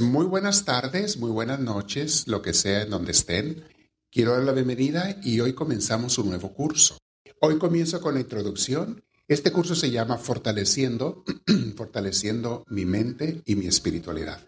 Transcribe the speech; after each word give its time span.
Muy 0.00 0.26
buenas 0.26 0.64
tardes, 0.64 1.18
muy 1.18 1.30
buenas 1.30 1.60
noches, 1.60 2.26
lo 2.26 2.42
que 2.42 2.52
sea 2.52 2.82
en 2.82 2.90
donde 2.90 3.12
estén. 3.12 3.62
Quiero 4.10 4.32
dar 4.32 4.42
la 4.42 4.50
bienvenida 4.50 5.20
y 5.22 5.38
hoy 5.38 5.52
comenzamos 5.52 6.18
un 6.18 6.30
nuevo 6.30 6.52
curso. 6.52 6.98
Hoy 7.40 7.58
comienzo 7.58 8.00
con 8.00 8.14
la 8.14 8.20
introducción. 8.20 9.04
Este 9.28 9.52
curso 9.52 9.76
se 9.76 9.92
llama 9.92 10.18
Fortaleciendo, 10.18 11.22
Fortaleciendo 11.76 12.64
mi 12.70 12.84
mente 12.86 13.42
y 13.44 13.54
mi 13.54 13.66
espiritualidad. 13.66 14.40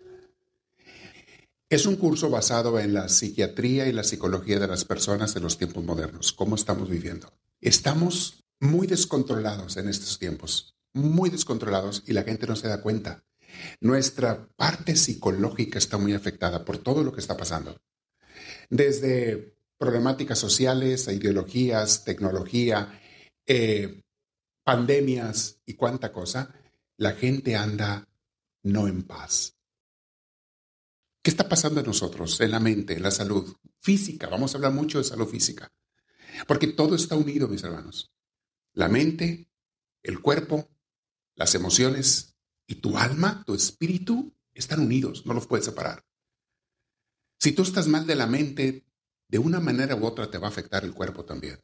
Es 1.71 1.87
un 1.87 1.95
curso 1.95 2.29
basado 2.29 2.81
en 2.81 2.93
la 2.93 3.09
psiquiatría 3.09 3.87
y 3.87 3.93
la 3.93 4.03
psicología 4.03 4.59
de 4.59 4.67
las 4.67 4.85
personas 4.85 5.37
en 5.37 5.45
los 5.45 5.59
tiempos 5.59 5.85
modernos, 5.85 6.33
cómo 6.33 6.57
estamos 6.57 6.91
viviendo. 6.91 7.33
Estamos 7.61 8.43
muy 8.59 8.89
descontrolados 8.89 9.77
en 9.77 9.89
estos 9.89 10.19
tiempos, 10.19 10.75
muy 10.93 11.31
descontrolados 11.31 12.03
y 12.05 12.15
la 12.15 12.25
gente 12.25 12.49
no 12.49 12.57
se 12.57 12.67
da 12.67 12.83
cuenta. 12.83 13.26
Nuestra 13.81 14.49
parte 14.57 14.97
psicológica 14.97 15.79
está 15.79 15.99
muy 15.99 16.15
afectada 16.15 16.65
por 16.65 16.79
todo 16.79 17.03
lo 17.03 17.13
que 17.13 17.21
está 17.21 17.37
pasando. 17.37 17.81
Desde 18.71 19.57
problemáticas 19.79 20.39
sociales, 20.39 21.09
ideologías, 21.09 22.05
tecnología, 22.05 23.01
eh, 23.47 24.03
pandemias 24.65 25.61
y 25.67 25.75
cuánta 25.75 26.11
cosa, 26.13 26.55
la 26.97 27.13
gente 27.13 27.55
anda 27.55 28.09
no 28.63 28.89
en 28.89 29.03
paz. 29.03 29.57
¿Qué 31.23 31.31
está 31.31 31.49
pasando 31.49 31.81
en 31.81 31.87
nosotros, 31.87 32.41
en 32.41 32.53
la 32.53 32.61
mente, 32.61 32.95
en 32.95 33.03
la 33.03 33.11
salud 33.11 33.57
física? 33.81 34.29
Vamos 34.29 34.55
a 34.55 34.59
hablar 34.59 34.73
mucho 34.73 34.99
de 34.99 35.05
salud 35.05 35.29
física, 35.29 35.73
porque 36.47 36.69
todo 36.69 36.95
está 36.95 37.17
unido, 37.17 37.49
mis 37.49 37.65
hermanos. 37.65 38.13
La 38.73 38.89
mente, 38.89 39.49
el 40.03 40.21
cuerpo, 40.21 40.69
las 41.35 41.55
emociones, 41.55 42.36
y 42.67 42.77
tu 42.77 42.97
alma, 42.99 43.43
tu 43.47 43.55
espíritu, 43.55 44.35
están 44.55 44.81
unidos, 44.81 45.27
no 45.27 45.35
los 45.35 45.47
puedes 45.47 45.67
separar. 45.67 46.05
Si 47.39 47.53
tú 47.53 47.63
estás 47.63 47.89
mal 47.89 48.07
de 48.07 48.17
la 48.17 48.27
mente, 48.27 48.85
de 49.29 49.39
una 49.39 49.61
manera 49.61 49.95
u 49.97 50.05
otra 50.07 50.31
te 50.31 50.39
va 50.39 50.47
a 50.49 50.51
afectar 50.51 50.85
el 50.85 50.95
cuerpo 50.95 51.25
también. 51.25 51.61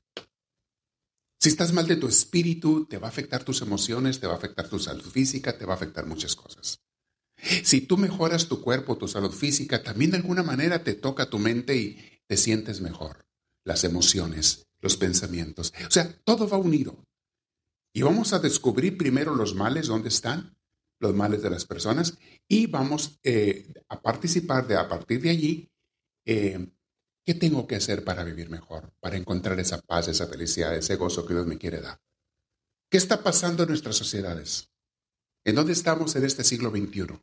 Si 1.40 1.48
estás 1.48 1.72
mal 1.72 1.88
de 1.88 1.96
tu 1.96 2.06
espíritu, 2.06 2.86
te 2.86 2.98
va 2.98 3.08
a 3.08 3.10
afectar 3.10 3.42
tus 3.42 3.62
emociones, 3.62 4.20
te 4.20 4.26
va 4.26 4.34
a 4.34 4.36
afectar 4.36 4.68
tu 4.68 4.78
salud 4.78 5.04
física, 5.04 5.58
te 5.58 5.64
va 5.64 5.72
a 5.72 5.76
afectar 5.76 6.06
muchas 6.06 6.36
cosas. 6.36 6.80
Si 7.64 7.80
tú 7.80 7.96
mejoras 7.96 8.46
tu 8.46 8.62
cuerpo, 8.62 8.96
tu 8.96 9.08
salud 9.08 9.32
física, 9.32 9.82
también 9.82 10.12
de 10.12 10.18
alguna 10.18 10.44
manera 10.44 10.84
te 10.84 10.94
toca 10.94 11.28
tu 11.28 11.40
mente 11.40 11.76
y 11.76 12.20
te 12.28 12.36
sientes 12.36 12.80
mejor. 12.80 13.26
Las 13.64 13.82
emociones, 13.82 14.66
los 14.80 14.96
pensamientos. 14.96 15.72
O 15.86 15.90
sea, 15.90 16.16
todo 16.24 16.48
va 16.48 16.58
unido. 16.58 17.04
Y 17.92 18.02
vamos 18.02 18.32
a 18.32 18.38
descubrir 18.38 18.96
primero 18.96 19.34
los 19.34 19.54
males, 19.54 19.88
¿dónde 19.88 20.08
están? 20.08 20.56
Los 21.02 21.14
males 21.14 21.42
de 21.42 21.50
las 21.50 21.66
personas 21.66 22.16
y 22.48 22.66
vamos 22.66 23.18
eh, 23.24 23.72
a 23.88 24.00
participar 24.00 24.66
de 24.66 24.76
a 24.76 24.88
partir 24.88 25.20
de 25.20 25.30
allí. 25.30 25.70
Eh, 26.24 26.68
¿Qué 27.24 27.34
tengo 27.34 27.66
que 27.66 27.76
hacer 27.76 28.02
para 28.04 28.24
vivir 28.24 28.50
mejor? 28.50 28.92
Para 29.00 29.16
encontrar 29.16 29.58
esa 29.60 29.80
paz, 29.80 30.08
esa 30.08 30.26
felicidad, 30.26 30.74
ese 30.74 30.96
gozo 30.96 31.26
que 31.26 31.34
Dios 31.34 31.46
me 31.46 31.58
quiere 31.58 31.80
dar. 31.80 32.00
¿Qué 32.90 32.96
está 32.98 33.22
pasando 33.22 33.62
en 33.62 33.68
nuestras 33.68 33.96
sociedades? 33.96 34.70
¿En 35.44 35.56
dónde 35.56 35.72
estamos 35.72 36.16
en 36.16 36.24
este 36.24 36.44
siglo 36.44 36.70
XXI? 36.70 37.20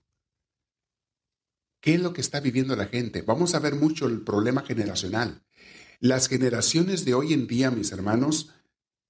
¿Qué 1.81 1.95
es 1.95 2.02
lo 2.02 2.14
que 2.14 2.21
está 2.21 2.39
viviendo 2.39 2.75
la 2.75 2.88
gente? 2.88 3.21
Vamos 3.21 3.55
a 3.55 3.59
ver 3.59 3.75
mucho 3.75 4.08
el 4.08 4.21
problema 4.21 4.61
generacional. 4.64 5.45
Las 5.99 6.27
generaciones 6.27 7.05
de 7.05 7.14
hoy 7.14 7.33
en 7.33 7.47
día, 7.47 7.71
mis 7.71 7.91
hermanos, 7.91 8.53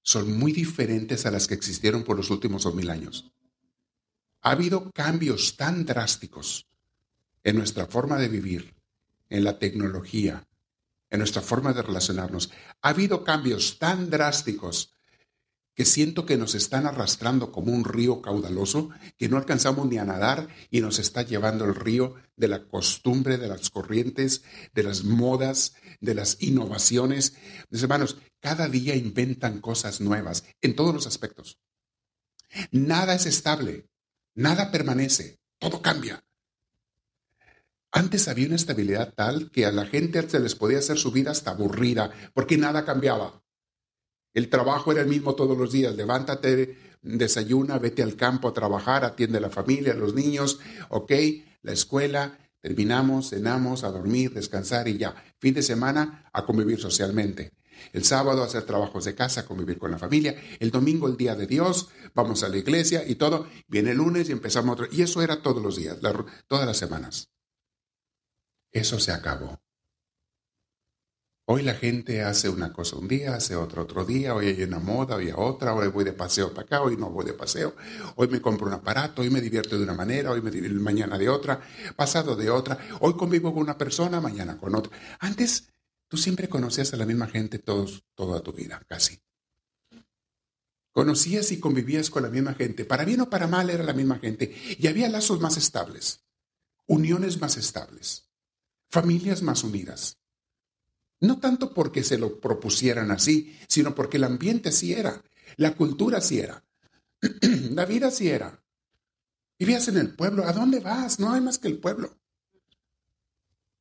son 0.02 0.36
muy 0.38 0.52
diferentes 0.52 1.26
a 1.26 1.30
las 1.30 1.46
que 1.46 1.54
existieron 1.54 2.04
por 2.04 2.16
los 2.16 2.30
últimos 2.30 2.62
dos 2.64 2.74
mil 2.74 2.90
años. 2.90 3.32
Ha 4.42 4.52
habido 4.52 4.90
cambios 4.92 5.56
tan 5.56 5.84
drásticos 5.84 6.66
en 7.44 7.56
nuestra 7.56 7.86
forma 7.86 8.18
de 8.18 8.28
vivir, 8.28 8.74
en 9.28 9.44
la 9.44 9.58
tecnología, 9.58 10.46
en 11.10 11.18
nuestra 11.18 11.42
forma 11.42 11.72
de 11.72 11.82
relacionarnos. 11.82 12.50
Ha 12.82 12.90
habido 12.90 13.24
cambios 13.24 13.78
tan 13.78 14.10
drásticos 14.10 14.94
que 15.74 15.84
siento 15.84 16.26
que 16.26 16.36
nos 16.36 16.54
están 16.54 16.86
arrastrando 16.86 17.52
como 17.52 17.72
un 17.72 17.84
río 17.84 18.20
caudaloso, 18.20 18.90
que 19.16 19.28
no 19.28 19.36
alcanzamos 19.36 19.86
ni 19.86 19.98
a 19.98 20.04
nadar 20.04 20.48
y 20.70 20.80
nos 20.80 20.98
está 20.98 21.22
llevando 21.22 21.64
el 21.64 21.74
río 21.74 22.14
de 22.36 22.48
la 22.48 22.66
costumbre, 22.66 23.38
de 23.38 23.48
las 23.48 23.70
corrientes, 23.70 24.42
de 24.74 24.82
las 24.82 25.04
modas, 25.04 25.74
de 26.00 26.14
las 26.14 26.36
innovaciones. 26.42 27.34
Mis 27.70 27.82
hermanos, 27.82 28.18
cada 28.40 28.68
día 28.68 28.96
inventan 28.96 29.60
cosas 29.60 30.00
nuevas 30.00 30.44
en 30.60 30.74
todos 30.74 30.94
los 30.94 31.06
aspectos. 31.06 31.58
Nada 32.72 33.14
es 33.14 33.26
estable. 33.26 33.89
Nada 34.34 34.70
permanece, 34.70 35.40
todo 35.58 35.82
cambia. 35.82 36.24
Antes 37.92 38.28
había 38.28 38.46
una 38.46 38.56
estabilidad 38.56 39.12
tal 39.14 39.50
que 39.50 39.66
a 39.66 39.72
la 39.72 39.84
gente 39.84 40.28
se 40.28 40.38
les 40.38 40.54
podía 40.54 40.78
hacer 40.78 40.96
su 40.96 41.10
vida 41.10 41.32
hasta 41.32 41.50
aburrida, 41.50 42.10
porque 42.34 42.56
nada 42.56 42.84
cambiaba. 42.84 43.42
El 44.32 44.48
trabajo 44.48 44.92
era 44.92 45.00
el 45.00 45.08
mismo 45.08 45.34
todos 45.34 45.58
los 45.58 45.72
días. 45.72 45.96
Levántate, 45.96 46.78
desayuna, 47.02 47.78
vete 47.78 48.02
al 48.02 48.14
campo 48.14 48.48
a 48.48 48.54
trabajar, 48.54 49.04
atiende 49.04 49.38
a 49.38 49.42
la 49.42 49.50
familia, 49.50 49.92
a 49.92 49.96
los 49.96 50.14
niños, 50.14 50.60
ok, 50.88 51.12
la 51.62 51.72
escuela, 51.72 52.38
terminamos, 52.60 53.30
cenamos, 53.30 53.82
a 53.82 53.90
dormir, 53.90 54.32
descansar 54.32 54.86
y 54.86 54.98
ya. 54.98 55.14
Fin 55.38 55.54
de 55.54 55.62
semana 55.62 56.30
a 56.32 56.44
convivir 56.46 56.78
socialmente. 56.78 57.52
El 57.92 58.04
sábado 58.04 58.42
hacer 58.42 58.64
trabajos 58.64 59.04
de 59.04 59.14
casa, 59.14 59.46
convivir 59.46 59.78
con 59.78 59.90
la 59.90 59.98
familia. 59.98 60.34
El 60.58 60.70
domingo 60.70 61.08
el 61.08 61.16
día 61.16 61.34
de 61.34 61.46
Dios, 61.46 61.88
vamos 62.14 62.42
a 62.42 62.48
la 62.48 62.56
iglesia 62.56 63.02
y 63.06 63.16
todo. 63.16 63.46
Viene 63.68 63.92
el 63.92 63.98
lunes 63.98 64.28
y 64.28 64.32
empezamos 64.32 64.74
otro. 64.74 64.86
Y 64.90 65.02
eso 65.02 65.22
era 65.22 65.42
todos 65.42 65.62
los 65.62 65.76
días, 65.76 65.98
todas 66.46 66.66
las 66.66 66.76
semanas. 66.76 67.30
Eso 68.72 68.98
se 69.00 69.12
acabó. 69.12 69.60
Hoy 71.52 71.62
la 71.62 71.74
gente 71.74 72.22
hace 72.22 72.48
una 72.48 72.72
cosa 72.72 72.94
un 72.94 73.08
día, 73.08 73.34
hace 73.34 73.56
otra 73.56 73.82
otro 73.82 74.04
día, 74.04 74.36
hoy 74.36 74.46
hay 74.46 74.62
una 74.62 74.78
moda, 74.78 75.16
hoy 75.16 75.26
hay 75.26 75.34
otra, 75.36 75.74
hoy 75.74 75.88
voy 75.88 76.04
de 76.04 76.12
paseo 76.12 76.50
para 76.50 76.62
acá, 76.62 76.80
hoy 76.80 76.96
no 76.96 77.10
voy 77.10 77.24
de 77.24 77.32
paseo, 77.32 77.74
hoy 78.14 78.28
me 78.28 78.40
compro 78.40 78.68
un 78.68 78.74
aparato, 78.74 79.22
hoy 79.22 79.30
me 79.30 79.40
divierto 79.40 79.76
de 79.76 79.82
una 79.82 79.92
manera, 79.92 80.30
hoy 80.30 80.42
me 80.42 80.52
mañana 80.68 81.18
de 81.18 81.28
otra, 81.28 81.60
pasado 81.96 82.36
de 82.36 82.50
otra, 82.50 82.78
hoy 83.00 83.14
convivo 83.14 83.52
con 83.52 83.64
una 83.64 83.76
persona, 83.76 84.20
mañana 84.20 84.58
con 84.58 84.76
otra. 84.76 84.96
Antes 85.18 85.72
Tú 86.10 86.16
siempre 86.16 86.48
conocías 86.48 86.92
a 86.92 86.96
la 86.96 87.06
misma 87.06 87.28
gente 87.28 87.60
todos, 87.60 88.04
toda 88.16 88.42
tu 88.42 88.52
vida, 88.52 88.82
casi. 88.88 89.22
Conocías 90.90 91.52
y 91.52 91.60
convivías 91.60 92.10
con 92.10 92.24
la 92.24 92.28
misma 92.28 92.54
gente. 92.54 92.84
Para 92.84 93.04
bien 93.04 93.20
o 93.20 93.30
para 93.30 93.46
mal 93.46 93.70
era 93.70 93.84
la 93.84 93.92
misma 93.92 94.18
gente. 94.18 94.52
Y 94.76 94.88
había 94.88 95.08
lazos 95.08 95.40
más 95.40 95.56
estables, 95.56 96.24
uniones 96.88 97.40
más 97.40 97.56
estables, 97.56 98.28
familias 98.90 99.40
más 99.42 99.62
unidas. 99.62 100.18
No 101.20 101.38
tanto 101.38 101.72
porque 101.72 102.02
se 102.02 102.18
lo 102.18 102.40
propusieran 102.40 103.12
así, 103.12 103.56
sino 103.68 103.94
porque 103.94 104.16
el 104.16 104.24
ambiente 104.24 104.72
sí 104.72 104.92
era, 104.92 105.22
la 105.58 105.76
cultura 105.76 106.20
sí 106.20 106.40
era, 106.40 106.64
la 107.70 107.84
vida 107.84 108.10
sí 108.10 108.28
era. 108.28 108.64
Vivías 109.60 109.86
en 109.86 109.98
el 109.98 110.16
pueblo, 110.16 110.44
¿a 110.44 110.52
dónde 110.52 110.80
vas? 110.80 111.20
No 111.20 111.30
hay 111.32 111.40
más 111.40 111.58
que 111.58 111.68
el 111.68 111.78
pueblo. 111.78 112.19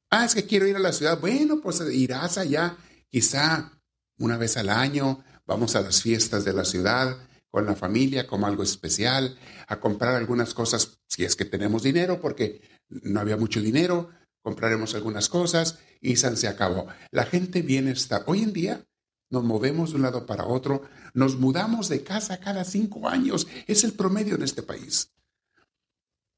Ah, 0.09 0.25
es 0.25 0.33
que 0.33 0.45
quiero 0.45 0.67
ir 0.67 0.75
a 0.75 0.79
la 0.79 0.93
ciudad. 0.93 1.19
Bueno, 1.19 1.61
pues 1.61 1.81
irás 1.91 2.37
allá, 2.37 2.77
quizá 3.09 3.79
una 4.17 4.37
vez 4.37 4.57
al 4.57 4.69
año, 4.69 5.23
vamos 5.45 5.75
a 5.75 5.81
las 5.81 6.01
fiestas 6.01 6.43
de 6.45 6.53
la 6.53 6.65
ciudad 6.65 7.17
con 7.51 7.65
la 7.65 7.75
familia 7.75 8.27
como 8.27 8.47
algo 8.47 8.63
especial, 8.63 9.37
a 9.67 9.79
comprar 9.79 10.15
algunas 10.15 10.53
cosas, 10.53 10.99
si 11.07 11.23
es 11.23 11.35
que 11.35 11.45
tenemos 11.45 11.83
dinero, 11.83 12.21
porque 12.21 12.61
no 12.89 13.19
había 13.19 13.37
mucho 13.37 13.59
dinero, 13.59 14.09
compraremos 14.41 14.95
algunas 14.95 15.29
cosas 15.29 15.79
y 16.01 16.15
se 16.15 16.47
acabó. 16.47 16.87
La 17.11 17.25
gente 17.25 17.61
viene 17.61 17.91
está. 17.91 18.23
Hoy 18.27 18.43
en 18.43 18.53
día 18.53 18.85
nos 19.29 19.43
movemos 19.43 19.91
de 19.91 19.97
un 19.97 20.03
lado 20.03 20.25
para 20.25 20.45
otro, 20.45 20.83
nos 21.13 21.37
mudamos 21.37 21.89
de 21.89 22.03
casa 22.03 22.39
cada 22.39 22.63
cinco 22.63 23.07
años. 23.07 23.47
Es 23.67 23.83
el 23.83 23.93
promedio 23.93 24.35
en 24.35 24.43
este 24.43 24.63
país. 24.63 25.11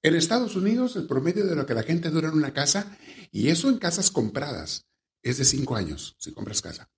En 0.04 0.16
Estados 0.16 0.56
Unidos, 0.56 0.96
el 0.96 1.06
promedio 1.06 1.46
de 1.46 1.56
lo 1.56 1.66
que 1.66 1.76
la 1.76 1.84
gente 1.84 2.10
dura 2.10 2.30
en 2.30 2.36
una 2.36 2.54
casa, 2.54 2.98
y 3.32 3.50
eso 3.50 3.70
en 3.70 3.78
casas 3.78 4.10
compradas, 4.10 4.88
es 5.22 5.38
de 5.38 5.46
cinco 5.46 5.76
años, 5.76 6.16
si 6.18 6.32
compras 6.32 6.62
casa. 6.62 6.90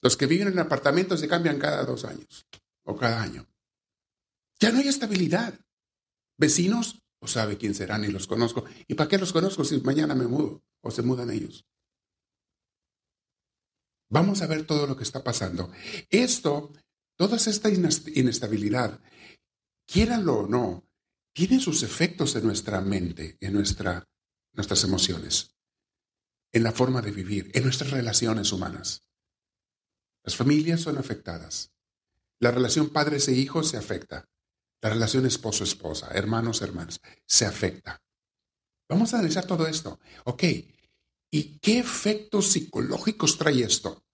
Los 0.00 0.16
que 0.16 0.26
viven 0.26 0.48
en 0.48 0.58
apartamentos 0.58 1.18
se 1.18 1.28
cambian 1.28 1.58
cada 1.58 1.84
dos 1.84 2.04
años 2.04 2.46
o 2.84 2.96
cada 2.96 3.22
año. 3.22 3.48
Ya 4.60 4.70
no 4.70 4.78
hay 4.78 4.88
estabilidad. 4.88 5.58
Vecinos, 6.36 7.02
no 7.20 7.26
sabe 7.26 7.56
quién 7.56 7.74
serán 7.74 8.02
ni 8.02 8.08
los 8.08 8.26
conozco. 8.26 8.64
¿Y 8.86 8.94
para 8.94 9.08
qué 9.08 9.18
los 9.18 9.32
conozco 9.32 9.64
si 9.64 9.80
mañana 9.80 10.14
me 10.14 10.26
mudo 10.26 10.62
o 10.82 10.90
se 10.90 11.02
mudan 11.02 11.30
ellos? 11.30 11.66
Vamos 14.10 14.42
a 14.42 14.46
ver 14.46 14.66
todo 14.66 14.86
lo 14.86 14.96
que 14.96 15.02
está 15.02 15.24
pasando. 15.24 15.72
Esto, 16.10 16.72
toda 17.16 17.36
esta 17.36 17.68
inestabilidad, 17.70 19.00
quieranlo 19.86 20.40
o 20.40 20.46
no, 20.46 20.84
tiene 21.34 21.60
sus 21.60 21.82
efectos 21.82 22.36
en 22.36 22.44
nuestra 22.44 22.80
mente, 22.80 23.36
en 23.40 23.52
nuestra, 23.52 24.04
nuestras 24.52 24.84
emociones, 24.84 25.56
en 26.52 26.62
la 26.62 26.72
forma 26.72 27.02
de 27.02 27.10
vivir, 27.10 27.50
en 27.54 27.64
nuestras 27.64 27.90
relaciones 27.90 28.52
humanas. 28.52 29.02
Las 30.22 30.36
familias 30.36 30.80
son 30.80 30.96
afectadas. 30.96 31.72
La 32.40 32.52
relación 32.52 32.90
padres 32.90 33.26
e 33.28 33.32
hijos 33.32 33.68
se 33.68 33.76
afecta. 33.76 34.28
La 34.80 34.90
relación 34.90 35.26
esposo-esposa, 35.26 36.08
hermanos-hermanas, 36.12 37.00
se 37.26 37.46
afecta. 37.46 38.00
Vamos 38.88 39.12
a 39.12 39.18
analizar 39.18 39.46
todo 39.46 39.66
esto. 39.66 39.98
Ok, 40.24 40.44
¿y 41.32 41.58
qué 41.58 41.78
efectos 41.78 42.52
psicológicos 42.52 43.38
trae 43.38 43.62
esto? 43.62 44.04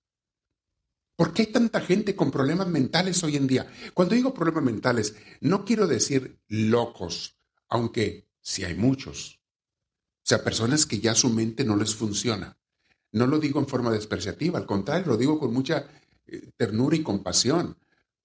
¿Por 1.20 1.34
qué 1.34 1.42
hay 1.42 1.48
tanta 1.48 1.82
gente 1.82 2.16
con 2.16 2.30
problemas 2.30 2.68
mentales 2.68 3.22
hoy 3.24 3.36
en 3.36 3.46
día? 3.46 3.70
Cuando 3.92 4.14
digo 4.14 4.32
problemas 4.32 4.64
mentales, 4.64 5.14
no 5.42 5.66
quiero 5.66 5.86
decir 5.86 6.40
locos, 6.48 7.36
aunque 7.68 8.30
sí 8.40 8.64
hay 8.64 8.74
muchos. 8.74 9.38
O 10.16 10.22
sea, 10.22 10.42
personas 10.42 10.86
que 10.86 10.98
ya 10.98 11.14
su 11.14 11.28
mente 11.28 11.62
no 11.62 11.76
les 11.76 11.94
funciona. 11.94 12.56
No 13.12 13.26
lo 13.26 13.38
digo 13.38 13.60
en 13.60 13.68
forma 13.68 13.90
despreciativa, 13.90 14.58
al 14.58 14.64
contrario, 14.64 15.08
lo 15.08 15.18
digo 15.18 15.38
con 15.38 15.52
mucha 15.52 15.88
eh, 16.26 16.52
ternura 16.56 16.96
y 16.96 17.02
compasión. 17.02 17.76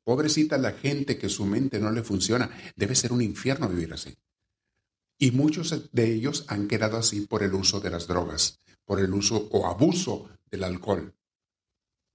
Pobrecita 0.06 0.58
la 0.58 0.72
gente 0.72 1.18
que 1.18 1.28
su 1.28 1.46
mente 1.46 1.80
no 1.80 1.92
le 1.92 2.02
funciona. 2.02 2.50
Debe 2.78 2.96
ser 2.96 3.12
un 3.12 3.22
infierno 3.22 3.68
vivir 3.68 3.92
así. 3.92 4.16
Y 5.20 5.32
muchos 5.32 5.92
de 5.92 6.14
ellos 6.14 6.46
han 6.48 6.70
quedado 6.70 6.96
así 6.96 7.20
por 7.28 7.44
el 7.44 7.56
uso 7.56 7.82
de 7.82 7.90
las 7.90 8.08
drogas, 8.08 8.62
por 8.86 9.02
el 9.02 9.14
uso 9.14 9.50
o 9.52 9.68
abuso 9.68 10.30
del 10.50 10.64
alcohol. 10.64 11.14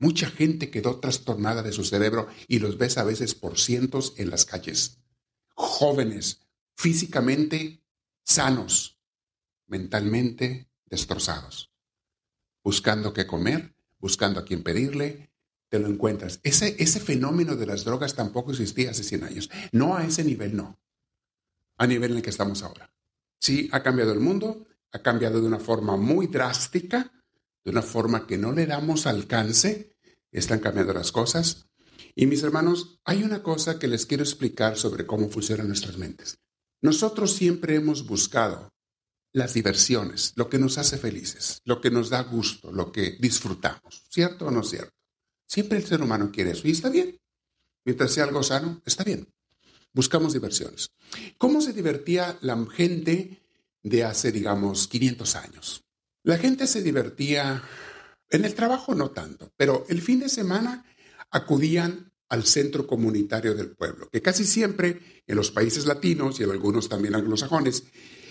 Mucha 0.01 0.31
gente 0.31 0.71
quedó 0.71 0.99
trastornada 0.99 1.63
de 1.63 1.73
su 1.73 1.85
cerebro 1.85 2.27
y 2.49 2.59
los 2.59 2.79
ves 2.79 2.97
a 2.97 3.05
veces 3.05 3.35
por 3.35 3.59
cientos 3.59 4.15
en 4.17 4.31
las 4.31 4.47
calles. 4.47 4.99
Jóvenes, 5.55 6.41
físicamente 6.75 7.85
sanos, 8.25 8.99
mentalmente 9.67 10.71
destrozados. 10.87 11.71
Buscando 12.65 13.13
qué 13.13 13.27
comer, 13.27 13.75
buscando 13.99 14.41
a 14.41 14.45
quién 14.47 14.63
pedirle, 14.63 15.31
te 15.69 15.79
lo 15.79 15.87
encuentras. 15.87 16.41
Ese, 16.45 16.77
ese 16.79 16.99
fenómeno 16.99 17.55
de 17.57 17.67
las 17.67 17.85
drogas 17.85 18.15
tampoco 18.15 18.53
existía 18.53 18.93
hace 18.93 19.05
100 19.05 19.25
años. 19.25 19.51
No 19.71 19.97
a 19.97 20.05
ese 20.05 20.25
nivel, 20.25 20.57
no. 20.57 20.81
A 21.77 21.87
nivel 21.87 22.13
en 22.13 22.17
el 22.19 22.23
que 22.23 22.31
estamos 22.31 22.63
ahora. 22.63 22.91
Sí, 23.39 23.69
ha 23.73 23.83
cambiado 23.83 24.13
el 24.13 24.21
mundo, 24.21 24.67
ha 24.93 25.03
cambiado 25.03 25.43
de 25.43 25.47
una 25.47 25.61
forma 25.61 25.97
muy 25.97 26.27
drástica, 26.27 27.13
de 27.65 27.71
una 27.71 27.83
forma 27.83 28.27
que 28.27 28.39
no 28.39 28.53
le 28.53 28.67
damos 28.67 29.07
alcance, 29.07 29.97
están 30.33 30.61
cambiando 30.61 30.93
las 30.93 31.13
cosas. 31.13 31.67
Y 32.15 32.27
mis 32.27 32.43
hermanos, 32.43 33.01
hay 33.05 33.23
una 33.23 33.43
cosa 33.43 33.79
que 33.79 33.89
les 33.89 34.07
quiero 34.07 34.23
explicar 34.23 34.77
sobre 34.77 35.07
cómo 35.07 35.29
funcionan 35.29 35.69
nuestras 35.69 35.99
mentes. 35.99 36.39
Nosotros 36.83 37.33
siempre 37.33 37.75
hemos 37.75 38.07
buscado 38.07 38.73
las 39.33 39.55
diversiones, 39.55 40.33
lo 40.37 40.49
que 40.49 40.59
nos 40.59 40.79
hace 40.79 40.99
felices, 40.99 41.61
lo 41.65 41.81
que 41.81 41.91
nos 41.91 42.11
da 42.11 42.23
gusto, 42.23 42.73
lo 42.73 42.91
que 42.91 43.17
disfrutamos, 43.21 44.07
¿cierto 44.11 44.47
o 44.47 44.51
no 44.51 44.63
cierto? 44.63 44.95
Siempre 45.47 45.79
el 45.79 45.85
ser 45.85 46.03
humano 46.03 46.31
quiere 46.33 46.53
eso 46.53 46.67
y 46.67 46.73
está 46.73 46.89
bien. 46.89 47.19
Mientras 47.85 48.13
sea 48.13 48.25
algo 48.25 48.43
sano, 48.43 48.81
está 48.85 49.05
bien. 49.05 49.29
Buscamos 49.93 50.33
diversiones. 50.33 50.91
¿Cómo 51.39 51.61
se 51.61 51.73
divertía 51.73 52.39
la 52.41 52.65
gente 52.67 53.43
de 53.83 54.05
hace, 54.05 54.31
digamos, 54.31 54.87
500 54.89 55.37
años? 55.37 55.85
La 56.23 56.39
gente 56.39 56.67
se 56.67 56.83
divertía 56.83 57.63
en 58.29 58.45
el 58.45 58.55
trabajo 58.55 58.95
no 58.95 59.11
tanto, 59.11 59.53
pero 59.57 59.85
el 59.89 60.03
fin 60.03 60.21
de 60.21 60.29
semana 60.29 60.85
acudían 61.31 62.13
al 62.29 62.45
centro 62.45 62.87
comunitario 62.87 63.55
del 63.55 63.75
pueblo, 63.75 64.09
que 64.09 64.23
casi 64.23 64.45
siempre 64.45 65.23
en 65.27 65.37
los 65.37 65.51
países 65.51 65.87
latinos 65.87 66.39
y 66.39 66.45
en 66.45 66.51
algunos 66.51 66.89
también 66.89 67.17
anglosajones, 67.17 67.85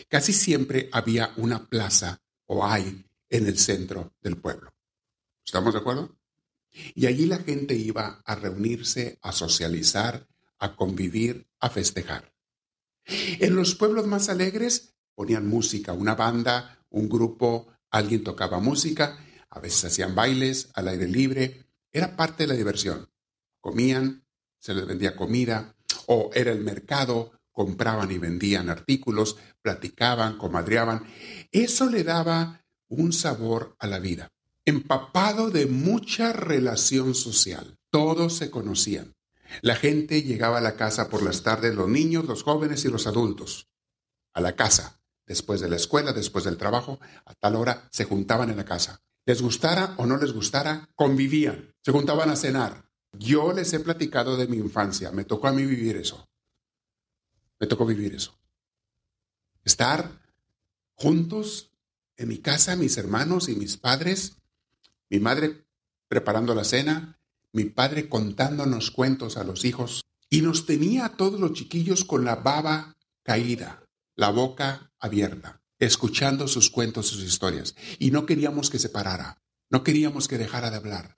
casi 0.07 0.31
siempre 0.31 0.89
había 0.91 1.33
una 1.35 1.67
plaza 1.67 2.21
o 2.45 2.65
hay 2.65 3.05
en 3.29 3.47
el 3.47 3.57
centro 3.57 4.13
del 4.21 4.37
pueblo. 4.37 4.73
¿Estamos 5.45 5.73
de 5.73 5.79
acuerdo? 5.79 6.17
Y 6.95 7.07
allí 7.07 7.25
la 7.25 7.39
gente 7.39 7.75
iba 7.75 8.21
a 8.23 8.35
reunirse, 8.35 9.19
a 9.21 9.31
socializar, 9.31 10.27
a 10.59 10.75
convivir, 10.75 11.47
a 11.59 11.69
festejar. 11.69 12.33
En 13.05 13.55
los 13.55 13.75
pueblos 13.75 14.07
más 14.07 14.29
alegres 14.29 14.93
ponían 15.15 15.47
música, 15.47 15.93
una 15.93 16.15
banda, 16.15 16.85
un 16.89 17.09
grupo, 17.09 17.67
alguien 17.91 18.23
tocaba 18.23 18.59
música 18.59 19.17
a 19.49 19.59
veces 19.59 19.85
hacían 19.85 20.15
bailes 20.15 20.69
al 20.73 20.87
aire 20.87 21.07
libre, 21.07 21.65
era 21.91 22.15
parte 22.15 22.43
de 22.43 22.47
la 22.47 22.55
diversión. 22.55 23.09
Comían, 23.59 24.25
se 24.59 24.73
les 24.73 24.85
vendía 24.85 25.15
comida, 25.15 25.75
o 26.05 26.29
era 26.33 26.51
el 26.51 26.61
mercado, 26.61 27.31
compraban 27.51 28.11
y 28.11 28.19
vendían 28.19 28.69
artículos, 28.69 29.37
platicaban, 29.61 30.37
comadreaban. 30.37 31.03
Eso 31.51 31.89
le 31.89 32.03
daba 32.03 32.63
un 32.87 33.11
sabor 33.11 33.75
a 33.79 33.87
la 33.87 33.99
vida, 33.99 34.31
empapado 34.65 35.49
de 35.49 35.65
mucha 35.65 36.31
relación 36.31 37.15
social. 37.15 37.77
Todos 37.89 38.37
se 38.37 38.51
conocían. 38.51 39.15
La 39.61 39.75
gente 39.75 40.21
llegaba 40.21 40.59
a 40.59 40.61
la 40.61 40.75
casa 40.75 41.09
por 41.09 41.23
las 41.23 41.41
tardes, 41.41 41.73
los 41.73 41.89
niños, 41.89 42.25
los 42.25 42.43
jóvenes 42.43 42.85
y 42.85 42.89
los 42.89 43.07
adultos. 43.07 43.67
A 44.33 44.41
la 44.41 44.55
casa, 44.55 44.98
después 45.29 45.61
de 45.61 45.69
la 45.69 45.77
escuela, 45.77 46.11
después 46.11 46.43
del 46.43 46.57
trabajo, 46.57 46.99
a 47.23 47.33
tal 47.35 47.55
hora 47.55 47.87
se 47.89 48.03
juntaban 48.03 48.49
en 48.49 48.57
la 48.57 48.65
casa 48.65 49.01
les 49.29 49.43
gustara 49.43 49.93
o 49.97 50.07
no 50.07 50.17
les 50.17 50.33
gustara, 50.33 50.89
convivían, 50.95 51.75
se 51.83 51.91
juntaban 51.91 52.31
a 52.31 52.35
cenar. 52.35 52.89
Yo 53.13 53.53
les 53.53 53.71
he 53.73 53.79
platicado 53.79 54.37
de 54.37 54.47
mi 54.47 54.57
infancia, 54.57 55.11
me 55.11 55.23
tocó 55.23 55.47
a 55.47 55.51
mí 55.51 55.63
vivir 55.65 55.97
eso. 55.97 56.27
Me 57.59 57.67
tocó 57.67 57.85
vivir 57.85 58.15
eso. 58.15 58.35
Estar 59.63 60.19
juntos 60.95 61.71
en 62.17 62.29
mi 62.29 62.39
casa, 62.39 62.75
mis 62.75 62.97
hermanos 62.97 63.49
y 63.49 63.55
mis 63.55 63.77
padres, 63.77 64.37
mi 65.11 65.19
madre 65.19 65.63
preparando 66.07 66.55
la 66.55 66.63
cena, 66.63 67.19
mi 67.53 67.65
padre 67.65 68.09
contándonos 68.09 68.89
cuentos 68.89 69.37
a 69.37 69.43
los 69.43 69.63
hijos, 69.63 70.01
y 70.27 70.41
nos 70.41 70.65
tenía 70.65 71.05
a 71.05 71.17
todos 71.17 71.39
los 71.39 71.53
chiquillos 71.53 72.03
con 72.03 72.25
la 72.25 72.37
baba 72.37 72.97
caída, 73.21 73.83
la 74.15 74.31
boca 74.31 74.88
abierta 74.99 75.61
escuchando 75.79 76.47
sus 76.47 76.69
cuentos, 76.69 77.07
sus 77.07 77.23
historias. 77.23 77.75
Y 77.97 78.11
no 78.11 78.25
queríamos 78.25 78.69
que 78.69 78.79
se 78.79 78.89
parara, 78.89 79.41
no 79.69 79.83
queríamos 79.83 80.27
que 80.27 80.37
dejara 80.37 80.69
de 80.69 80.77
hablar. 80.77 81.17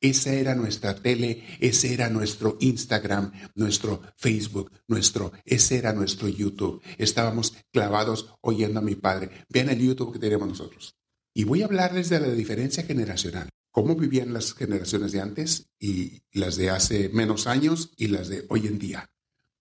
Esa 0.00 0.32
era 0.32 0.54
nuestra 0.54 0.94
tele, 0.94 1.44
ese 1.58 1.92
era 1.92 2.08
nuestro 2.08 2.56
Instagram, 2.60 3.32
nuestro 3.56 4.00
Facebook, 4.16 4.70
nuestro, 4.86 5.32
ese 5.44 5.76
era 5.76 5.92
nuestro 5.92 6.28
YouTube. 6.28 6.80
Estábamos 6.98 7.56
clavados 7.72 8.32
oyendo 8.40 8.78
a 8.78 8.82
mi 8.82 8.94
padre. 8.94 9.44
Vean 9.48 9.70
el 9.70 9.80
YouTube 9.80 10.12
que 10.12 10.20
tenemos 10.20 10.46
nosotros. 10.46 10.96
Y 11.34 11.42
voy 11.42 11.62
a 11.62 11.64
hablarles 11.64 12.08
de 12.10 12.20
la 12.20 12.28
diferencia 12.28 12.84
generacional. 12.84 13.48
Cómo 13.72 13.96
vivían 13.96 14.32
las 14.32 14.54
generaciones 14.54 15.10
de 15.10 15.20
antes 15.20 15.68
y 15.80 16.22
las 16.32 16.56
de 16.56 16.70
hace 16.70 17.08
menos 17.08 17.48
años 17.48 17.90
y 17.96 18.06
las 18.06 18.28
de 18.28 18.46
hoy 18.48 18.68
en 18.68 18.78
día. 18.78 19.10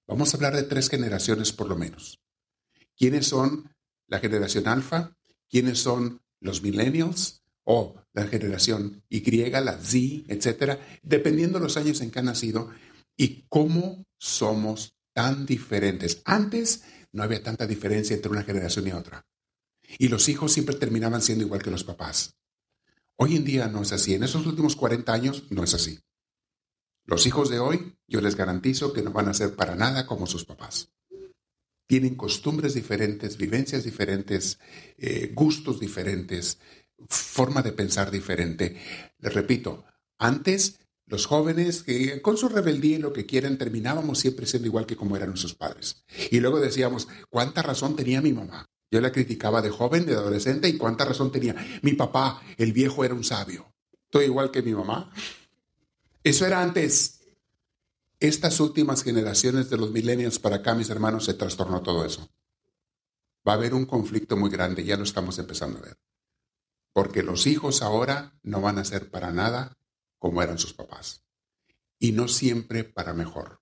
Vamos 0.07 0.33
a 0.33 0.37
hablar 0.37 0.55
de 0.55 0.63
tres 0.63 0.89
generaciones 0.89 1.51
por 1.51 1.67
lo 1.67 1.75
menos. 1.75 2.19
¿Quiénes 2.97 3.27
son 3.27 3.69
la 4.07 4.19
generación 4.19 4.67
alfa, 4.67 5.15
quiénes 5.49 5.79
son 5.79 6.21
los 6.39 6.63
millennials 6.63 7.43
o 7.63 7.95
la 8.13 8.25
generación 8.25 9.03
Y, 9.09 9.21
la 9.49 9.77
Z, 9.77 10.23
etcétera, 10.27 10.79
dependiendo 11.03 11.59
de 11.59 11.65
los 11.65 11.77
años 11.77 12.01
en 12.01 12.09
que 12.09 12.19
han 12.19 12.25
nacido 12.25 12.69
y 13.15 13.45
cómo 13.49 14.05
somos 14.17 14.95
tan 15.13 15.45
diferentes. 15.45 16.21
Antes 16.25 16.83
no 17.11 17.23
había 17.23 17.43
tanta 17.43 17.67
diferencia 17.67 18.15
entre 18.15 18.31
una 18.31 18.43
generación 18.43 18.87
y 18.87 18.91
otra. 18.91 19.25
Y 19.99 20.07
los 20.07 20.27
hijos 20.29 20.51
siempre 20.51 20.75
terminaban 20.75 21.21
siendo 21.21 21.43
igual 21.43 21.61
que 21.61 21.71
los 21.71 21.83
papás. 21.83 22.35
Hoy 23.15 23.35
en 23.35 23.43
día 23.43 23.67
no 23.67 23.81
es 23.81 23.91
así. 23.91 24.13
En 24.13 24.23
esos 24.23 24.45
últimos 24.45 24.75
40 24.75 25.11
años 25.13 25.43
no 25.49 25.63
es 25.63 25.73
así. 25.73 25.99
Los 27.05 27.25
hijos 27.25 27.49
de 27.49 27.59
hoy, 27.59 27.95
yo 28.07 28.21
les 28.21 28.35
garantizo 28.35 28.93
que 28.93 29.01
no 29.01 29.11
van 29.11 29.29
a 29.29 29.33
ser 29.33 29.55
para 29.55 29.75
nada 29.75 30.05
como 30.05 30.27
sus 30.27 30.45
papás 30.45 30.91
tienen 31.87 32.15
costumbres 32.15 32.73
diferentes, 32.73 33.37
vivencias 33.37 33.83
diferentes, 33.83 34.59
eh, 34.97 35.31
gustos 35.33 35.79
diferentes, 35.79 36.59
forma 37.07 37.61
de 37.61 37.71
pensar 37.71 38.11
diferente. 38.11 38.77
Les 39.19 39.33
repito, 39.33 39.85
antes 40.17 40.79
los 41.05 41.25
jóvenes 41.25 41.83
que 41.83 42.21
con 42.21 42.37
su 42.37 42.49
rebeldía 42.49 42.97
y 42.97 43.01
lo 43.01 43.13
que 43.13 43.25
quieran 43.25 43.57
terminábamos 43.57 44.19
siempre 44.19 44.45
siendo 44.45 44.67
igual 44.67 44.85
que 44.85 44.97
como 44.97 45.15
eran 45.15 45.29
nuestros 45.29 45.55
padres. 45.55 46.03
Y 46.31 46.41
luego 46.41 46.59
decíamos, 46.59 47.07
¿cuánta 47.29 47.61
razón 47.61 47.95
tenía 47.95 48.21
mi 48.21 48.33
mamá? 48.33 48.69
Yo 48.91 49.01
la 49.01 49.11
criticaba 49.11 49.61
de 49.61 49.69
joven, 49.69 50.05
de 50.05 50.13
adolescente, 50.13 50.69
y 50.69 50.77
cuánta 50.77 51.05
razón 51.05 51.31
tenía. 51.31 51.55
Mi 51.81 51.93
papá, 51.93 52.41
el 52.57 52.73
viejo, 52.73 53.03
era 53.03 53.13
un 53.13 53.23
sabio. 53.23 53.73
Estoy 54.05 54.25
igual 54.25 54.51
que 54.51 54.61
mi 54.61 54.73
mamá. 54.73 55.11
Eso 56.23 56.45
era 56.45 56.61
antes. 56.61 57.16
Estas 58.19 58.59
últimas 58.59 59.03
generaciones 59.03 59.69
de 59.69 59.77
los 59.77 59.91
millennials 59.91 60.39
para 60.39 60.57
acá, 60.57 60.73
mis 60.73 60.89
hermanos, 60.89 61.25
se 61.25 61.35
trastornó 61.35 61.83
todo 61.83 62.03
eso. 62.03 62.27
Va 63.47 63.53
a 63.53 63.55
haber 63.55 63.75
un 63.75 63.85
conflicto 63.85 64.35
muy 64.35 64.49
grande, 64.49 64.83
ya 64.83 64.97
lo 64.97 65.03
estamos 65.03 65.37
empezando 65.37 65.77
a 65.77 65.83
ver. 65.83 65.99
Porque 66.93 67.21
los 67.21 67.45
hijos 67.45 67.83
ahora 67.83 68.37
no 68.41 68.59
van 68.59 68.79
a 68.79 68.85
ser 68.85 69.11
para 69.11 69.31
nada 69.31 69.77
como 70.17 70.41
eran 70.41 70.57
sus 70.57 70.73
papás. 70.73 71.23
Y 71.99 72.11
no 72.11 72.27
siempre 72.27 72.83
para 72.83 73.13
mejor. 73.13 73.61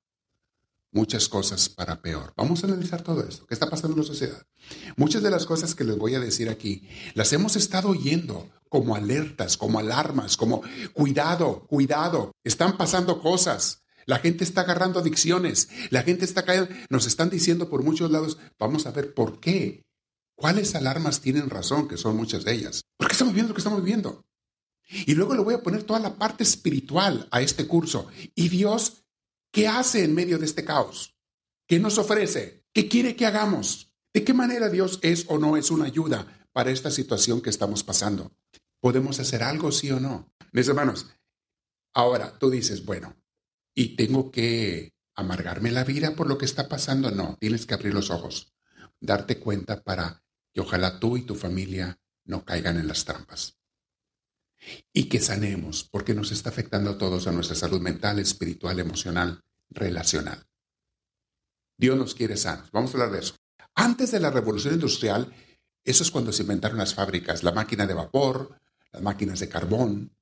Muchas 0.92 1.28
cosas 1.28 1.68
para 1.68 2.02
peor. 2.02 2.34
Vamos 2.38 2.64
a 2.64 2.68
analizar 2.68 3.02
todo 3.02 3.28
esto. 3.28 3.46
¿Qué 3.48 3.54
está 3.54 3.70
pasando 3.70 3.96
en 3.98 4.04
la 4.04 4.08
sociedad? 4.08 4.48
Muchas 4.96 5.22
de 5.22 5.32
las 5.32 5.46
cosas 5.46 5.76
que 5.76 5.84
les 5.84 5.98
voy 5.98 6.16
a 6.16 6.22
decir 6.22 6.50
aquí 6.50 6.88
las 7.14 7.34
hemos 7.34 7.58
estado 7.58 7.90
oyendo 7.90 8.50
como 8.70 8.96
alertas, 8.96 9.58
como 9.58 9.80
alarmas, 9.80 10.38
como 10.38 10.62
cuidado, 10.94 11.68
cuidado. 11.68 12.32
Están 12.46 12.78
pasando 12.78 13.22
cosas. 13.22 13.85
La 14.06 14.20
gente 14.20 14.44
está 14.44 14.62
agarrando 14.62 15.00
adicciones, 15.00 15.70
la 15.90 16.04
gente 16.04 16.26
está 16.26 16.46
cayendo, 16.46 16.70
nos 16.90 17.08
están 17.08 17.30
diciendo 17.30 17.70
por 17.70 17.84
muchos 17.84 18.12
lados, 18.12 18.38
vamos 18.60 18.86
a 18.86 18.92
ver 18.92 19.14
por 19.14 19.40
qué 19.40 19.86
¿Cuáles 20.36 20.76
alarmas 20.76 21.22
tienen 21.22 21.50
razón? 21.50 21.88
Que 21.88 21.98
son 21.98 22.18
muchas 22.18 22.44
de 22.44 22.54
ellas. 22.54 22.84
¿Por 22.98 23.08
qué 23.08 23.14
estamos 23.14 23.34
viendo 23.34 23.50
lo 23.50 23.56
que 23.56 23.62
estamos 23.62 23.84
viendo? 23.84 24.26
Y 24.90 25.16
luego 25.16 25.34
le 25.34 25.42
voy 25.42 25.54
a 25.54 25.64
poner 25.64 25.84
toda 25.84 26.00
la 26.00 26.16
parte 26.16 26.44
espiritual 26.44 27.28
a 27.32 27.42
este 27.42 27.66
curso. 27.66 28.08
¿Y 28.36 28.50
Dios 28.50 29.06
qué 29.52 29.68
hace 29.68 30.04
en 30.04 30.14
medio 30.14 30.38
de 30.38 30.46
este 30.46 30.66
caos? 30.66 31.16
¿Qué 31.68 31.80
nos 31.80 31.98
ofrece? 31.98 32.66
¿Qué 32.74 32.88
quiere 32.90 33.16
que 33.16 33.26
hagamos? 33.26 33.94
¿De 34.14 34.24
qué 34.24 34.34
manera 34.34 34.70
Dios 34.70 35.00
es 35.02 35.26
o 35.30 35.40
no 35.40 35.58
es 35.58 35.72
una 35.72 35.86
ayuda 35.86 36.48
para 36.52 36.72
esta 36.72 36.92
situación 36.92 37.42
que 37.42 37.50
estamos 37.50 37.84
pasando? 37.84 38.32
¿Podemos 38.82 39.20
hacer 39.20 39.42
algo, 39.42 39.72
sí 39.72 39.90
o 39.90 40.00
no? 40.00 40.30
Mis 40.52 40.68
hermanos, 40.68 41.08
ahora 41.94 42.38
tú 42.38 42.50
dices, 42.50 42.86
bueno, 42.86 43.16
¿y 43.76 43.96
tengo 43.96 44.32
que 44.32 44.96
amargarme 45.14 45.72
la 45.72 45.84
vida 45.84 46.16
por 46.16 46.28
lo 46.28 46.38
que 46.38 46.46
está 46.46 46.68
pasando? 46.68 47.12
No, 47.12 47.38
tienes 47.40 47.66
que 47.66 47.74
abrir 47.74 47.94
los 47.94 48.10
ojos, 48.10 48.54
darte 49.00 49.40
cuenta 49.40 49.84
para 49.84 50.24
que 50.54 50.62
ojalá 50.62 51.00
tú 51.00 51.18
y 51.18 51.24
tu 51.24 51.36
familia 51.36 52.00
no 52.24 52.46
caigan 52.46 52.78
en 52.80 52.88
las 52.88 53.06
trampas. 53.06 53.60
Y 54.92 55.10
que 55.10 55.20
sanemos, 55.20 55.84
porque 55.84 56.16
nos 56.16 56.32
está 56.32 56.50
afectando 56.50 56.92
a 56.92 56.98
todos 56.98 57.28
a 57.28 57.32
nuestra 57.32 57.56
salud 57.56 57.82
mental, 57.82 58.18
espiritual, 58.18 58.80
emocional, 58.80 59.44
relacional. 59.70 60.48
Dios 61.78 61.98
nos 61.98 62.16
quiere 62.16 62.38
sanos. 62.38 62.72
Vamos 62.72 62.92
a 62.92 62.94
hablar 62.94 63.12
de 63.12 63.20
eso. 63.20 63.36
Antes 63.76 64.12
de 64.12 64.22
la 64.22 64.32
revolución 64.32 64.74
industrial, 64.74 65.32
eso 65.84 66.04
es 66.04 66.10
cuando 66.10 66.32
se 66.32 66.44
inventaron 66.44 66.78
las 66.78 66.96
fábricas, 66.96 67.44
la 67.44 67.52
máquina 67.52 67.86
de 67.86 67.94
vapor, 67.94 68.60
las 68.92 69.04
máquinas 69.04 69.40
de 69.40 69.50
carbón, 69.50 70.16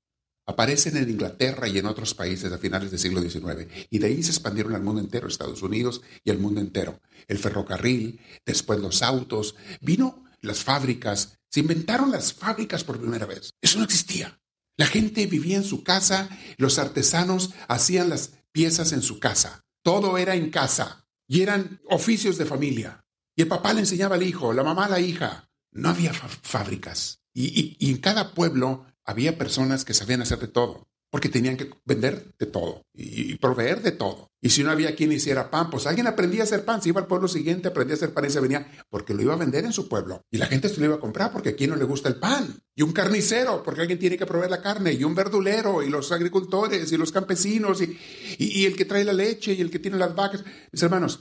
aparecen 0.46 0.98
en 0.98 1.10
Inglaterra 1.10 1.68
y 1.68 1.78
en 1.78 1.86
otros 1.86 2.14
países 2.14 2.52
a 2.52 2.58
finales 2.58 2.92
del 2.92 3.00
siglo 3.00 3.22
XIX 3.22 3.68
y 3.90 4.00
de 4.00 4.08
ahí 4.08 4.24
se 4.24 4.32
expandieron 4.32 4.76
al 4.76 4.84
mundo 4.84 5.02
entero, 5.02 5.28
Estados 5.28 5.62
Unidos 5.62 6.02
y 6.24 6.32
al 6.32 6.40
mundo 6.40 6.62
entero. 6.62 7.00
El 7.28 7.38
ferrocarril, 7.38 8.20
después 8.46 8.80
los 8.80 9.02
autos, 9.02 9.56
vino 9.82 10.26
las 10.42 10.64
fábricas, 10.64 11.40
se 11.50 11.62
inventaron 11.62 12.12
las 12.12 12.34
fábricas 12.34 12.84
por 12.84 13.00
primera 13.00 13.26
vez. 13.26 13.52
Eso 13.62 13.78
no 13.78 13.86
existía. 13.86 14.40
La 14.76 14.88
gente 14.88 15.28
vivía 15.28 15.58
en 15.58 15.64
su 15.64 15.84
casa, 15.84 16.30
los 16.58 16.80
artesanos 16.80 17.52
hacían 17.68 18.10
las 18.10 18.34
piezas 18.52 18.92
en 18.92 19.02
su 19.02 19.20
casa. 19.20 19.64
Todo 19.84 20.18
era 20.18 20.36
en 20.36 20.50
casa 20.50 21.06
y 21.28 21.42
eran 21.42 21.80
oficios 21.90 22.38
de 22.38 22.46
familia. 22.46 23.06
Y 23.36 23.44
el 23.44 23.48
papá 23.48 23.74
le 23.74 23.82
enseñaba 23.82 24.16
al 24.16 24.24
hijo, 24.24 24.54
la 24.54 24.64
mamá 24.64 24.86
a 24.86 24.90
la 24.90 25.00
hija. 25.00 25.50
No 25.72 25.90
había 25.90 26.14
fábricas. 26.14 27.22
Y, 27.34 27.90
en 27.90 27.98
cada 27.98 28.34
pueblo 28.34 28.86
había 29.06 29.38
personas 29.38 29.86
que 29.86 29.94
sabían 29.94 30.22
hacer 30.22 30.40
de 30.40 30.48
todo, 30.48 30.88
porque 31.14 31.30
tenían 31.30 31.58
que 31.58 31.70
vender 31.86 32.34
de 32.40 32.48
todo 32.48 32.88
y, 32.92 33.36
proveer 33.36 33.84
de 33.84 33.92
todo. 33.92 34.32
Y 34.42 34.50
si 34.50 34.64
no 34.64 34.72
había 34.72 34.96
quien 34.96 35.12
hiciera 35.12 35.52
pan, 35.52 35.70
pues 35.70 35.86
alguien 35.86 36.08
aprendía 36.08 36.42
a 36.42 36.44
hacer 36.46 36.66
pan, 36.66 36.82
se 36.82 36.90
iba 36.90 37.00
al 37.00 37.08
pueblo 37.08 37.28
siguiente, 37.28 37.68
aprendía 37.68 37.94
a 37.94 37.98
hacer 37.98 38.14
pan 38.14 38.26
y 38.26 38.30
se 38.32 38.40
venía, 38.40 38.68
porque 38.90 39.14
lo 39.14 39.22
iba 39.22 39.34
a 39.34 39.38
vender 39.38 39.64
en 39.64 39.74
su 39.74 39.88
pueblo. 39.88 40.26
Y 40.32 40.38
la 40.38 40.48
gente 40.48 40.70
se 40.70 40.80
lo 40.80 40.86
iba 40.86 40.96
a 40.96 41.00
comprar 41.00 41.32
porque 41.32 41.50
a 41.50 41.56
quien 41.56 41.70
no 41.70 41.76
le 41.76 41.86
gusta 41.86 42.10
el 42.10 42.16
pan. 42.16 42.60
Y 42.76 42.82
un 42.82 42.94
carnicero, 42.94 43.62
porque 43.64 43.82
alguien 43.82 44.00
tiene 44.00 44.18
que 44.18 44.26
proveer 44.26 44.50
la 44.50 44.62
carne. 44.62 44.94
Y 44.94 45.04
un 45.04 45.14
verdulero, 45.14 45.84
y 45.84 45.90
los 45.90 46.12
agricultores, 46.12 46.92
y 46.92 46.98
los 46.98 47.12
campesinos, 47.12 47.82
y, 47.82 47.98
y 48.40 48.66
el 48.66 48.76
que 48.76 48.86
trae 48.86 49.04
la 49.04 49.14
leche, 49.14 49.54
y 49.54 49.62
el 49.62 49.70
que 49.70 49.80
tiene 49.80 49.98
las 49.98 50.16
vacas. 50.16 50.44
Mis 50.72 50.82
hermanos, 50.82 51.20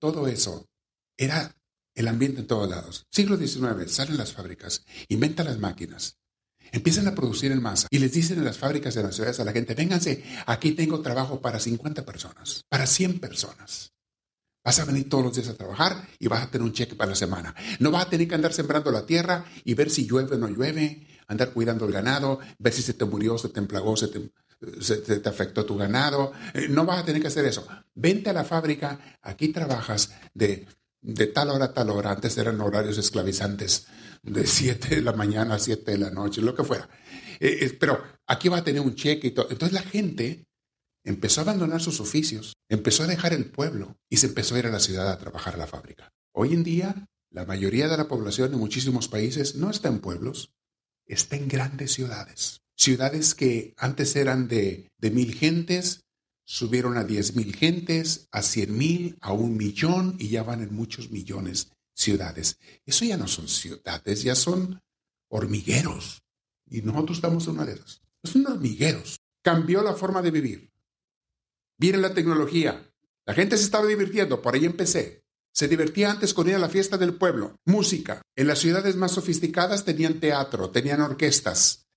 todo 0.00 0.26
eso 0.26 0.68
era 1.16 1.54
el 1.94 2.08
ambiente 2.08 2.40
en 2.40 2.46
todos 2.46 2.68
lados. 2.68 3.06
Siglo 3.10 3.36
XIX, 3.36 3.90
salen 3.90 4.16
las 4.16 4.32
fábricas, 4.32 4.84
inventan 5.08 5.46
las 5.46 5.58
máquinas, 5.58 6.18
empiezan 6.72 7.08
a 7.08 7.14
producir 7.14 7.52
en 7.52 7.62
masa 7.62 7.88
y 7.90 7.98
les 7.98 8.12
dicen 8.12 8.38
en 8.38 8.44
las 8.44 8.58
fábricas 8.58 8.94
de 8.94 9.02
las 9.02 9.14
ciudades 9.14 9.40
a 9.40 9.44
la 9.44 9.52
gente, 9.52 9.74
vénganse, 9.74 10.24
aquí 10.46 10.72
tengo 10.72 11.00
trabajo 11.00 11.40
para 11.40 11.60
50 11.60 12.04
personas, 12.04 12.62
para 12.68 12.86
100 12.86 13.20
personas. 13.20 13.92
Vas 14.64 14.80
a 14.80 14.84
venir 14.84 15.08
todos 15.08 15.24
los 15.24 15.34
días 15.34 15.48
a 15.48 15.54
trabajar 15.54 16.06
y 16.18 16.28
vas 16.28 16.42
a 16.42 16.50
tener 16.50 16.64
un 16.64 16.72
cheque 16.72 16.94
para 16.94 17.10
la 17.10 17.16
semana. 17.16 17.54
No 17.78 17.90
vas 17.90 18.06
a 18.06 18.10
tener 18.10 18.28
que 18.28 18.34
andar 18.34 18.52
sembrando 18.52 18.90
la 18.90 19.06
tierra 19.06 19.44
y 19.64 19.74
ver 19.74 19.88
si 19.88 20.06
llueve 20.06 20.36
o 20.36 20.38
no 20.38 20.48
llueve, 20.48 21.06
andar 21.26 21.52
cuidando 21.52 21.86
el 21.86 21.92
ganado, 21.92 22.40
ver 22.58 22.72
si 22.72 22.82
se 22.82 22.92
te 22.92 23.04
murió, 23.04 23.38
se 23.38 23.48
te 23.48 23.60
emplagó, 23.60 23.96
se 23.96 24.08
te, 24.08 25.28
afectó 25.28 25.64
tu 25.64 25.76
ganado. 25.76 26.32
Eh, 26.52 26.68
no 26.68 26.84
vas 26.84 27.00
a 27.00 27.04
tener 27.04 27.22
que 27.22 27.28
hacer 27.28 27.46
eso. 27.46 27.66
Vente 27.94 28.30
a 28.30 28.34
la 28.34 28.44
fábrica, 28.44 28.98
aquí 29.22 29.48
trabajas 29.48 30.10
de 30.34 30.66
de 31.00 31.26
tal 31.26 31.50
hora 31.50 31.66
a 31.66 31.74
tal 31.74 31.90
hora, 31.90 32.10
antes 32.10 32.36
eran 32.38 32.60
horarios 32.60 32.98
esclavizantes, 32.98 33.86
de 34.22 34.46
7 34.46 34.96
de 34.96 35.02
la 35.02 35.12
mañana 35.12 35.54
a 35.54 35.58
7 35.58 35.90
de 35.90 35.98
la 35.98 36.10
noche, 36.10 36.40
lo 36.40 36.54
que 36.54 36.64
fuera. 36.64 36.88
Eh, 37.40 37.76
pero 37.78 38.02
aquí 38.26 38.48
va 38.48 38.58
a 38.58 38.64
tener 38.64 38.80
un 38.80 38.94
cheque 38.94 39.28
y 39.28 39.30
todo. 39.30 39.48
Entonces 39.50 39.72
la 39.72 39.82
gente 39.82 40.44
empezó 41.04 41.40
a 41.40 41.44
abandonar 41.44 41.80
sus 41.80 42.00
oficios, 42.00 42.54
empezó 42.68 43.04
a 43.04 43.06
dejar 43.06 43.32
el 43.32 43.46
pueblo 43.46 43.96
y 44.08 44.18
se 44.18 44.26
empezó 44.26 44.54
a 44.54 44.58
ir 44.58 44.66
a 44.66 44.70
la 44.70 44.80
ciudad 44.80 45.10
a 45.10 45.18
trabajar 45.18 45.54
a 45.54 45.58
la 45.58 45.66
fábrica. 45.66 46.12
Hoy 46.32 46.54
en 46.54 46.64
día, 46.64 47.06
la 47.30 47.44
mayoría 47.44 47.88
de 47.88 47.96
la 47.96 48.08
población 48.08 48.52
en 48.52 48.58
muchísimos 48.58 49.08
países 49.08 49.54
no 49.54 49.70
está 49.70 49.88
en 49.88 50.00
pueblos, 50.00 50.52
está 51.06 51.36
en 51.36 51.48
grandes 51.48 51.92
ciudades. 51.92 52.60
Ciudades 52.76 53.34
que 53.34 53.74
antes 53.76 54.14
eran 54.16 54.48
de, 54.48 54.88
de 54.98 55.10
mil 55.10 55.34
gentes, 55.34 56.02
subieron 56.44 56.96
a 56.96 57.04
10 57.04 57.36
mil 57.36 57.54
gentes, 57.54 58.28
a 58.30 58.42
100 58.42 58.78
mil, 58.78 59.18
a 59.20 59.32
un 59.32 59.56
millón 59.56 60.16
y 60.18 60.28
ya 60.28 60.42
van 60.42 60.62
en 60.62 60.74
muchos 60.74 61.10
millones 61.10 61.72
ciudades. 61.98 62.58
Eso 62.86 63.04
ya 63.04 63.16
no 63.16 63.28
son 63.28 63.48
ciudades, 63.48 64.22
ya 64.22 64.34
son 64.34 64.80
hormigueros. 65.28 66.22
Y 66.70 66.82
nosotros 66.82 67.18
estamos 67.18 67.46
en 67.46 67.54
una 67.54 67.66
de 67.66 67.72
esas. 67.72 68.00
Son 68.22 68.46
hormigueros. 68.46 69.18
Cambió 69.42 69.82
la 69.82 69.94
forma 69.94 70.22
de 70.22 70.30
vivir. 70.30 70.70
Viene 71.78 71.98
la 71.98 72.14
tecnología. 72.14 72.90
La 73.26 73.34
gente 73.34 73.56
se 73.56 73.64
estaba 73.64 73.86
divirtiendo, 73.86 74.40
por 74.40 74.54
ahí 74.54 74.64
empecé. 74.64 75.24
Se 75.52 75.68
divertía 75.68 76.10
antes 76.10 76.34
con 76.34 76.48
ir 76.48 76.54
a 76.54 76.58
la 76.58 76.68
fiesta 76.68 76.96
del 76.98 77.14
pueblo, 77.14 77.56
música. 77.64 78.22
En 78.36 78.46
las 78.46 78.60
ciudades 78.60 78.96
más 78.96 79.12
sofisticadas 79.12 79.84
tenían 79.84 80.20
teatro, 80.20 80.70
tenían 80.70 81.00
orquestas. 81.00 81.88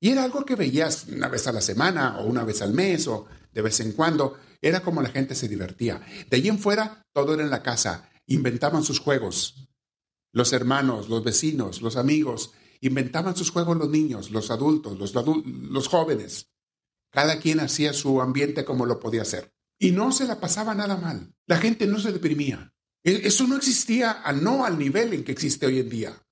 Y 0.00 0.10
era 0.10 0.24
algo 0.24 0.44
que 0.44 0.56
veías 0.56 1.06
una 1.08 1.28
vez 1.28 1.46
a 1.46 1.52
la 1.52 1.60
semana 1.60 2.18
o 2.18 2.26
una 2.26 2.44
vez 2.44 2.62
al 2.62 2.74
mes 2.74 3.06
o 3.08 3.26
de 3.52 3.62
vez 3.62 3.80
en 3.80 3.92
cuando. 3.92 4.38
Era 4.60 4.80
como 4.80 5.02
la 5.02 5.08
gente 5.08 5.34
se 5.34 5.48
divertía. 5.48 6.00
De 6.28 6.36
allí 6.36 6.48
en 6.48 6.58
fuera, 6.58 7.02
todo 7.12 7.34
era 7.34 7.42
en 7.42 7.50
la 7.50 7.62
casa. 7.62 8.10
Inventaban 8.28 8.84
sus 8.84 9.00
juegos. 9.00 9.68
Los 10.32 10.52
hermanos, 10.52 11.08
los 11.08 11.24
vecinos, 11.24 11.82
los 11.82 11.96
amigos, 11.96 12.52
inventaban 12.80 13.34
sus 13.34 13.50
juegos 13.50 13.76
los 13.76 13.90
niños, 13.90 14.30
los 14.30 14.52
adultos, 14.52 14.98
los, 14.98 15.12
los 15.44 15.88
jóvenes. 15.88 16.52
Cada 17.10 17.40
quien 17.40 17.58
hacía 17.58 17.92
su 17.92 18.20
ambiente 18.20 18.64
como 18.64 18.86
lo 18.86 19.00
podía 19.00 19.22
hacer. 19.22 19.52
Y 19.78 19.90
no 19.90 20.12
se 20.12 20.26
la 20.26 20.38
pasaba 20.38 20.74
nada 20.74 20.96
mal. 20.96 21.34
La 21.46 21.58
gente 21.58 21.86
no 21.86 21.98
se 21.98 22.12
deprimía. 22.12 22.72
E, 23.02 23.26
eso 23.26 23.48
no 23.48 23.56
existía, 23.56 24.22
no 24.40 24.64
al 24.64 24.78
nivel 24.78 25.12
en 25.12 25.24
que 25.24 25.32
existe 25.32 25.66
hoy 25.66 25.80
en 25.80 25.88
día. 25.88 26.26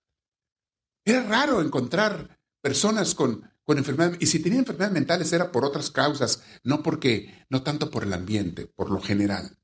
Era 1.05 1.25
raro 1.25 1.61
encontrar 1.61 2.39
personas 2.63 3.17
con 3.17 3.49
con 3.67 3.79
enfermedades, 3.79 4.19
y 4.21 4.27
si 4.27 4.39
tenían 4.39 4.61
enfermedades 4.61 4.95
mentales 4.95 5.33
era 5.33 5.51
por 5.51 5.65
otras 5.65 5.91
causas, 5.91 6.43
no 6.63 6.85
porque, 6.85 7.45
no 7.51 7.65
tanto 7.65 7.91
por 7.91 8.05
el 8.05 8.13
ambiente, 8.13 8.67
por 8.67 8.91
lo 8.91 9.01
general. 9.01 9.59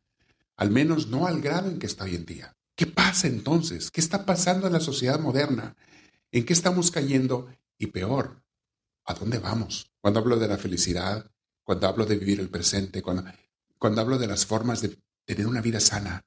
Al 0.57 0.71
menos 0.71 1.09
no 1.09 1.27
al 1.27 1.41
grado 1.41 1.69
en 1.69 1.79
que 1.79 1.87
está 1.87 2.05
hoy 2.05 2.15
en 2.15 2.25
día. 2.25 2.57
¿Qué 2.77 2.87
pasa 2.87 3.27
entonces? 3.27 3.91
¿Qué 3.91 4.01
está 4.01 4.25
pasando 4.25 4.67
en 4.67 4.73
la 4.73 4.81
sociedad 4.81 5.21
moderna? 5.21 5.77
¿En 6.31 6.45
qué 6.45 6.53
estamos 6.53 6.91
cayendo? 6.91 7.49
Y 7.79 7.87
peor, 7.87 8.43
¿a 9.05 9.15
dónde 9.15 9.39
vamos? 9.39 9.91
Cuando 10.01 10.21
hablo 10.21 10.39
de 10.39 10.49
la 10.49 10.59
felicidad, 10.59 11.31
cuando 11.65 11.87
hablo 11.87 12.07
de 12.07 12.17
vivir 12.17 12.41
el 12.41 12.49
presente, 12.49 13.03
cuando, 13.03 13.25
cuando 13.79 14.01
hablo 14.01 14.19
de 14.19 14.27
las 14.27 14.47
formas 14.47 14.81
de 14.81 14.99
tener 15.25 15.47
una 15.47 15.61
vida 15.61 15.81
sana, 15.81 16.25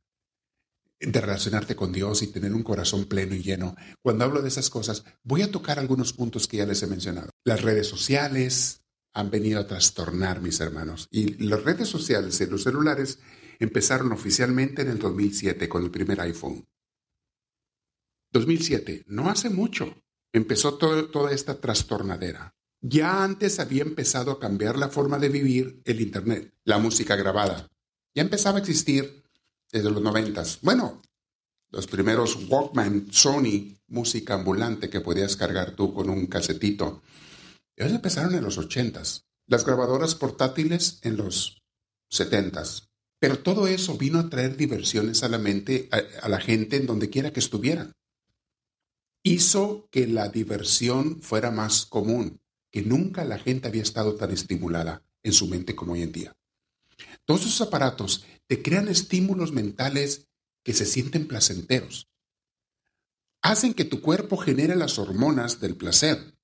de 1.00 1.22
relacionarte 1.22 1.76
con 1.76 1.92
Dios 1.92 2.22
y 2.22 2.28
tener 2.28 2.54
un 2.54 2.64
corazón 2.64 3.06
pleno 3.06 3.36
y 3.36 3.44
lleno. 3.44 3.76
Cuando 4.02 4.26
hablo 4.26 4.42
de 4.42 4.48
esas 4.48 4.70
cosas, 4.70 5.04
voy 5.24 5.42
a 5.42 5.52
tocar 5.52 5.80
algunos 5.80 6.14
puntos 6.14 6.48
que 6.48 6.58
ya 6.58 6.66
les 6.66 6.82
he 6.84 6.88
mencionado. 6.88 7.30
Las 7.44 7.62
redes 7.62 7.88
sociales 7.88 8.82
han 9.14 9.30
venido 9.30 9.60
a 9.60 9.68
trastornar, 9.68 10.42
mis 10.42 10.60
hermanos. 10.60 11.08
Y 11.12 11.44
las 11.46 11.64
redes 11.64 11.88
sociales 11.88 12.40
y 12.42 12.46
los 12.48 12.64
celulares 12.64 13.20
empezaron 13.60 14.12
oficialmente 14.12 14.82
en 14.82 14.90
el 14.90 15.00
2007 15.00 15.70
con 15.70 15.84
el 15.84 15.92
primer 15.92 16.22
iPhone. 16.22 16.66
2007, 18.32 19.04
no 19.08 19.30
hace 19.30 19.50
mucho, 19.50 19.96
empezó 20.34 20.78
toda 20.78 21.32
esta 21.32 21.62
trastornadera. 21.62 22.54
Ya 22.82 23.24
antes 23.24 23.60
había 23.60 23.84
empezado 23.84 24.32
a 24.32 24.40
cambiar 24.40 24.78
la 24.78 24.90
forma 24.90 25.18
de 25.18 25.30
vivir 25.30 25.82
el 25.86 26.02
Internet, 26.02 26.54
la 26.66 26.78
música 26.78 27.16
grabada. 27.16 27.68
Ya 28.14 28.22
empezaba 28.22 28.58
a 28.58 28.62
existir 28.62 29.24
desde 29.72 29.90
los 29.90 30.02
noventas. 30.02 30.60
Bueno, 30.62 31.02
los 31.72 31.88
primeros 31.88 32.48
Walkman, 32.48 33.08
Sony, 33.12 33.78
música 33.88 34.36
ambulante 34.36 34.90
que 34.90 35.02
podías 35.02 35.36
cargar 35.36 35.76
tú 35.76 35.94
con 35.94 36.10
un 36.10 36.28
casetito. 36.28 37.02
Ellos 37.76 37.94
empezaron 37.94 38.36
en 38.36 38.44
los 38.44 38.58
ochentas. 38.58 39.26
Las 39.48 39.66
grabadoras 39.66 40.16
portátiles 40.16 41.00
en 41.02 41.18
los 41.18 41.64
setentas. 42.10 42.90
Pero 43.26 43.40
todo 43.40 43.66
eso 43.66 43.98
vino 43.98 44.20
a 44.20 44.30
traer 44.30 44.56
diversiones 44.56 45.24
a 45.24 45.30
la 45.30 45.40
mente, 45.40 45.90
a, 45.92 46.28
a 46.28 46.30
la 46.30 46.40
gente 46.40 46.76
en 46.78 46.86
donde 46.86 47.10
quiera 47.10 47.34
que 47.34 47.40
estuvieran. 47.40 47.92
Hizo 49.24 49.88
que 49.90 50.06
la 50.06 50.30
diversión 50.30 51.24
fuera 51.24 51.50
más 51.50 51.88
común, 51.88 52.40
que 52.70 52.84
nunca 52.84 53.26
la 53.26 53.40
gente 53.40 53.68
había 53.68 53.82
estado 53.82 54.14
tan 54.14 54.30
estimulada 54.30 55.02
en 55.24 55.34
su 55.34 55.48
mente 55.48 55.74
como 55.74 55.94
hoy 55.94 56.04
en 56.04 56.12
día. 56.12 56.38
Todos 57.26 57.48
esos 57.48 57.62
aparatos 57.62 58.28
te 58.46 58.62
crean 58.62 58.90
estímulos 58.90 59.52
mentales 59.52 60.28
que 60.62 60.74
se 60.74 60.86
sienten 60.86 61.28
placenteros. 61.28 62.08
hacen 63.42 63.74
que 63.74 63.86
tu 63.86 64.02
cuerpo 64.02 64.38
genere 64.38 64.76
las 64.76 65.00
hormonas 65.00 65.60
del 65.60 65.76
placer, 65.76 66.38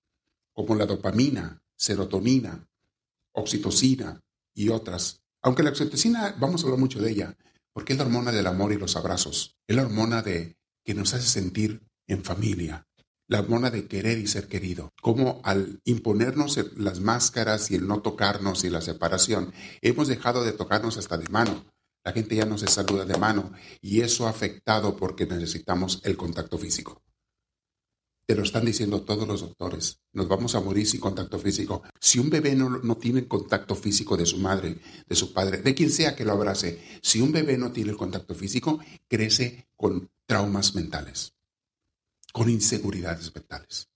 como 0.51 0.73
la 0.73 0.88
dopamina, 0.88 1.61
serotonina, 1.75 2.67
oxitocina 3.33 4.19
y 4.55 4.69
otras. 4.69 5.21
Aunque 5.41 5.63
la 5.63 5.71
oxitocina, 5.71 6.36
vamos 6.39 6.62
a 6.62 6.65
hablar 6.65 6.79
mucho 6.79 7.00
de 7.00 7.12
ella, 7.12 7.38
porque 7.74 7.93
es 7.93 8.00
la 8.00 8.05
hormona 8.05 8.31
del 8.31 8.48
amor 8.48 8.74
y 8.74 8.77
los 8.77 8.95
abrazos. 8.95 9.57
Es 9.67 9.75
la 9.75 9.83
hormona 9.83 10.21
de 10.21 10.57
que 10.83 10.93
nos 10.93 11.13
hace 11.13 11.27
sentir 11.27 11.81
en 12.07 12.24
familia. 12.24 12.88
La 13.27 13.39
hormona 13.39 13.71
de 13.71 13.88
querer 13.88 14.17
y 14.19 14.27
ser 14.27 14.48
querido. 14.48 14.91
Como 15.01 15.41
al 15.43 15.79
imponernos 15.86 16.60
las 16.75 17.00
máscaras 17.00 17.71
y 17.71 17.75
el 17.75 17.88
no 17.88 18.01
tocarnos 18.01 18.63
y 18.65 18.69
la 18.69 18.81
separación, 18.81 19.53
hemos 19.81 20.07
dejado 20.07 20.43
de 20.43 20.51
tocarnos 20.51 20.98
hasta 20.98 21.17
de 21.17 21.29
mano. 21.29 21.65
La 22.03 22.12
gente 22.12 22.36
ya 22.36 22.45
no 22.45 22.57
se 22.57 22.67
saluda 22.67 23.05
de 23.05 23.17
mano 23.17 23.51
y 23.79 24.01
eso 24.01 24.27
ha 24.27 24.31
afectado 24.31 24.98
porque 24.98 25.25
necesitamos 25.25 26.01
el 26.03 26.17
contacto 26.17 26.57
físico. 26.57 27.01
Lo 28.35 28.43
están 28.43 28.65
diciendo 28.65 29.01
todos 29.01 29.27
los 29.27 29.41
doctores. 29.41 30.00
Nos 30.13 30.27
vamos 30.27 30.55
a 30.55 30.61
morir 30.61 30.88
sin 30.88 31.00
contacto 31.00 31.39
físico. 31.39 31.83
Si 32.00 32.19
un 32.19 32.29
bebé 32.29 32.55
no, 32.55 32.69
no 32.69 32.97
tiene 32.97 33.27
contacto 33.27 33.75
físico 33.75 34.17
de 34.17 34.25
su 34.25 34.38
madre, 34.38 34.77
de 35.07 35.15
su 35.15 35.33
padre, 35.33 35.57
de 35.57 35.75
quien 35.75 35.91
sea 35.91 36.15
que 36.15 36.25
lo 36.25 36.33
abrace, 36.33 36.81
si 37.01 37.21
un 37.21 37.31
bebé 37.31 37.57
no 37.57 37.71
tiene 37.71 37.91
el 37.91 37.97
contacto 37.97 38.35
físico, 38.35 38.79
crece 39.07 39.67
con 39.75 40.09
traumas 40.25 40.75
mentales, 40.75 41.33
con 42.31 42.50
inseguridades 42.50 43.33
mentales. 43.33 43.89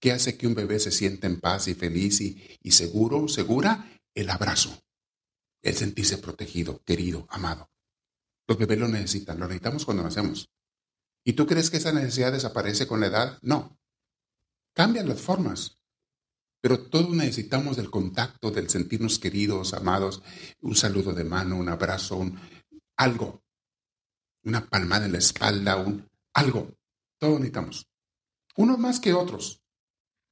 ¿Qué 0.00 0.12
hace 0.12 0.36
que 0.36 0.46
un 0.46 0.54
bebé 0.54 0.78
se 0.78 0.90
sienta 0.90 1.26
en 1.26 1.40
paz 1.40 1.68
y 1.68 1.74
feliz 1.74 2.20
y, 2.20 2.58
y 2.62 2.70
seguro, 2.70 3.28
segura? 3.28 3.90
El 4.14 4.30
abrazo 4.30 4.78
el 5.62 5.74
sentirse 5.74 6.18
protegido, 6.18 6.82
querido, 6.84 7.26
amado. 7.30 7.70
Los 8.46 8.58
bebés 8.58 8.78
lo 8.78 8.88
necesitan, 8.88 9.38
lo 9.38 9.46
necesitamos 9.46 9.84
cuando 9.84 10.02
nacemos. 10.02 10.50
¿Y 11.24 11.34
tú 11.34 11.46
crees 11.46 11.70
que 11.70 11.76
esa 11.76 11.92
necesidad 11.92 12.32
desaparece 12.32 12.86
con 12.86 13.00
la 13.00 13.06
edad? 13.06 13.38
No. 13.42 13.78
Cambian 14.74 15.08
las 15.08 15.20
formas. 15.20 15.76
Pero 16.60 16.88
todos 16.88 17.10
necesitamos 17.10 17.76
del 17.76 17.90
contacto, 17.90 18.50
del 18.50 18.68
sentirnos 18.68 19.18
queridos, 19.18 19.74
amados, 19.74 20.22
un 20.60 20.74
saludo 20.74 21.12
de 21.12 21.24
mano, 21.24 21.56
un 21.56 21.68
abrazo, 21.68 22.16
un 22.16 22.38
algo, 22.96 23.44
una 24.42 24.68
palmada 24.68 25.06
en 25.06 25.12
la 25.12 25.18
espalda, 25.18 25.76
un 25.76 26.08
algo. 26.34 26.74
Todos 27.18 27.38
necesitamos. 27.38 27.86
Unos 28.56 28.78
más 28.78 28.98
que 28.98 29.14
otros. 29.14 29.60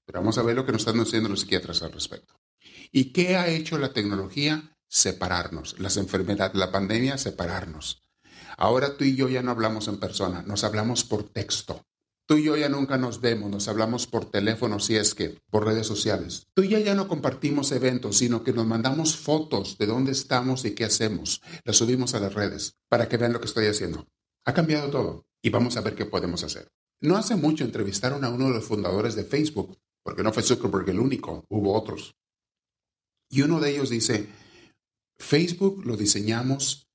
Pero 0.04 0.20
vamos 0.20 0.38
a 0.38 0.42
ver 0.42 0.56
lo 0.56 0.66
que 0.66 0.72
nos 0.72 0.82
están 0.82 1.02
diciendo 1.02 1.28
los 1.28 1.40
psiquiatras 1.40 1.82
al 1.82 1.92
respecto. 1.92 2.34
¿Y 2.90 3.12
qué 3.12 3.36
ha 3.36 3.48
hecho 3.48 3.78
la 3.78 3.92
tecnología? 3.92 4.76
separarnos. 4.88 5.78
Las 5.78 5.96
enfermedades, 5.96 6.54
la 6.54 6.70
pandemia, 6.70 7.18
separarnos. 7.18 8.02
Ahora 8.56 8.96
tú 8.96 9.04
y 9.04 9.14
yo 9.14 9.28
ya 9.28 9.42
no 9.42 9.50
hablamos 9.50 9.88
en 9.88 9.98
persona, 9.98 10.42
nos 10.42 10.64
hablamos 10.64 11.04
por 11.04 11.24
texto. 11.24 11.82
Tú 12.28 12.38
y 12.38 12.42
yo 12.42 12.56
ya 12.56 12.68
nunca 12.68 12.98
nos 12.98 13.20
vemos, 13.20 13.50
nos 13.50 13.68
hablamos 13.68 14.08
por 14.08 14.24
teléfono, 14.24 14.80
si 14.80 14.96
es 14.96 15.14
que, 15.14 15.38
por 15.48 15.64
redes 15.64 15.86
sociales. 15.86 16.48
Tú 16.54 16.62
y 16.62 16.68
yo 16.68 16.78
ya 16.80 16.96
no 16.96 17.06
compartimos 17.06 17.70
eventos, 17.70 18.18
sino 18.18 18.42
que 18.42 18.52
nos 18.52 18.66
mandamos 18.66 19.16
fotos 19.16 19.78
de 19.78 19.86
dónde 19.86 20.10
estamos 20.10 20.64
y 20.64 20.72
qué 20.72 20.84
hacemos. 20.84 21.40
Las 21.64 21.76
subimos 21.76 22.14
a 22.14 22.20
las 22.20 22.34
redes 22.34 22.74
para 22.88 23.08
que 23.08 23.16
vean 23.16 23.32
lo 23.32 23.40
que 23.40 23.46
estoy 23.46 23.66
haciendo. 23.66 24.08
Ha 24.44 24.54
cambiado 24.54 24.90
todo 24.90 25.26
y 25.40 25.50
vamos 25.50 25.76
a 25.76 25.82
ver 25.82 25.94
qué 25.94 26.04
podemos 26.04 26.42
hacer. 26.42 26.68
No 27.00 27.16
hace 27.16 27.36
mucho 27.36 27.62
entrevistaron 27.62 28.24
a 28.24 28.30
uno 28.30 28.46
de 28.46 28.54
los 28.54 28.64
fundadores 28.64 29.14
de 29.14 29.24
Facebook, 29.24 29.78
porque 30.02 30.24
no 30.24 30.32
fue 30.32 30.42
Zuckerberg 30.42 30.88
el 30.88 30.98
único, 30.98 31.44
hubo 31.48 31.74
otros. 31.74 32.16
Y 33.28 33.42
uno 33.42 33.60
de 33.60 33.70
ellos 33.70 33.90
dice, 33.90 34.28
Facebook 35.18 35.84
lo 35.84 35.96
diseñamos 35.96 36.85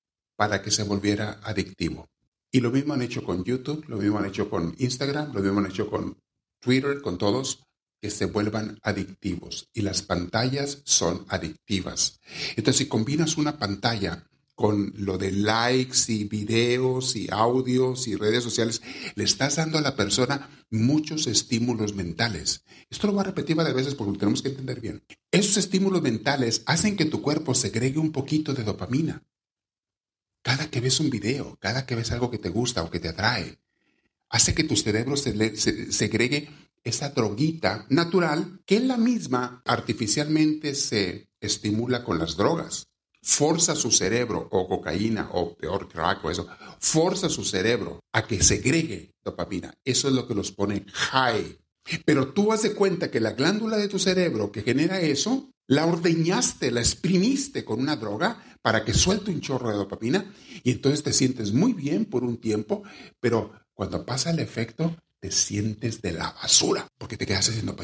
para 0.42 0.64
que 0.64 0.72
se 0.72 0.82
volviera 0.82 1.40
adictivo. 1.44 2.10
Y 2.52 2.62
lo 2.62 2.72
mismo 2.72 2.96
han 2.96 3.04
hecho 3.04 3.24
con 3.24 3.44
YouTube, 3.44 3.86
lo 3.88 3.98
mismo 3.98 4.18
han 4.18 4.26
hecho 4.26 4.50
con 4.50 4.74
Instagram, 4.80 5.32
lo 5.36 5.40
mismo 5.40 5.60
han 5.60 5.68
hecho 5.68 5.88
con 5.88 6.18
Twitter, 6.60 7.00
con 7.04 7.20
todos, 7.20 7.60
que 8.02 8.10
se 8.10 8.26
vuelvan 8.26 8.80
adictivos. 8.82 9.70
Y 9.72 9.82
las 9.82 10.02
pantallas 10.02 10.82
son 10.84 11.26
adictivas. 11.30 12.20
Entonces, 12.56 12.78
si 12.78 12.88
combinas 12.88 13.38
una 13.38 13.60
pantalla 13.60 14.26
con 14.56 14.92
lo 14.98 15.20
de 15.20 15.32
likes 15.32 16.12
y 16.12 16.24
videos 16.24 17.16
y 17.16 17.28
audios 17.30 18.08
y 18.08 18.16
redes 18.16 18.44
sociales, 18.44 18.82
le 19.14 19.24
estás 19.24 19.58
dando 19.58 19.78
a 19.78 19.82
la 19.82 19.96
persona 19.96 20.50
muchos 20.72 21.28
estímulos 21.28 21.94
mentales. 21.94 22.64
Esto 22.90 23.06
lo 23.06 23.14
voy 23.14 23.22
a 23.22 23.26
repetir 23.26 23.56
varias 23.56 23.76
veces 23.76 23.94
porque 23.94 24.14
lo 24.14 24.18
tenemos 24.18 24.42
que 24.42 24.50
entender 24.50 24.82
bien. 24.82 25.04
Esos 25.30 25.58
estímulos 25.58 26.02
mentales 26.02 26.64
hacen 26.66 26.98
que 26.98 27.06
tu 27.06 27.22
cuerpo 27.22 27.54
segregue 27.54 28.00
un 28.00 28.12
poquito 28.12 28.56
de 28.56 28.64
dopamina. 28.64 29.22
Cada 30.42 30.70
que 30.70 30.82
ves 30.82 31.00
un 31.00 31.10
video, 31.10 31.58
cada 31.60 31.86
que 31.86 31.96
ves 31.96 32.12
algo 32.12 32.32
que 32.32 32.38
te 32.38 32.50
gusta 32.50 32.84
o 32.84 32.90
que 32.90 33.00
te 33.00 33.10
atrae, 33.10 33.60
hace 34.30 34.54
que 34.54 34.64
tu 34.64 34.76
cerebro 34.76 35.18
se, 35.18 35.92
segregue 35.92 36.50
esa 36.84 37.10
droguita 37.10 37.86
natural 37.90 38.62
que 38.66 38.80
la 38.80 38.98
misma 38.98 39.62
artificialmente 39.66 40.74
se 40.74 41.30
estimula 41.40 42.04
con 42.04 42.18
las 42.18 42.38
drogas 42.38 42.88
forza 43.22 43.76
su 43.76 43.92
cerebro, 43.92 44.48
o 44.52 44.68
cocaína, 44.68 45.30
o 45.34 45.56
peor 45.56 45.88
crack, 45.88 46.26
o 46.26 46.32
eso, 46.32 46.48
forza 46.80 47.30
su 47.30 47.44
cerebro 47.44 48.00
a 48.12 48.26
que 48.26 48.42
segregue 48.42 49.14
dopamina. 49.24 49.74
Eso 49.86 50.08
es 50.08 50.14
lo 50.14 50.28
que 50.28 50.34
los 50.34 50.52
pone 50.52 50.86
high. 50.92 51.58
Pero 52.06 52.34
tú 52.34 52.50
de 52.62 52.74
cuenta 52.74 53.12
que 53.12 53.20
la 53.20 53.32
glándula 53.32 53.78
de 53.78 53.88
tu 53.88 54.00
cerebro 54.00 54.52
que 54.52 54.62
genera 54.62 55.02
eso, 55.02 55.52
la 55.72 55.86
ordeñaste, 55.86 56.70
la 56.70 56.82
exprimiste 56.82 57.64
con 57.64 57.80
una 57.80 57.96
droga 57.96 58.44
para 58.62 58.84
que 58.84 58.94
suelte 58.94 59.32
un 59.32 59.40
chorro 59.40 59.70
de 59.70 59.78
dopamina 59.78 60.30
y 60.66 60.72
entonces 60.72 61.02
te 61.02 61.14
sientes 61.14 61.54
muy 61.54 61.72
bien 61.72 62.04
por 62.04 62.26
un 62.26 62.42
tiempo, 62.42 62.84
pero 63.22 63.54
cuando 63.74 64.06
pasa 64.06 64.32
el 64.32 64.40
efecto, 64.40 64.98
te 65.22 65.32
sientes 65.32 66.02
de 66.02 66.12
la 66.12 66.34
basura 66.34 66.90
porque 66.98 67.16
te 67.16 67.26
quedas 67.26 67.48
haciendo 67.48 67.78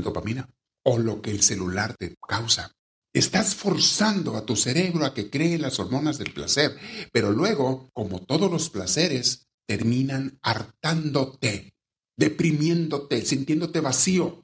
dopamina 0.00 0.48
o 0.84 0.96
lo 0.96 1.20
que 1.20 1.32
el 1.32 1.42
celular 1.42 1.94
te 1.98 2.16
causa. 2.26 2.72
Estás 3.12 3.54
forzando 3.54 4.36
a 4.36 4.46
tu 4.46 4.56
cerebro 4.56 5.04
a 5.04 5.12
que 5.12 5.28
cree 5.28 5.58
las 5.58 5.78
hormonas 5.78 6.16
del 6.16 6.32
placer, 6.32 6.74
pero 7.12 7.30
luego, 7.30 7.90
como 7.92 8.22
todos 8.22 8.50
los 8.50 8.70
placeres, 8.70 9.48
terminan 9.66 10.38
hartándote, 10.40 11.74
deprimiéndote, 12.16 13.22
sintiéndote 13.22 13.80
vacío. 13.80 14.43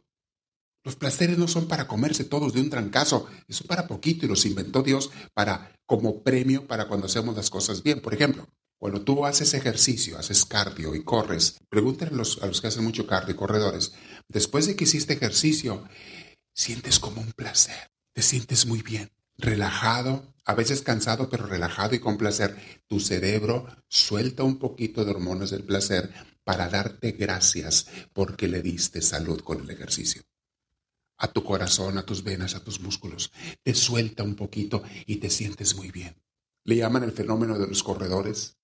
Los 0.84 0.96
placeres 0.96 1.38
no 1.38 1.46
son 1.46 1.68
para 1.68 1.86
comerse 1.86 2.24
todos 2.24 2.54
de 2.54 2.60
un 2.60 2.70
trancazo, 2.70 3.26
son 3.48 3.66
para 3.66 3.86
poquito 3.86 4.24
y 4.24 4.28
los 4.28 4.46
inventó 4.46 4.82
Dios 4.82 5.10
para 5.34 5.72
como 5.86 6.22
premio 6.22 6.66
para 6.66 6.88
cuando 6.88 7.06
hacemos 7.06 7.36
las 7.36 7.50
cosas 7.50 7.82
bien. 7.82 8.00
Por 8.00 8.14
ejemplo, 8.14 8.48
cuando 8.78 9.02
tú 9.02 9.26
haces 9.26 9.52
ejercicio, 9.54 10.18
haces 10.18 10.44
cardio 10.44 10.94
y 10.94 11.04
corres, 11.04 11.58
pregúntenle 11.68 12.14
a 12.14 12.18
los, 12.18 12.42
a 12.42 12.46
los 12.46 12.60
que 12.60 12.68
hacen 12.68 12.84
mucho 12.84 13.06
cardio 13.06 13.34
y 13.34 13.36
corredores, 13.36 13.92
después 14.28 14.66
de 14.66 14.76
que 14.76 14.84
hiciste 14.84 15.12
ejercicio, 15.12 15.84
sientes 16.54 16.98
como 16.98 17.20
un 17.20 17.32
placer 17.32 17.90
te 18.12 18.22
sientes 18.22 18.66
muy 18.66 18.82
bien, 18.82 19.10
relajado, 19.38 20.34
a 20.44 20.54
veces 20.54 20.82
cansado, 20.82 21.30
pero 21.30 21.46
relajado 21.46 21.94
y 21.94 22.00
con 22.00 22.18
placer. 22.18 22.56
Tu 22.88 23.00
cerebro 23.00 23.66
suelta 23.88 24.42
un 24.42 24.58
poquito 24.58 25.04
de 25.04 25.12
hormonas 25.12 25.50
del 25.50 25.64
placer 25.64 26.12
para 26.44 26.68
darte 26.68 27.12
gracias 27.12 27.86
porque 28.12 28.48
le 28.48 28.62
diste 28.62 29.00
salud 29.00 29.40
con 29.40 29.60
el 29.60 29.70
ejercicio. 29.70 30.22
A 31.22 31.28
tu 31.28 31.44
corazón, 31.44 31.98
a 31.98 32.04
tus 32.04 32.24
venas, 32.24 32.54
a 32.54 32.64
tus 32.64 32.80
músculos. 32.80 33.30
Te 33.62 33.74
suelta 33.74 34.22
un 34.22 34.34
poquito 34.34 34.82
y 35.06 35.16
te 35.16 35.30
sientes 35.30 35.76
muy 35.76 35.90
bien. 35.90 36.16
Le 36.64 36.76
llaman 36.76 37.04
el 37.04 37.12
fenómeno 37.12 37.58
de 37.58 37.66
los 37.66 37.82
corredores, 37.82 38.58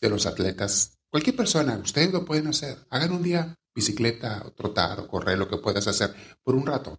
de 0.00 0.10
los 0.10 0.26
atletas. 0.26 0.98
Cualquier 1.10 1.36
persona, 1.36 1.76
ustedes 1.76 2.12
lo 2.12 2.24
pueden 2.24 2.46
hacer. 2.46 2.78
Hagan 2.90 3.12
un 3.12 3.22
día 3.22 3.54
bicicleta, 3.74 4.42
o 4.44 4.52
trotar, 4.52 5.00
o 5.00 5.08
correr, 5.08 5.38
lo 5.38 5.48
que 5.48 5.58
puedas 5.58 5.86
hacer 5.86 6.14
por 6.42 6.54
un 6.54 6.66
rato. 6.66 6.98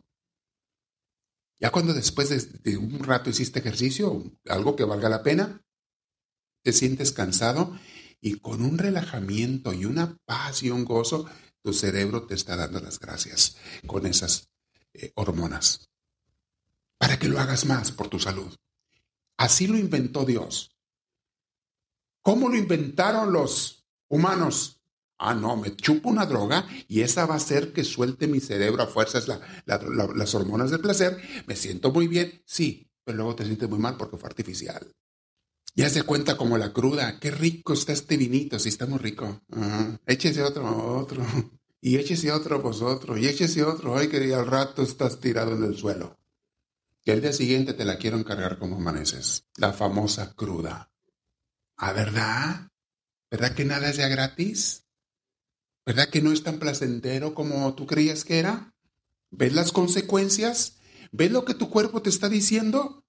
Ya 1.59 1.71
cuando 1.71 1.93
después 1.93 2.29
de, 2.63 2.77
un 2.77 2.99
rato 2.99 3.29
hiciste 3.29 3.59
ejercicio, 3.59 4.23
algo 4.49 4.75
que 4.75 4.83
valga 4.83 5.09
la 5.09 5.23
pena, 5.23 5.61
te 6.63 6.73
sientes 6.73 7.11
cansado 7.11 7.77
y 8.21 8.39
con 8.39 8.61
un 8.61 8.77
relajamiento 8.77 9.73
y 9.73 9.85
una 9.85 10.17
paz 10.25 10.63
y 10.63 10.71
un 10.71 10.85
gozo, 10.85 11.25
tu 11.61 11.73
cerebro 11.73 12.25
te 12.25 12.35
está 12.35 12.55
dando 12.55 12.79
las 12.79 12.99
gracias 12.99 13.57
con 13.85 14.05
esas 14.05 14.49
eh, 14.93 15.11
hormonas. 15.15 15.89
Para 16.97 17.19
que 17.19 17.27
lo 17.27 17.39
hagas 17.39 17.65
más 17.65 17.91
por 17.91 18.07
tu 18.07 18.19
salud. 18.19 18.55
Así 19.37 19.67
lo 19.67 19.77
inventó 19.77 20.25
Dios. 20.25 20.71
¿Cómo 22.21 22.47
lo 22.47 22.55
inventaron 22.55 23.33
los 23.33 23.85
humanos? 24.07 24.81
Ah, 25.17 25.33
no, 25.33 25.55
me 25.57 25.75
chupo 25.75 26.09
una 26.09 26.25
droga 26.25 26.67
y 26.87 27.01
esa 27.01 27.25
va 27.25 27.35
a 27.35 27.37
hacer 27.37 27.73
que 27.73 27.83
suelte 27.83 28.27
mi 28.27 28.39
cerebro 28.39 28.83
a 28.83 28.87
fuerzas 28.87 29.27
las 29.65 30.35
hormonas 30.35 30.71
del 30.71 30.81
placer. 30.81 31.17
Me 31.47 31.55
siento 31.55 31.91
muy 31.91 32.07
bien, 32.07 32.41
sí, 32.45 32.89
pero 33.03 33.17
luego 33.17 33.35
te 33.35 33.45
sientes 33.45 33.69
muy 33.69 33.79
mal 33.79 33.97
porque 33.97 34.17
fue 34.17 34.27
artificial. 34.27 34.91
Ya 35.75 35.89
se 35.89 36.03
cuenta 36.03 36.37
como 36.37 36.57
la 36.57 36.71
cruda. 36.71 37.19
Qué 37.19 37.31
rico 37.31 37.73
está 37.73 37.93
este 37.93 38.15
vinito, 38.15 38.59
sí 38.59 38.69
está 38.69 38.85
muy 38.85 38.99
rico. 38.99 39.41
Échese 40.05 40.43
otro, 40.43 40.97
otro. 40.97 41.25
Y 41.85 41.97
échese 41.97 42.31
otro 42.31 42.61
vosotros. 42.61 43.19
Y 43.19 43.27
échese 43.27 43.61
otro. 43.61 43.97
Ay, 43.97 44.07
que 44.07 44.33
al 44.33 44.47
rato 44.47 44.81
estás 44.81 45.19
tirado 45.19 45.53
en 45.53 45.65
el 45.65 45.75
suelo. 45.75 46.17
Que 47.03 47.11
el 47.11 47.19
día 47.19 47.33
siguiente 47.33 47.73
te 47.73 47.83
la 47.83 47.97
quiero 47.97 48.17
encargar 48.17 48.57
como 48.57 48.77
amaneces. 48.77 49.49
La 49.57 49.73
famosa 49.73 50.33
cruda. 50.33 50.93
¿Ah, 51.75 51.91
verdad? 51.91 52.69
¿Verdad 53.29 53.53
que 53.53 53.65
nada 53.65 53.89
es 53.89 53.97
ya 53.97 54.07
gratis? 54.07 54.85
¿Verdad 55.85 56.07
que 56.07 56.21
no 56.21 56.31
es 56.31 56.43
tan 56.43 56.57
placentero 56.57 57.35
como 57.35 57.75
tú 57.75 57.85
creías 57.85 58.23
que 58.23 58.39
era? 58.39 58.73
¿Ves 59.29 59.51
las 59.51 59.73
consecuencias? 59.73 60.77
¿Ves 61.11 61.31
lo 61.31 61.43
que 61.43 61.53
tu 61.53 61.69
cuerpo 61.69 62.01
te 62.01 62.09
está 62.09 62.29
diciendo? 62.29 63.03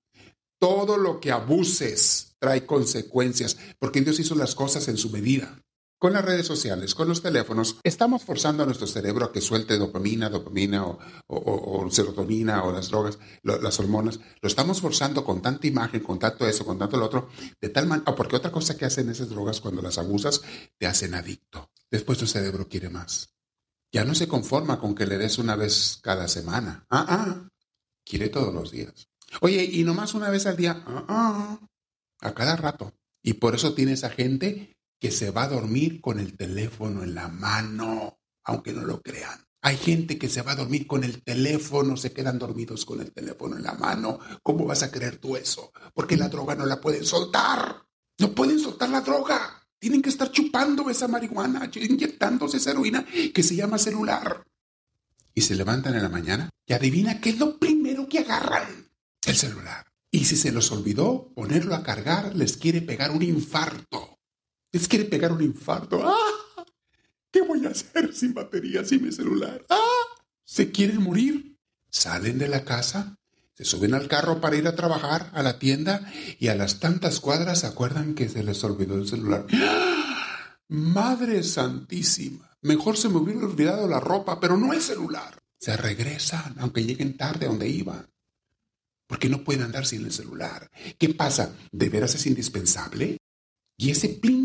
Todo 0.59 0.97
lo 0.97 1.21
que 1.21 1.31
abuses 1.31 2.35
trae 2.41 2.67
consecuencias, 2.67 3.57
porque 3.79 4.01
Dios 4.01 4.19
hizo 4.19 4.35
las 4.35 4.57
cosas 4.57 4.89
en 4.89 4.97
su 4.97 5.11
medida. 5.11 5.63
Con 6.05 6.13
las 6.13 6.23
redes 6.23 6.47
sociales, 6.47 6.95
con 6.95 7.09
los 7.09 7.23
teléfonos, 7.23 7.79
estamos 7.83 8.25
forzando 8.25 8.63
a 8.63 8.67
nuestro 8.67 8.87
cerebro 8.87 9.25
a 9.25 9.33
que 9.33 9.41
suelte 9.41 9.79
dopamina, 9.79 10.29
dopamina 10.29 10.85
o, 10.85 11.89
serotonina 11.91 12.63
o 12.63 12.73
las 12.73 12.91
drogas, 12.91 13.19
las 13.43 13.81
hormonas. 13.81 14.21
Lo 14.43 14.47
estamos 14.47 14.83
forzando 14.83 15.25
con 15.25 15.41
tanta 15.41 15.67
imagen, 15.67 16.03
con 16.03 16.19
tanto 16.19 16.47
eso, 16.47 16.67
con 16.67 16.79
tanto 16.79 16.99
lo 16.99 17.07
otro, 17.07 17.31
de 17.59 17.71
tal 17.71 17.87
manera, 17.87 18.15
porque 18.15 18.37
otra 18.37 18.53
cosa 18.53 18.77
que 18.77 18.85
hacen 18.85 19.09
esas 19.09 19.31
drogas 19.31 19.63
cuando 19.63 19.81
las 19.81 19.97
abusas, 19.97 20.43
te 20.77 20.87
hacen 20.87 21.15
adicto. 21.15 21.71
Después 21.91 22.19
tu 22.19 22.27
cerebro 22.27 22.69
quiere 22.69 22.91
más. 22.91 23.31
Ya 23.91 24.05
no 24.05 24.15
se 24.15 24.29
conforma 24.29 24.79
con 24.79 24.95
que 24.95 25.07
le 25.07 25.17
des 25.17 25.39
una 25.39 25.57
vez 25.57 26.01
cada 26.03 26.29
semana. 26.29 26.85
Ah, 26.91 27.07
ah. 27.09 27.49
Quiere 28.05 28.29
todos 28.29 28.53
los 28.53 28.71
días. 28.71 29.09
Oye, 29.41 29.65
y 29.65 29.85
nomás 29.85 30.13
una 30.13 30.29
vez 30.29 30.45
al 30.45 30.59
día. 30.59 30.85
Ah, 30.87 31.05
ah. 31.09 31.59
A 32.21 32.35
cada 32.35 32.57
rato. 32.57 32.93
Y 33.23 33.33
por 33.33 33.55
eso 33.55 33.73
tiene 33.73 33.93
esa 33.93 34.11
gente 34.11 34.75
que 34.99 35.11
se 35.11 35.31
va 35.31 35.45
a 35.45 35.49
dormir 35.49 36.01
con 36.01 36.19
el 36.19 36.37
teléfono 36.37 37.03
en 37.03 37.15
la 37.15 37.29
mano, 37.29 38.19
aunque 38.45 38.73
no 38.73 38.83
lo 38.83 39.03
crean. 39.03 39.45
Hay 39.63 39.79
gente 39.79 40.19
que 40.19 40.29
se 40.29 40.43
va 40.43 40.53
a 40.53 40.57
dormir 40.57 40.87
con 40.87 41.05
el 41.05 41.23
teléfono, 41.23 41.97
se 41.97 42.13
quedan 42.13 42.39
dormidos 42.39 42.85
con 42.85 43.01
el 43.01 43.13
teléfono 43.13 43.57
en 43.57 43.63
la 43.63 43.73
mano. 43.73 44.19
¿Cómo 44.43 44.67
vas 44.67 44.83
a 44.83 44.91
creer 44.91 45.17
tú 45.17 45.37
eso? 45.37 45.73
Porque 45.95 46.19
la 46.19 46.29
droga 46.29 46.55
no 46.55 46.67
la 46.67 46.83
pueden 46.83 47.07
soltar. 47.07 47.83
No 48.19 48.35
pueden 48.35 48.59
soltar 48.59 48.91
la 48.91 49.01
droga. 49.01 49.67
Tienen 49.79 50.03
que 50.03 50.11
estar 50.11 50.31
chupando 50.31 50.91
esa 50.91 51.09
marihuana, 51.09 51.71
inyectándose 51.75 52.59
esa 52.59 52.73
heroína 52.73 53.07
que 53.33 53.43
se 53.43 53.57
llama 53.57 53.79
celular. 53.79 54.45
Y 55.35 55.41
se 55.41 55.55
levantan 55.55 55.95
en 55.95 56.03
la 56.03 56.09
mañana 56.11 56.51
y 56.67 56.75
adivina 56.75 57.21
qué 57.21 57.31
es 57.31 57.39
lo 57.39 57.59
primero 57.59 58.07
que 58.09 58.21
agarran. 58.21 58.91
El 59.27 59.35
celular. 59.37 59.87
Y 60.11 60.27
si 60.27 60.37
se 60.37 60.53
los 60.53 60.71
olvidó 60.73 61.33
ponerlo 61.35 61.75
a 61.75 61.83
cargar, 61.83 62.37
les 62.37 62.57
quiere 62.57 62.83
pegar 62.83 63.11
un 63.11 63.23
infarto. 63.23 64.14
Les 64.75 64.89
quiere 64.89 65.05
pegar 65.05 65.31
un 65.31 65.41
infarto. 65.41 66.03
¡Ah! 66.05 66.67
¿Qué 67.31 67.43
voy 67.43 67.65
a 67.65 67.69
hacer 67.69 68.13
sin 68.13 68.35
batería, 68.35 68.85
sin 68.85 69.05
mi 69.05 69.13
celular? 69.13 69.65
¡Ah! 69.71 69.79
¿Se 70.45 70.73
quieren 70.73 71.01
morir? 71.01 71.57
Salen 71.91 72.39
de 72.39 72.49
la 72.49 72.65
casa, 72.65 73.17
se 73.55 73.65
suben 73.65 73.95
al 73.95 74.09
carro 74.09 74.41
para 74.41 74.57
ir 74.57 74.67
a 74.67 74.75
trabajar, 74.75 75.31
a 75.33 75.45
la 75.45 75.61
tienda, 75.61 76.13
y 76.41 76.49
a 76.49 76.57
las 76.57 76.81
tantas 76.81 77.21
cuadras 77.21 77.61
se 77.61 77.69
acuerdan 77.69 78.17
que 78.17 78.29
se 78.29 78.43
les 78.43 78.65
olvidó 78.65 78.97
el 78.97 79.07
celular. 79.07 79.47
¡Ah! 79.53 80.59
Madre 80.67 81.45
Santísima, 81.45 82.51
mejor 82.61 82.97
se 82.97 83.09
me 83.09 83.19
hubiera 83.19 83.47
olvidado 83.47 83.87
la 83.87 84.01
ropa, 84.01 84.41
pero 84.41 84.57
no 84.57 84.73
el 84.73 84.83
celular. 84.83 85.39
Se 85.57 85.77
regresan, 85.77 86.57
aunque 86.59 86.83
lleguen 86.83 87.17
tarde 87.17 87.47
a 87.47 87.51
donde 87.51 87.69
iban. 87.69 88.11
Porque 89.07 89.29
no 89.29 89.45
pueden 89.45 89.63
andar 89.63 89.87
sin 89.87 90.05
el 90.05 90.13
celular. 90.13 90.69
¿Qué 90.99 91.11
pasa? 91.11 91.55
¿De 91.71 91.89
veras 91.89 92.17
es 92.17 92.27
indispensable? 92.27 93.19
Y 93.77 93.91
ese 93.91 94.09
pling, 94.09 94.44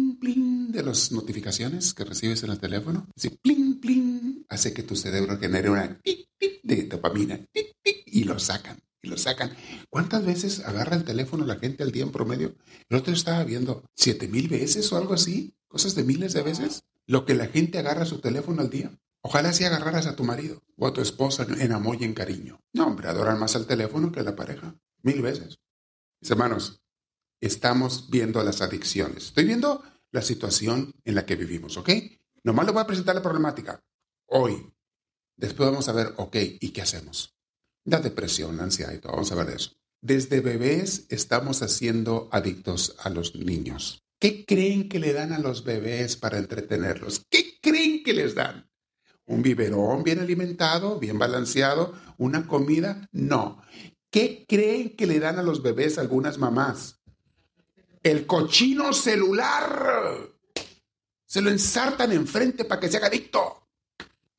de 0.71 0.83
las 0.83 1.11
notificaciones 1.11 1.93
que 1.93 2.05
recibes 2.05 2.43
en 2.43 2.51
el 2.51 2.59
teléfono, 2.59 3.07
ese 3.15 3.31
pling, 3.31 3.79
pling, 3.79 4.45
hace 4.49 4.73
que 4.73 4.83
tu 4.83 4.95
cerebro 4.95 5.37
genere 5.39 5.69
una 5.69 5.99
tic, 6.01 6.27
tic 6.37 6.61
de 6.63 6.83
dopamina, 6.83 7.37
tic, 7.51 7.73
tic, 7.81 8.03
y 8.05 8.23
lo 8.23 8.39
sacan, 8.39 8.79
y 9.01 9.09
lo 9.09 9.17
sacan. 9.17 9.55
¿Cuántas 9.89 10.25
veces 10.25 10.59
agarra 10.61 10.95
el 10.95 11.03
teléfono 11.03 11.45
la 11.45 11.57
gente 11.57 11.83
al 11.83 11.91
día 11.91 12.03
en 12.03 12.11
promedio? 12.11 12.55
El 12.89 12.97
otro 12.97 13.13
estaba 13.13 13.43
viendo 13.43 13.83
siete 13.95 14.27
mil 14.27 14.47
veces 14.47 14.91
o 14.91 14.97
algo 14.97 15.13
así, 15.13 15.53
cosas 15.67 15.95
de 15.95 16.03
miles 16.03 16.33
de 16.33 16.43
veces, 16.43 16.83
lo 17.05 17.25
que 17.25 17.33
la 17.33 17.47
gente 17.47 17.79
agarra 17.79 18.05
su 18.05 18.19
teléfono 18.19 18.61
al 18.61 18.69
día. 18.69 18.91
Ojalá 19.21 19.51
si 19.51 19.65
agarraras 19.65 20.07
a 20.07 20.15
tu 20.15 20.23
marido 20.23 20.63
o 20.77 20.87
a 20.87 20.93
tu 20.93 21.01
esposa 21.01 21.45
en 21.59 21.71
amor 21.71 21.97
y 21.99 22.05
en 22.05 22.13
cariño. 22.13 22.61
No, 22.73 22.87
hombre, 22.87 23.09
adoran 23.09 23.39
más 23.39 23.55
al 23.55 23.65
teléfono 23.65 24.11
que 24.11 24.23
la 24.23 24.35
pareja. 24.35 24.75
Mil 25.01 25.21
veces. 25.21 25.59
Mis 26.21 26.31
hermanos, 26.31 26.81
estamos 27.41 28.09
viendo 28.09 28.41
las 28.43 28.61
adicciones. 28.61 29.25
Estoy 29.27 29.45
viendo 29.45 29.83
la 30.11 30.21
situación 30.21 30.93
en 31.05 31.15
la 31.15 31.25
que 31.25 31.35
vivimos, 31.35 31.77
¿ok? 31.77 31.89
Nomás 32.43 32.65
le 32.65 32.71
voy 32.71 32.81
a 32.81 32.87
presentar 32.87 33.15
la 33.15 33.21
problemática 33.21 33.83
hoy. 34.27 34.71
Después 35.35 35.69
vamos 35.69 35.87
a 35.87 35.93
ver, 35.93 36.13
ok, 36.17 36.35
¿y 36.59 36.69
qué 36.69 36.81
hacemos? 36.81 37.35
La 37.85 37.99
depresión, 37.99 38.57
la 38.57 38.63
ansiedad 38.63 38.93
y 38.93 38.99
todo, 38.99 39.13
vamos 39.13 39.31
a 39.31 39.35
ver 39.35 39.49
eso. 39.49 39.71
Desde 40.01 40.39
bebés 40.39 41.05
estamos 41.09 41.61
haciendo 41.61 42.29
adictos 42.31 42.95
a 42.99 43.09
los 43.09 43.35
niños. 43.35 44.03
¿Qué 44.19 44.45
creen 44.45 44.89
que 44.89 44.99
le 44.99 45.13
dan 45.13 45.31
a 45.33 45.39
los 45.39 45.63
bebés 45.63 46.17
para 46.17 46.37
entretenerlos? 46.37 47.25
¿Qué 47.29 47.57
creen 47.61 48.03
que 48.03 48.13
les 48.13 48.35
dan? 48.35 48.69
¿Un 49.25 49.41
biberón 49.41 50.03
bien 50.03 50.19
alimentado, 50.19 50.99
bien 50.99 51.19
balanceado? 51.19 51.93
¿Una 52.17 52.47
comida? 52.47 53.07
No. 53.11 53.61
¿Qué 54.11 54.45
creen 54.47 54.95
que 54.95 55.05
le 55.05 55.19
dan 55.19 55.37
a 55.37 55.43
los 55.43 55.61
bebés 55.61 55.97
algunas 55.97 56.37
mamás? 56.37 56.98
El 58.03 58.25
cochino 58.25 58.93
celular. 58.93 60.17
Se 61.25 61.41
lo 61.41 61.49
ensartan 61.49 62.11
enfrente 62.11 62.65
para 62.65 62.81
que 62.81 62.89
se 62.89 62.97
haga 62.97 63.07
adicto. 63.07 63.67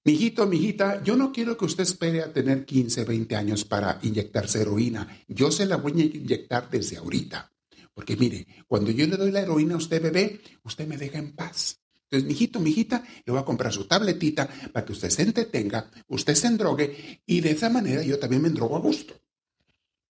Mijito, 0.04 0.46
mijita, 0.46 1.02
yo 1.04 1.14
no 1.14 1.30
quiero 1.30 1.56
que 1.56 1.66
usted 1.66 1.82
espere 1.82 2.22
a 2.22 2.32
tener 2.32 2.64
15, 2.64 3.04
20 3.04 3.36
años 3.36 3.64
para 3.64 3.98
inyectarse 4.02 4.62
heroína. 4.62 5.24
Yo 5.28 5.52
se 5.52 5.66
la 5.66 5.76
voy 5.76 6.00
a 6.00 6.04
inyectar 6.04 6.70
desde 6.70 6.96
ahorita. 6.96 7.52
Porque 7.92 8.16
mire, 8.16 8.46
cuando 8.66 8.90
yo 8.90 9.06
le 9.06 9.16
doy 9.16 9.30
la 9.30 9.40
heroína 9.40 9.74
a 9.74 9.78
usted, 9.78 10.02
bebé, 10.02 10.40
usted 10.64 10.86
me 10.86 10.96
deja 10.96 11.18
en 11.18 11.32
paz. 11.32 11.80
Entonces, 12.04 12.26
mijito, 12.26 12.58
mijita, 12.58 13.04
le 13.24 13.32
voy 13.32 13.40
a 13.40 13.44
comprar 13.44 13.72
su 13.72 13.84
tabletita 13.84 14.48
para 14.72 14.84
que 14.84 14.92
usted 14.92 15.10
se 15.10 15.22
entretenga, 15.22 15.88
usted 16.08 16.34
se 16.34 16.46
endrogue 16.46 17.22
y 17.26 17.40
de 17.40 17.50
esa 17.50 17.68
manera 17.68 18.02
yo 18.02 18.18
también 18.18 18.42
me 18.42 18.48
endrogo 18.48 18.76
a 18.76 18.80
gusto. 18.80 19.14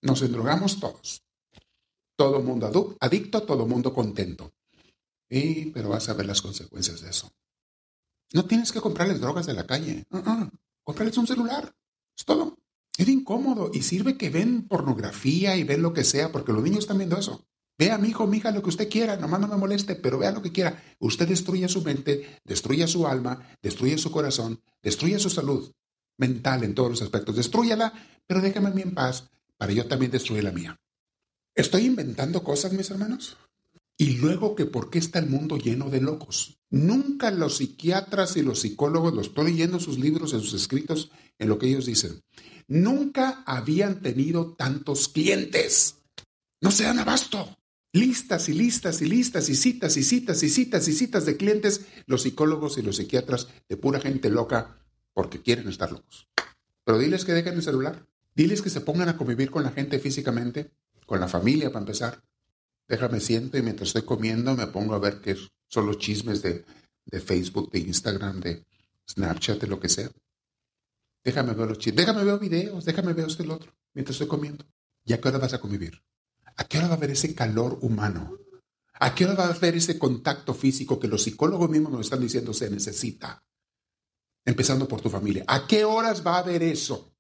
Nos 0.03 0.23
endrogamos 0.23 0.81
todos 0.81 1.25
todo 2.21 2.43
mundo 2.43 2.97
adicto, 3.01 3.45
todo 3.45 3.67
mundo 3.67 3.95
contento. 3.95 4.53
Y, 5.27 5.71
pero 5.71 5.89
vas 5.89 6.07
a 6.11 6.13
ver 6.13 6.27
las 6.27 6.43
consecuencias 6.43 7.01
de 7.01 7.09
eso. 7.09 7.33
No 8.35 8.45
tienes 8.45 8.73
que 8.73 8.83
comprarles 8.83 9.23
drogas 9.23 9.47
de 9.47 9.55
la 9.55 9.67
calle. 9.67 10.05
Uh 10.11 10.51
Comprarles 10.85 11.17
un 11.17 11.27
celular. 11.27 11.75
Es 12.15 12.27
todo. 12.27 12.59
Es 12.99 13.09
incómodo 13.09 13.71
y 13.73 13.81
sirve 13.81 14.19
que 14.19 14.29
ven 14.29 14.69
pornografía 14.69 15.57
y 15.57 15.65
ven 15.65 15.81
lo 15.81 15.95
que 15.95 16.05
sea, 16.05 16.31
porque 16.31 16.53
los 16.53 16.63
niños 16.63 16.81
están 16.81 16.99
viendo 16.99 17.17
eso. 17.17 17.47
Vea, 17.79 17.97
mi 17.97 18.09
hijo, 18.09 18.27
mi 18.27 18.37
hija, 18.37 18.51
lo 18.51 18.63
que 18.63 18.69
usted 18.69 18.91
quiera, 18.91 19.17
nomás 19.17 19.41
no 19.41 19.49
me 19.49 19.57
moleste, 19.57 19.95
pero 19.95 20.19
vea 20.19 20.31
lo 20.31 20.43
que 20.43 20.53
quiera. 20.53 20.79
Usted 20.99 21.27
destruye 21.27 21.67
su 21.71 21.81
mente, 21.81 22.39
destruye 22.45 22.87
su 22.87 23.07
alma, 23.07 23.49
destruye 23.63 23.97
su 23.97 24.11
corazón, 24.11 24.61
destruye 24.83 25.19
su 25.19 25.31
salud 25.31 25.73
mental 26.19 26.65
en 26.65 26.75
todos 26.75 26.91
los 26.91 27.01
aspectos. 27.01 27.37
Destruyala, 27.37 27.95
pero 28.27 28.43
déjame 28.43 28.69
a 28.69 28.73
mí 28.73 28.83
en 28.83 28.93
paz 28.93 29.31
para 29.57 29.73
yo 29.73 29.87
también 29.87 30.13
destruir 30.13 30.45
la 30.45 30.53
mía. 30.53 30.79
¿Estoy 31.55 31.87
inventando 31.87 32.45
cosas, 32.45 32.73
mis 32.73 32.91
hermanos? 32.91 33.37
Y 33.97 34.17
luego 34.17 34.55
que 34.55 34.67
por 34.67 34.91
qué 34.91 34.99
está 34.99 35.19
el 35.19 35.29
mundo 35.29 35.57
lleno 35.59 35.91
de 35.91 36.01
locos. 36.01 36.59
Nunca 36.71 37.31
los 37.31 37.57
psiquiatras 37.57 38.37
y 38.37 38.43
los 38.43 38.61
psicólogos, 38.61 39.13
los 39.13 39.29
estoy 39.29 39.53
leyendo 39.53 39.81
sus 39.81 39.99
libros, 39.99 40.33
en 40.33 40.41
sus 40.41 40.55
escritos, 40.55 41.11
en 41.39 41.49
lo 41.49 41.59
que 41.59 41.67
ellos 41.67 41.87
dicen, 41.87 42.23
nunca 42.69 43.43
habían 43.45 44.01
tenido 44.01 44.55
tantos 44.55 45.09
clientes. 45.09 45.97
No 46.61 46.71
se 46.71 46.85
dan 46.85 47.01
abasto. 47.01 47.57
Listas 47.93 48.49
y 48.49 48.53
listas 48.53 49.03
y 49.03 49.07
listas 49.07 49.49
y 49.49 49.57
citas 49.57 49.97
y 49.97 50.05
citas 50.05 50.43
y 50.45 50.49
citas 50.49 50.87
y 50.87 50.93
citas 50.93 51.27
de 51.27 51.37
clientes, 51.37 51.81
los 52.07 52.23
psicólogos 52.23 52.79
y 52.79 52.83
los 52.83 52.97
psiquiatras 52.97 53.49
de 53.69 53.77
pura 53.77 54.01
gente 54.01 54.31
loca 54.31 54.79
porque 55.13 55.43
quieren 55.43 55.69
estar 55.69 55.91
locos. 55.91 56.29
Pero 56.85 56.99
diles 56.99 57.25
que 57.25 57.33
dejen 57.33 57.55
el 57.55 57.63
celular. 57.63 58.07
Diles 58.37 58.63
que 58.63 58.71
se 58.71 58.81
pongan 58.81 59.09
a 59.09 59.17
convivir 59.17 59.51
con 59.51 59.65
la 59.65 59.73
gente 59.73 59.99
físicamente 59.99 60.71
con 61.11 61.18
la 61.18 61.27
familia 61.27 61.70
para 61.70 61.81
empezar. 61.81 62.23
Déjame 62.87 63.18
siento 63.18 63.59
y 63.59 63.62
mientras 63.62 63.88
estoy 63.88 64.03
comiendo 64.03 64.55
me 64.55 64.68
pongo 64.68 64.94
a 64.94 65.01
ver 65.01 65.20
qué 65.20 65.37
son 65.66 65.87
los 65.87 65.99
chismes 65.99 66.40
de, 66.40 66.64
de 67.05 67.20
Facebook, 67.20 67.68
de 67.73 67.81
Instagram, 67.81 68.38
de 68.38 68.64
Snapchat, 69.11 69.61
de 69.61 69.66
lo 69.66 69.81
que 69.81 69.88
sea. 69.88 70.09
Déjame 71.25 71.53
ver 71.55 71.66
los 71.66 71.79
chismes, 71.79 72.07
déjame 72.07 72.23
ver 72.23 72.38
videos, 72.38 72.85
déjame 72.85 73.12
ver 73.12 73.27
esto 73.27 73.42
y 73.42 73.51
otro 73.51 73.73
mientras 73.92 74.14
estoy 74.14 74.29
comiendo. 74.29 74.64
¿Y 75.05 75.12
a 75.12 75.20
qué 75.20 75.27
hora 75.27 75.38
vas 75.38 75.53
a 75.53 75.59
convivir? 75.59 76.01
¿A 76.57 76.62
qué 76.68 76.79
hora 76.79 76.87
va 76.87 76.94
a 76.94 76.96
haber 76.96 77.11
ese 77.11 77.35
calor 77.35 77.81
humano? 77.83 78.38
¿A 79.01 79.12
qué 79.12 79.25
hora 79.25 79.35
va 79.35 79.46
a 79.46 79.53
haber 79.53 79.75
ese 79.75 79.99
contacto 79.99 80.55
físico 80.55 81.01
que 81.01 81.09
los 81.09 81.25
psicólogos 81.25 81.68
mismos 81.68 81.90
nos 81.90 82.03
están 82.03 82.20
diciendo 82.20 82.55
se 82.55 82.70
necesita? 82.70 83.42
Empezando 84.44 84.87
por 84.87 85.01
tu 85.01 85.11
familia. 85.11 85.42
¿A 85.49 85.66
qué 85.66 85.85
horas 85.85 86.25
va 86.25 86.37
a 86.37 86.38
haber 86.38 86.62
eso? 86.62 87.16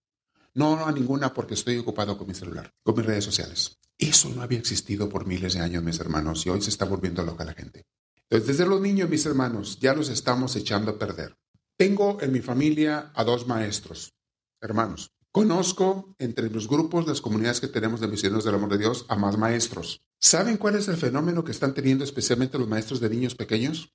No, 0.54 0.76
no 0.76 0.86
a 0.86 0.92
ninguna 0.92 1.34
porque 1.34 1.54
estoy 1.54 1.76
ocupado 1.78 2.16
con 2.16 2.28
mi 2.28 2.34
celular, 2.34 2.72
con 2.84 2.94
mis 2.94 3.04
redes 3.04 3.24
sociales. 3.24 3.79
Eso 4.00 4.30
no 4.30 4.42
había 4.42 4.58
existido 4.58 5.08
por 5.08 5.26
miles 5.26 5.54
de 5.54 5.60
años, 5.60 5.84
mis 5.84 6.00
hermanos, 6.00 6.44
y 6.46 6.48
hoy 6.48 6.62
se 6.62 6.70
está 6.70 6.86
volviendo 6.86 7.22
loca 7.22 7.44
la 7.44 7.52
gente. 7.52 7.84
Entonces, 8.22 8.48
desde 8.48 8.66
los 8.66 8.80
niños, 8.80 9.10
mis 9.10 9.26
hermanos, 9.26 9.78
ya 9.78 9.94
los 9.94 10.08
estamos 10.08 10.56
echando 10.56 10.92
a 10.92 10.98
perder. 10.98 11.36
Tengo 11.76 12.18
en 12.20 12.32
mi 12.32 12.40
familia 12.40 13.12
a 13.14 13.24
dos 13.24 13.46
maestros, 13.46 14.14
hermanos. 14.60 15.12
Conozco 15.30 16.16
entre 16.18 16.50
los 16.50 16.66
grupos, 16.66 17.06
las 17.06 17.20
comunidades 17.20 17.60
que 17.60 17.68
tenemos 17.68 18.00
de 18.00 18.08
misioneros 18.08 18.44
del 18.44 18.54
amor 18.54 18.70
de 18.70 18.78
Dios, 18.78 19.06
a 19.08 19.16
más 19.16 19.36
maestros. 19.36 20.02
¿Saben 20.18 20.56
cuál 20.56 20.76
es 20.76 20.88
el 20.88 20.96
fenómeno 20.96 21.44
que 21.44 21.52
están 21.52 21.74
teniendo 21.74 22.02
especialmente 22.02 22.58
los 22.58 22.68
maestros 22.68 23.00
de 23.00 23.10
niños 23.10 23.34
pequeños? 23.34 23.92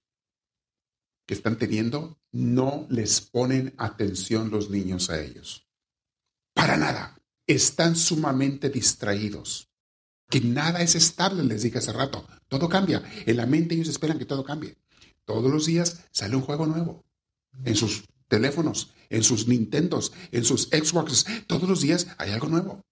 que 1.26 1.34
están 1.34 1.58
teniendo, 1.58 2.20
no 2.32 2.86
les 2.90 3.22
ponen 3.22 3.74
atención 3.78 4.52
los 4.52 4.70
niños 4.70 5.10
a 5.10 5.22
ellos. 5.22 5.68
Para 6.54 6.78
nada. 6.78 7.20
Están 7.48 7.96
sumamente 7.96 8.70
distraídos. 8.70 9.72
Que 10.30 10.42
nada 10.42 10.82
es 10.82 10.96
estable, 10.96 11.44
les 11.44 11.62
dije 11.62 11.78
hace 11.78 11.94
rato. 11.94 12.26
Todo 12.48 12.70
cambia. 12.70 13.04
En 13.26 13.38
la 13.38 13.46
mente 13.46 13.76
ellos 13.76 13.90
esperan 13.90 14.18
que 14.18 14.26
todo 14.26 14.44
cambie. 14.44 14.78
Todos 15.26 15.52
los 15.52 15.66
días 15.66 16.06
sale 16.12 16.36
un 16.36 16.42
juego 16.42 16.66
nuevo. 16.66 17.04
En 17.64 17.76
sus 17.76 18.06
teléfonos, 18.28 18.92
en 19.10 19.24
sus 19.24 19.48
Nintendos, 19.48 20.12
en 20.32 20.44
sus 20.44 20.64
Xboxes. 20.64 21.26
Todos 21.48 21.70
los 21.70 21.82
días 21.82 22.08
hay 22.18 22.32
algo 22.32 22.48
nuevo. 22.48 22.84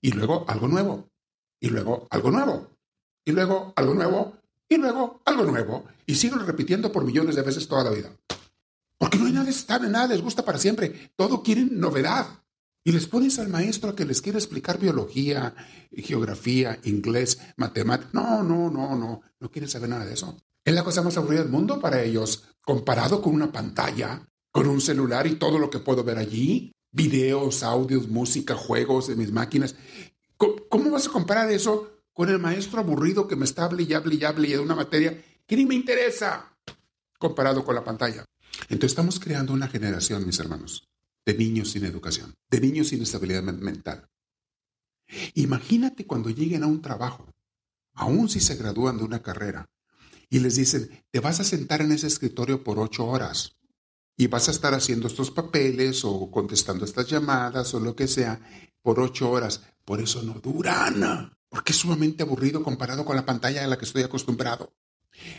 Y 0.00 0.12
luego 0.12 0.44
algo 0.48 0.68
nuevo. 0.68 1.10
Y 1.60 1.68
luego 1.68 2.06
algo 2.10 2.30
nuevo. 2.30 2.70
Y 3.24 3.32
luego 3.32 3.72
algo 3.76 3.94
nuevo. 3.94 4.36
Y 4.68 4.76
luego 4.76 5.22
algo 5.24 5.44
nuevo. 5.44 5.84
Y 6.06 6.14
siguen 6.14 6.46
repitiendo 6.46 6.92
por 6.92 7.04
millones 7.04 7.36
de 7.36 7.42
veces 7.42 7.68
toda 7.68 7.84
la 7.84 7.90
vida. 7.90 8.10
Porque 8.98 9.18
no 9.18 9.26
hay 9.26 9.32
nada 9.32 9.50
estable, 9.50 9.88
nada 9.88 10.08
les 10.08 10.22
gusta 10.22 10.44
para 10.44 10.58
siempre. 10.58 11.10
Todo 11.16 11.42
quieren 11.42 11.78
novedad. 11.78 12.26
Y 12.86 12.92
les 12.92 13.08
pones 13.08 13.40
al 13.40 13.48
maestro 13.48 13.96
que 13.96 14.04
les 14.04 14.22
quiere 14.22 14.38
explicar 14.38 14.78
biología, 14.78 15.56
geografía, 15.90 16.78
inglés, 16.84 17.40
matemáticas. 17.56 18.14
No, 18.14 18.44
no, 18.44 18.70
no, 18.70 18.94
no. 18.94 19.22
No 19.40 19.50
quieren 19.50 19.68
saber 19.68 19.88
nada 19.88 20.04
de 20.04 20.14
eso. 20.14 20.36
Es 20.64 20.72
la 20.72 20.84
cosa 20.84 21.02
más 21.02 21.16
aburrida 21.16 21.42
del 21.42 21.50
mundo 21.50 21.80
para 21.80 22.00
ellos, 22.00 22.44
comparado 22.60 23.20
con 23.20 23.34
una 23.34 23.50
pantalla, 23.50 24.24
con 24.52 24.68
un 24.68 24.80
celular 24.80 25.26
y 25.26 25.34
todo 25.34 25.58
lo 25.58 25.68
que 25.68 25.80
puedo 25.80 26.04
ver 26.04 26.16
allí. 26.16 26.70
Videos, 26.92 27.64
audios, 27.64 28.06
música, 28.06 28.54
juegos 28.54 29.08
de 29.08 29.16
mis 29.16 29.32
máquinas. 29.32 29.74
¿Cómo, 30.36 30.90
vas 30.92 31.08
a 31.08 31.10
comparar 31.10 31.50
eso 31.50 32.04
con 32.12 32.28
el 32.28 32.38
maestro 32.38 32.78
aburrido 32.78 33.26
que 33.26 33.34
me 33.34 33.46
está 33.46 33.64
hable 33.64 33.82
y 33.82 33.94
hable 33.94 34.14
y 34.14 34.24
hable 34.24 34.48
de 34.50 34.60
una 34.60 34.76
materia 34.76 35.20
que 35.44 35.56
ni 35.56 35.66
me 35.66 35.74
interesa 35.74 36.56
comparado 37.18 37.64
con 37.64 37.74
la 37.74 37.82
pantalla? 37.82 38.24
Entonces 38.68 38.92
estamos 38.92 39.18
creando 39.18 39.52
una 39.52 39.66
generación, 39.66 40.24
mis 40.24 40.38
hermanos, 40.38 40.86
de 41.26 41.34
niños 41.34 41.72
sin 41.72 41.84
educación, 41.84 42.34
de 42.48 42.60
niños 42.60 42.88
sin 42.88 43.02
estabilidad 43.02 43.42
mental. 43.42 44.08
Imagínate 45.34 46.06
cuando 46.06 46.30
lleguen 46.30 46.62
a 46.62 46.68
un 46.68 46.80
trabajo, 46.80 47.34
aún 47.92 48.28
si 48.28 48.40
se 48.40 48.54
gradúan 48.54 48.96
de 48.96 49.04
una 49.04 49.22
carrera, 49.22 49.68
y 50.30 50.38
les 50.38 50.56
dicen, 50.56 51.04
te 51.10 51.20
vas 51.20 51.40
a 51.40 51.44
sentar 51.44 51.82
en 51.82 51.92
ese 51.92 52.06
escritorio 52.06 52.64
por 52.64 52.78
ocho 52.78 53.06
horas 53.06 53.56
y 54.16 54.28
vas 54.28 54.48
a 54.48 54.50
estar 54.50 54.74
haciendo 54.74 55.06
estos 55.06 55.30
papeles 55.30 56.04
o 56.04 56.30
contestando 56.30 56.84
estas 56.84 57.08
llamadas 57.08 57.74
o 57.74 57.80
lo 57.80 57.94
que 57.94 58.08
sea 58.08 58.40
por 58.82 58.98
ocho 58.98 59.30
horas. 59.30 59.62
Por 59.84 60.00
eso 60.00 60.22
no 60.22 60.34
duran, 60.34 61.36
porque 61.48 61.72
es 61.72 61.78
sumamente 61.78 62.22
aburrido 62.22 62.62
comparado 62.62 63.04
con 63.04 63.14
la 63.14 63.26
pantalla 63.26 63.62
a 63.62 63.66
la 63.68 63.78
que 63.78 63.84
estoy 63.84 64.02
acostumbrado. 64.02 64.72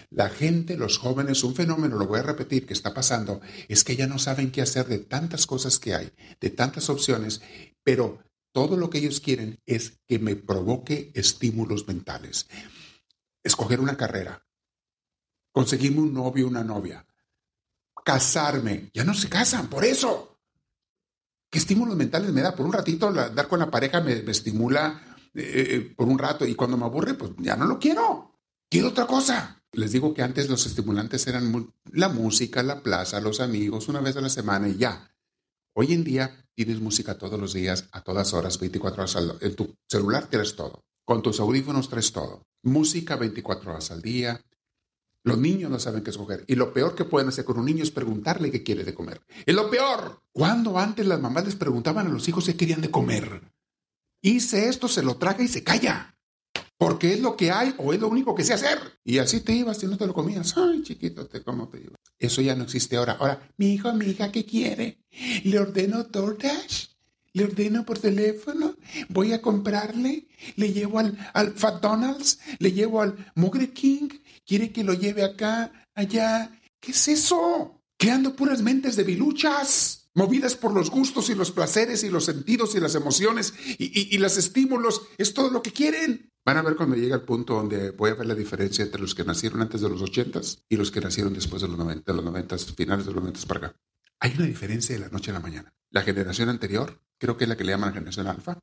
La 0.09 0.29
gente, 0.29 0.77
los 0.77 0.97
jóvenes, 0.97 1.43
un 1.43 1.55
fenómeno, 1.55 1.97
lo 1.97 2.07
voy 2.07 2.19
a 2.19 2.23
repetir, 2.23 2.65
que 2.65 2.73
está 2.73 2.93
pasando, 2.93 3.41
es 3.67 3.83
que 3.83 3.95
ya 3.95 4.07
no 4.07 4.19
saben 4.19 4.51
qué 4.51 4.61
hacer 4.61 4.87
de 4.87 4.99
tantas 4.99 5.45
cosas 5.45 5.79
que 5.79 5.93
hay, 5.93 6.11
de 6.39 6.49
tantas 6.49 6.89
opciones, 6.89 7.41
pero 7.83 8.19
todo 8.51 8.77
lo 8.77 8.89
que 8.89 8.97
ellos 8.97 9.19
quieren 9.19 9.61
es 9.65 9.99
que 10.07 10.19
me 10.19 10.35
provoque 10.35 11.11
estímulos 11.13 11.87
mentales. 11.87 12.47
Escoger 13.43 13.79
una 13.79 13.97
carrera, 13.97 14.45
conseguirme 15.51 16.01
un 16.01 16.13
novio, 16.13 16.47
una 16.47 16.63
novia, 16.63 17.05
casarme, 18.03 18.89
ya 18.93 19.03
no 19.03 19.13
se 19.13 19.29
casan, 19.29 19.67
por 19.67 19.85
eso. 19.85 20.39
¿Qué 21.49 21.59
estímulos 21.59 21.95
mentales 21.95 22.31
me 22.31 22.41
da? 22.41 22.55
Por 22.55 22.65
un 22.65 22.73
ratito, 22.73 23.11
dar 23.11 23.47
con 23.47 23.59
la 23.59 23.71
pareja 23.71 24.01
me, 24.01 24.13
estimula 24.13 25.01
eh, 25.33 25.67
eh, 25.69 25.93
por 25.95 26.07
un 26.07 26.17
rato 26.17 26.45
y 26.45 26.55
cuando 26.55 26.77
me 26.77 26.85
aburre, 26.85 27.13
pues 27.13 27.31
ya 27.37 27.55
no 27.55 27.65
lo 27.65 27.79
quiero. 27.79 28.39
Quiero 28.69 28.89
otra 28.89 29.07
cosa. 29.07 29.56
Les 29.73 29.91
digo 29.91 30.13
que 30.13 30.23
antes 30.23 30.49
los 30.49 30.65
estimulantes 30.65 31.27
eran 31.27 31.73
la 31.91 32.09
música, 32.09 32.63
la 32.63 32.81
plaza, 32.81 33.19
los 33.21 33.39
amigos, 33.39 33.87
una 33.87 34.01
vez 34.01 34.15
a 34.15 34.21
la 34.21 34.29
semana 34.29 34.67
y 34.69 34.77
ya. 34.77 35.13
Hoy 35.73 35.93
en 35.93 36.03
día 36.03 36.45
tienes 36.55 36.79
música 36.79 37.17
todos 37.17 37.39
los 37.39 37.53
días, 37.53 37.87
a 37.91 38.01
todas 38.01 38.33
horas, 38.33 38.59
24 38.59 39.03
horas 39.03 39.15
al 39.15 39.25
día. 39.27 39.37
En 39.41 39.55
tu 39.55 39.75
celular 39.87 40.27
tienes 40.27 40.55
todo. 40.55 40.83
Con 41.05 41.21
tus 41.21 41.39
audífonos 41.39 41.89
traes 41.89 42.11
todo. 42.11 42.47
Música 42.63 43.15
24 43.15 43.71
horas 43.71 43.91
al 43.91 44.01
día. 44.01 44.41
Los 45.23 45.37
niños 45.37 45.69
no 45.69 45.79
saben 45.79 46.03
qué 46.03 46.09
escoger. 46.09 46.43
Y 46.47 46.55
lo 46.55 46.73
peor 46.73 46.95
que 46.95 47.05
pueden 47.05 47.29
hacer 47.29 47.45
con 47.45 47.59
un 47.59 47.65
niño 47.65 47.83
es 47.83 47.91
preguntarle 47.91 48.49
qué 48.49 48.63
quiere 48.63 48.83
de 48.83 48.93
comer. 48.93 49.21
Es 49.45 49.53
lo 49.53 49.69
peor. 49.69 50.23
Cuando 50.31 50.79
antes 50.79 51.05
las 51.05 51.21
mamás 51.21 51.45
les 51.45 51.55
preguntaban 51.55 52.07
a 52.07 52.09
los 52.09 52.27
hijos 52.27 52.45
qué 52.45 52.55
querían 52.55 52.81
de 52.81 52.91
comer. 52.91 53.41
Hice 54.21 54.69
esto, 54.69 54.87
se 54.87 55.03
lo 55.03 55.17
traga 55.17 55.43
y 55.43 55.47
se 55.47 55.63
calla 55.63 56.16
porque 56.77 57.13
es 57.13 57.21
lo 57.21 57.35
que 57.35 57.51
hay 57.51 57.73
o 57.77 57.93
es 57.93 57.99
lo 57.99 58.07
único 58.07 58.35
que 58.35 58.43
sé 58.43 58.53
hacer. 58.53 58.79
Y 59.03 59.17
así 59.17 59.41
te 59.41 59.53
ibas 59.53 59.81
y 59.83 59.87
no 59.87 59.97
te 59.97 60.05
lo 60.05 60.13
comías. 60.13 60.55
Ay, 60.57 60.83
chiquito, 60.83 61.27
te 61.27 61.43
cómo 61.43 61.67
te 61.69 61.79
ibas. 61.79 61.99
Eso 62.19 62.41
ya 62.41 62.55
no 62.55 62.63
existe 62.63 62.97
ahora. 62.97 63.17
Ahora, 63.19 63.49
mi 63.57 63.73
hijo, 63.73 63.93
mi 63.93 64.05
hija, 64.05 64.31
¿qué 64.31 64.45
quiere? 64.45 64.99
Le 65.43 65.59
ordeno 65.59 66.03
DoorDash. 66.03 66.87
Le 67.33 67.43
ordeno 67.43 67.85
por 67.85 67.99
teléfono. 67.99 68.75
Voy 69.09 69.33
a 69.33 69.41
comprarle. 69.41 70.27
Le 70.55 70.71
llevo 70.71 70.99
al, 70.99 71.17
al 71.33 71.53
Fat 71.53 71.81
Donald's. 71.81 72.39
Le 72.59 72.71
llevo 72.71 73.01
al 73.01 73.31
Mugre 73.35 73.71
King. 73.71 74.09
Quiere 74.45 74.71
que 74.71 74.83
lo 74.83 74.93
lleve 74.93 75.23
acá, 75.23 75.71
allá. 75.93 76.51
¿Qué 76.79 76.91
es 76.91 77.07
eso? 77.07 77.81
Creando 77.97 78.35
puras 78.35 78.61
mentes 78.61 78.95
de 78.95 79.03
biluchas 79.03 79.97
movidas 80.17 80.55
por 80.55 80.73
los 80.73 80.89
gustos 80.89 81.29
y 81.29 81.35
los 81.35 81.51
placeres 81.51 82.03
y 82.03 82.09
los 82.09 82.25
sentidos 82.25 82.73
y 82.73 82.79
las 82.79 82.95
emociones 82.95 83.53
y, 83.77 84.15
y, 84.15 84.17
los 84.17 84.35
estímulos, 84.35 85.03
es 85.19 85.35
todo 85.35 85.51
lo 85.51 85.61
que 85.61 85.71
quieren. 85.71 86.31
Van 86.47 86.55
a 86.55 86.61
ver 86.61 86.77
cuando 86.77 86.95
llegue 86.95 87.13
el 87.13 87.23
punto 87.23 87.55
donde 87.55 87.91
voy 87.91 88.11
a 88.11 88.13
ver 88.13 88.25
la 88.25 88.33
diferencia 88.33 88.81
entre 88.85 89.01
los 89.01 89.13
que 89.13 89.25
nacieron 89.25 89.61
antes 89.61 89.81
de 89.81 89.89
los 89.89 90.01
80 90.01 90.39
y 90.69 90.77
los 90.77 90.91
que 90.91 91.01
nacieron 91.01 91.33
después 91.33 91.61
de 91.61 91.67
los 91.67 91.77
90, 91.77 92.09
de 92.09 92.15
los 92.15 92.23
90, 92.23 92.57
finales 92.73 93.05
de 93.05 93.11
los 93.11 93.21
90 93.21 93.47
para 93.47 93.67
acá. 93.67 93.79
Hay 94.21 94.33
una 94.37 94.45
diferencia 94.45 94.95
de 94.95 95.01
la 95.01 95.09
noche 95.09 95.31
a 95.31 95.33
la 95.33 95.41
mañana. 95.41 95.73
La 95.91 96.03
generación 96.03 96.47
anterior, 96.47 97.01
creo 97.17 97.35
que 97.35 97.43
es 97.43 97.49
la 97.49 97.57
que 97.57 97.65
le 97.65 97.73
llaman 97.73 97.93
generación 97.93 98.27
alfa, 98.27 98.59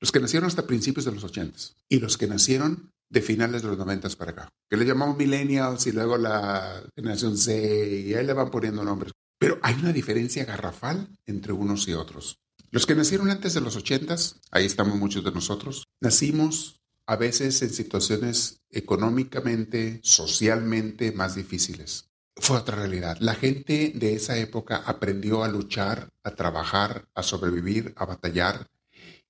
los 0.00 0.12
que 0.12 0.20
nacieron 0.20 0.46
hasta 0.46 0.66
principios 0.66 1.06
de 1.06 1.12
los 1.12 1.24
80 1.24 1.58
y 1.88 1.98
los 1.98 2.18
que 2.18 2.26
nacieron 2.26 2.92
de 3.08 3.22
finales 3.22 3.62
de 3.62 3.68
los 3.68 3.78
90 3.78 4.10
para 4.10 4.32
acá, 4.32 4.48
que 4.68 4.76
le 4.76 4.84
llamamos 4.84 5.16
millennials 5.16 5.86
y 5.86 5.92
luego 5.92 6.18
la 6.18 6.82
generación 6.94 7.38
Z 7.38 7.56
y 7.56 8.12
ahí 8.12 8.26
le 8.26 8.34
van 8.34 8.50
poniendo 8.50 8.84
nombres. 8.84 9.14
Pero 9.38 9.58
hay 9.62 9.76
una 9.76 9.94
diferencia 9.94 10.44
garrafal 10.44 11.08
entre 11.24 11.54
unos 11.54 11.88
y 11.88 11.94
otros. 11.94 12.36
Los 12.70 12.84
que 12.84 12.94
nacieron 12.94 13.30
antes 13.30 13.54
de 13.54 13.62
los 13.62 13.76
80, 13.76 14.14
ahí 14.50 14.66
estamos 14.66 14.96
muchos 14.96 15.24
de 15.24 15.32
nosotros, 15.32 15.84
nacimos 16.02 16.81
a 17.06 17.16
veces 17.16 17.60
en 17.62 17.70
situaciones 17.70 18.62
económicamente, 18.70 20.00
socialmente 20.02 21.12
más 21.12 21.34
difíciles. 21.34 22.08
Fue 22.36 22.56
otra 22.56 22.76
realidad. 22.76 23.18
La 23.20 23.34
gente 23.34 23.92
de 23.94 24.14
esa 24.14 24.36
época 24.38 24.82
aprendió 24.86 25.44
a 25.44 25.48
luchar, 25.48 26.10
a 26.22 26.34
trabajar, 26.34 27.08
a 27.14 27.22
sobrevivir, 27.22 27.92
a 27.96 28.06
batallar, 28.06 28.68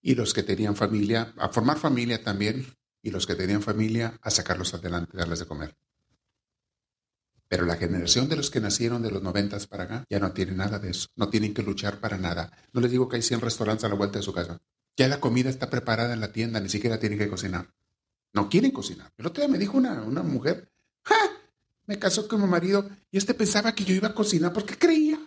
y 0.00 0.14
los 0.14 0.34
que 0.34 0.42
tenían 0.42 0.76
familia, 0.76 1.32
a 1.38 1.48
formar 1.48 1.78
familia 1.78 2.22
también, 2.22 2.66
y 3.02 3.10
los 3.10 3.26
que 3.26 3.34
tenían 3.34 3.62
familia, 3.62 4.18
a 4.22 4.30
sacarlos 4.30 4.74
adelante, 4.74 5.16
darles 5.16 5.40
de 5.40 5.46
comer. 5.46 5.76
Pero 7.48 7.66
la 7.66 7.76
generación 7.76 8.30
de 8.30 8.36
los 8.36 8.50
que 8.50 8.60
nacieron 8.60 9.02
de 9.02 9.10
los 9.10 9.22
noventas 9.22 9.66
para 9.66 9.84
acá 9.84 10.04
ya 10.08 10.18
no 10.18 10.32
tiene 10.32 10.52
nada 10.52 10.78
de 10.78 10.90
eso. 10.90 11.08
No 11.16 11.28
tienen 11.28 11.52
que 11.52 11.62
luchar 11.62 12.00
para 12.00 12.16
nada. 12.16 12.50
No 12.72 12.80
les 12.80 12.90
digo 12.90 13.10
que 13.10 13.16
hay 13.16 13.22
100 13.22 13.42
restaurantes 13.42 13.84
a 13.84 13.90
la 13.90 13.94
vuelta 13.94 14.18
de 14.18 14.22
su 14.22 14.32
casa. 14.32 14.58
Ya 14.96 15.08
la 15.08 15.20
comida 15.20 15.48
está 15.48 15.70
preparada 15.70 16.14
en 16.14 16.20
la 16.20 16.32
tienda, 16.32 16.60
ni 16.60 16.68
siquiera 16.68 16.98
tienen 16.98 17.18
que 17.18 17.28
cocinar. 17.28 17.72
No 18.32 18.48
quieren 18.48 18.70
cocinar. 18.70 19.12
El 19.16 19.26
otro 19.26 19.42
día 19.42 19.52
me 19.52 19.58
dijo 19.58 19.76
una, 19.76 20.02
una 20.02 20.22
mujer, 20.22 20.70
¡ja! 21.04 21.16
Me 21.86 21.98
casó 21.98 22.28
con 22.28 22.40
mi 22.40 22.46
marido 22.46 22.88
y 23.10 23.18
este 23.18 23.34
pensaba 23.34 23.74
que 23.74 23.84
yo 23.84 23.94
iba 23.94 24.08
a 24.08 24.14
cocinar 24.14 24.52
porque 24.52 24.78
creía. 24.78 25.18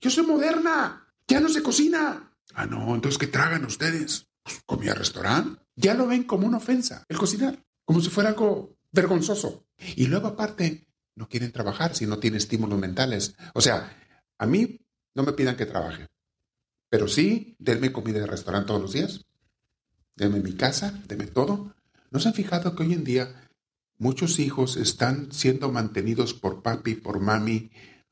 Yo 0.00 0.10
soy 0.10 0.26
moderna, 0.26 1.06
ya 1.26 1.40
no 1.40 1.48
se 1.48 1.62
cocina. 1.62 2.34
Ah, 2.54 2.66
no, 2.66 2.94
entonces 2.94 3.18
¿qué 3.18 3.26
tragan 3.26 3.64
ustedes? 3.64 4.26
Pues, 4.42 4.62
comía 4.66 4.94
restaurante. 4.94 5.60
Ya 5.76 5.94
lo 5.94 6.06
ven 6.06 6.24
como 6.24 6.46
una 6.46 6.58
ofensa, 6.58 7.04
el 7.08 7.18
cocinar, 7.18 7.64
como 7.84 8.00
si 8.00 8.10
fuera 8.10 8.30
algo 8.30 8.76
vergonzoso. 8.90 9.66
Y 9.96 10.06
luego 10.06 10.28
aparte, 10.28 10.86
no 11.14 11.28
quieren 11.28 11.52
trabajar 11.52 11.94
si 11.94 12.06
no 12.06 12.18
tienen 12.18 12.38
estímulos 12.38 12.78
mentales. 12.78 13.34
O 13.54 13.60
sea, 13.60 13.96
a 14.38 14.46
mí 14.46 14.80
no 15.14 15.22
me 15.22 15.32
pidan 15.32 15.56
que 15.56 15.66
trabaje. 15.66 16.08
Pero 16.92 17.08
sí, 17.08 17.56
denme 17.58 17.90
comida 17.90 18.20
de 18.20 18.26
restaurante 18.26 18.66
todos 18.66 18.82
los 18.82 18.92
días. 18.92 19.24
Denme 20.14 20.40
mi 20.40 20.52
casa, 20.52 21.02
denme 21.08 21.26
todo. 21.26 21.74
¿No 22.10 22.20
se 22.20 22.28
han 22.28 22.34
fijado 22.34 22.76
que 22.76 22.82
hoy 22.82 22.92
en 22.92 23.02
día 23.02 23.48
muchos 23.96 24.38
hijos 24.38 24.76
están 24.76 25.32
siendo 25.32 25.72
mantenidos 25.72 26.34
por 26.34 26.62
papi, 26.62 26.96
por 26.96 27.18
mami, 27.18 27.70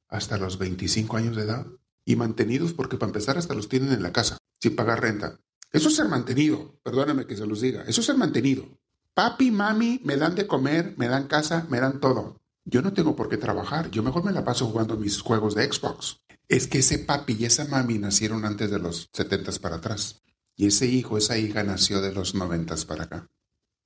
hasta 0.08 0.38
los 0.38 0.56
25 0.56 1.18
años 1.18 1.36
de 1.36 1.42
edad? 1.42 1.66
Y 2.06 2.16
mantenidos 2.16 2.72
porque 2.72 2.96
para 2.96 3.10
empezar 3.10 3.36
hasta 3.36 3.52
los 3.52 3.68
tienen 3.68 3.92
en 3.92 4.02
la 4.02 4.14
casa, 4.14 4.38
sin 4.58 4.74
pagar 4.74 5.02
renta. 5.02 5.38
Eso 5.72 5.90
es 5.90 5.96
ser 5.96 6.08
mantenido, 6.08 6.80
perdóname 6.82 7.26
que 7.26 7.36
se 7.36 7.46
los 7.46 7.60
diga, 7.60 7.82
eso 7.82 8.00
es 8.00 8.06
ser 8.06 8.16
mantenido. 8.16 8.66
Papi, 9.12 9.50
mami, 9.50 10.00
me 10.04 10.16
dan 10.16 10.34
de 10.34 10.46
comer, 10.46 10.94
me 10.96 11.06
dan 11.06 11.28
casa, 11.28 11.66
me 11.68 11.80
dan 11.80 12.00
todo. 12.00 12.40
Yo 12.64 12.80
no 12.80 12.94
tengo 12.94 13.14
por 13.14 13.28
qué 13.28 13.36
trabajar, 13.36 13.90
yo 13.90 14.02
mejor 14.02 14.24
me 14.24 14.32
la 14.32 14.42
paso 14.42 14.64
jugando 14.68 14.96
mis 14.96 15.20
juegos 15.20 15.54
de 15.54 15.70
Xbox 15.70 16.16
es 16.50 16.66
que 16.66 16.78
ese 16.78 16.98
papi 16.98 17.36
y 17.38 17.44
esa 17.44 17.64
mami 17.66 17.98
nacieron 17.98 18.44
antes 18.44 18.72
de 18.72 18.80
los 18.80 19.08
setentas 19.12 19.60
para 19.60 19.76
atrás. 19.76 20.24
Y 20.56 20.66
ese 20.66 20.84
hijo, 20.84 21.16
esa 21.16 21.38
hija 21.38 21.62
nació 21.62 22.00
de 22.00 22.12
los 22.12 22.34
noventas 22.34 22.84
para 22.84 23.04
acá. 23.04 23.30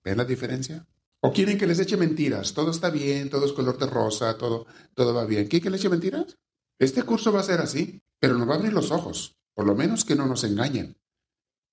¿Ven 0.03 0.17
la 0.17 0.25
diferencia? 0.25 0.89
O 1.21 1.31
quieren 1.31 1.59
que 1.59 1.67
les 1.67 1.79
eche 1.79 1.99
mentiras. 1.99 2.55
Todo 2.55 2.71
está 2.71 2.89
bien, 2.89 3.29
todo 3.29 3.45
es 3.45 3.53
color 3.53 3.79
de 3.79 3.87
rosa, 3.87 4.39
todo, 4.39 4.67
todo 4.95 5.13
va 5.13 5.27
bien. 5.27 5.47
¿Quieren 5.47 5.63
que 5.63 5.71
les 5.71 5.81
eche 5.81 5.91
mentiras? 5.91 6.39
Este 6.79 7.03
curso 7.03 7.31
va 7.33 7.41
a 7.41 7.45
ser 7.45 7.61
así, 7.61 8.01
pero 8.19 8.39
nos 8.39 8.49
va 8.49 8.55
a 8.55 8.57
abrir 8.57 8.73
los 8.73 8.91
ojos. 8.91 9.37
Por 9.53 9.67
lo 9.67 9.75
menos 9.75 10.07
que 10.07 10.17
no 10.17 10.27
nos 10.27 10.43
engañen. 10.43 10.97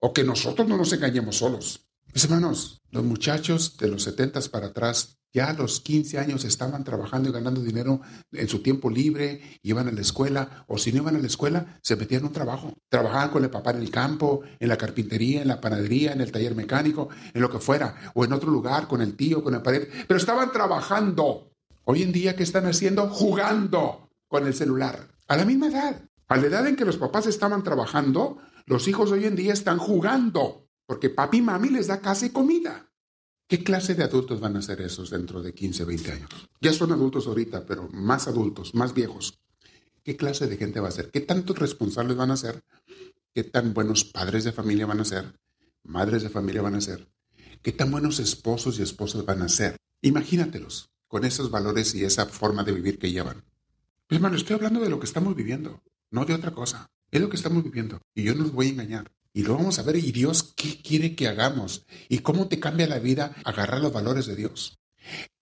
O 0.02 0.12
que 0.12 0.26
nosotros 0.26 0.68
no 0.68 0.76
nos 0.76 0.92
engañemos 0.92 1.38
solos. 1.38 1.88
Mis 2.14 2.26
hermanos, 2.26 2.82
los 2.90 3.06
muchachos 3.06 3.78
de 3.78 3.88
los 3.88 4.04
setentas 4.04 4.50
para 4.50 4.68
atrás 4.68 5.21
ya 5.34 5.50
a 5.50 5.54
los 5.54 5.80
15 5.80 6.20
años 6.20 6.44
estaban 6.44 6.84
trabajando 6.84 7.30
y 7.30 7.32
ganando 7.32 7.62
dinero 7.62 8.02
en 8.32 8.48
su 8.48 8.62
tiempo 8.62 8.90
libre, 8.90 9.42
iban 9.64 9.88
a 9.88 9.92
la 9.92 10.02
escuela, 10.02 10.66
o 10.68 10.78
si 10.78 10.92
no 10.92 11.00
iban 11.00 11.16
a 11.16 11.20
la 11.20 11.28
escuela, 11.28 11.80
se 11.82 11.96
metían 11.96 12.22
en 12.22 12.28
un 12.28 12.34
trabajo. 12.34 12.74
Trabajaban 12.90 13.30
con 13.30 13.44
el 13.44 13.50
papá 13.50 13.72
en 13.72 13.78
el 13.78 13.92
campo, 13.92 14.42
en 14.60 14.70
la 14.70 14.78
carpintería, 14.78 15.42
en 15.42 15.48
la 15.48 15.62
panadería, 15.62 16.14
en 16.14 16.22
el 16.22 16.32
taller 16.32 16.56
mecánico, 16.56 17.10
en 17.34 17.42
lo 17.42 17.50
que 17.50 17.60
fuera, 17.60 18.12
o 18.14 18.26
en 18.26 18.34
otro 18.34 18.52
lugar, 18.52 18.88
con 18.88 19.02
el 19.02 19.16
tío, 19.16 19.44
con 19.44 19.56
el 19.56 19.62
padre, 19.62 19.90
pero 20.08 20.18
estaban 20.18 20.52
trabajando. 20.52 21.54
Hoy 21.86 22.04
en 22.04 22.12
día, 22.12 22.36
¿qué 22.36 22.44
están 22.44 22.66
haciendo? 22.66 23.08
Jugando 23.10 24.10
con 24.28 24.46
el 24.46 24.54
celular. 24.54 25.08
A 25.28 25.38
la 25.38 25.46
misma 25.46 25.68
edad. 25.68 26.02
A 26.28 26.38
la 26.38 26.48
edad 26.48 26.68
en 26.68 26.76
que 26.76 26.86
los 26.86 26.98
papás 26.98 27.28
estaban 27.28 27.64
trabajando, 27.64 28.38
los 28.66 28.88
hijos 28.88 29.12
hoy 29.12 29.26
en 29.26 29.36
día 29.36 29.54
están 29.54 29.78
jugando, 29.78 30.70
porque 30.86 31.10
papi 31.10 31.40
y 31.40 31.42
mami 31.42 31.70
les 31.70 31.88
da 31.88 32.00
casa 32.00 32.26
y 32.26 32.30
comida. 32.30 32.91
¿Qué 33.52 33.66
clase 33.66 33.96
de 33.96 34.04
adultos 34.06 34.40
van 34.40 34.56
a 34.56 34.62
ser 34.62 34.80
esos 34.80 35.10
dentro 35.10 35.42
de 35.42 35.54
15, 35.54 35.84
20 35.84 36.12
años? 36.14 36.30
Ya 36.62 36.72
son 36.72 36.94
adultos 36.94 37.28
ahorita, 37.28 37.66
pero 37.66 37.90
más 37.92 38.30
adultos, 38.30 38.74
más 38.74 38.94
viejos. 38.94 39.42
¿Qué 40.06 40.16
clase 40.16 40.48
de 40.48 40.56
gente 40.56 40.80
va 40.80 40.88
a 40.88 40.92
ser? 40.92 41.12
¿Qué 41.12 41.20
tantos 41.20 41.60
responsables 41.60 42.16
van 42.16 42.32
a 42.32 42.38
ser? 42.38 42.64
¿Qué 43.36 43.44
tan 43.44 43.74
buenos 43.74 44.06
padres 44.06 44.46
de 44.46 44.54
familia 44.54 44.86
van 44.86 45.02
a 45.02 45.04
ser? 45.04 45.38
¿Madres 45.84 46.24
de 46.24 46.30
familia 46.30 46.62
van 46.62 46.76
a 46.76 46.80
ser? 46.80 47.10
¿Qué 47.62 47.74
tan 47.74 47.92
buenos 47.92 48.22
esposos 48.22 48.80
y 48.80 48.84
esposas 48.84 49.26
van 49.26 49.42
a 49.42 49.50
ser? 49.50 49.76
Imagínatelos 50.02 50.90
con 51.10 51.26
esos 51.26 51.52
valores 51.52 51.94
y 51.94 52.06
esa 52.06 52.28
forma 52.28 52.64
de 52.64 52.72
vivir 52.72 53.00
que 53.00 53.12
llevan. 53.12 53.44
Pues, 54.08 54.20
hermano, 54.20 54.38
estoy 54.38 54.56
hablando 54.56 54.80
de 54.80 54.90
lo 54.90 54.98
que 54.98 55.08
estamos 55.08 55.36
viviendo, 55.36 55.84
no 56.10 56.24
de 56.24 56.36
otra 56.36 56.52
cosa. 56.52 56.90
Es 57.12 57.20
lo 57.20 57.28
que 57.28 57.36
estamos 57.36 57.66
viviendo. 57.66 58.00
Y 58.16 58.24
yo 58.24 58.34
no 58.34 58.44
los 58.44 58.54
voy 58.54 58.68
a 58.68 58.70
engañar. 58.70 59.12
Y 59.34 59.44
lo 59.44 59.56
vamos 59.56 59.80
a 59.80 59.84
ver, 59.84 59.96
y 59.96 60.12
Dios, 60.12 60.54
¿qué 60.56 60.82
quiere 60.82 61.16
que 61.16 61.28
hagamos? 61.28 61.86
¿Y 62.10 62.20
cómo 62.20 62.48
te 62.48 62.60
cambia 62.60 62.88
la 62.88 63.00
vida 63.00 63.36
agarrar 63.46 63.82
los 63.82 63.94
valores 63.94 64.26
de 64.26 64.36
Dios? 64.36 64.80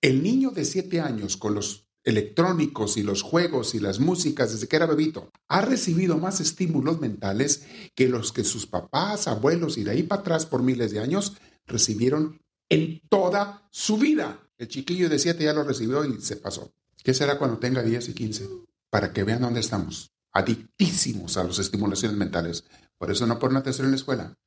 El 0.01 0.23
niño 0.23 0.51
de 0.51 0.65
siete 0.65 1.01
años 1.01 1.37
con 1.37 1.55
los 1.55 1.89
electrónicos 2.03 2.97
y 2.97 3.03
los 3.03 3.21
juegos 3.21 3.75
y 3.75 3.79
las 3.79 3.99
músicas 3.99 4.51
desde 4.51 4.67
que 4.67 4.75
era 4.75 4.85
bebito, 4.85 5.31
ha 5.47 5.61
recibido 5.61 6.17
más 6.17 6.39
estímulos 6.39 6.99
mentales 6.99 7.63
que 7.95 8.07
los 8.07 8.31
que 8.31 8.43
sus 8.43 8.67
papás, 8.67 9.27
abuelos 9.27 9.77
y 9.77 9.83
de 9.83 9.91
ahí 9.91 10.03
para 10.03 10.21
atrás 10.21 10.45
por 10.45 10.63
miles 10.63 10.91
de 10.91 10.99
años 10.99 11.33
recibieron 11.65 12.41
en 12.69 13.01
toda 13.09 13.67
su 13.71 13.97
vida. 13.97 14.39
El 14.57 14.67
chiquillo 14.67 15.09
de 15.09 15.19
siete 15.19 15.43
ya 15.43 15.53
lo 15.53 15.63
recibió 15.63 16.03
y 16.05 16.21
se 16.21 16.35
pasó. 16.35 16.73
¿Qué 17.03 17.13
será 17.13 17.37
cuando 17.37 17.59
tenga 17.59 17.81
10 17.81 18.09
y 18.09 18.13
15? 18.13 18.49
Para 18.89 19.13
que 19.13 19.23
vean 19.23 19.41
dónde 19.41 19.61
estamos. 19.61 20.11
Adictísimos 20.31 21.37
a 21.37 21.43
las 21.43 21.59
estimulaciones 21.59 22.17
mentales. 22.17 22.65
Por 22.99 23.09
eso 23.09 23.25
no 23.25 23.39
ponen 23.39 23.57
atención 23.57 23.85
en 23.85 23.91
la 23.91 23.97
escuela. 23.97 24.37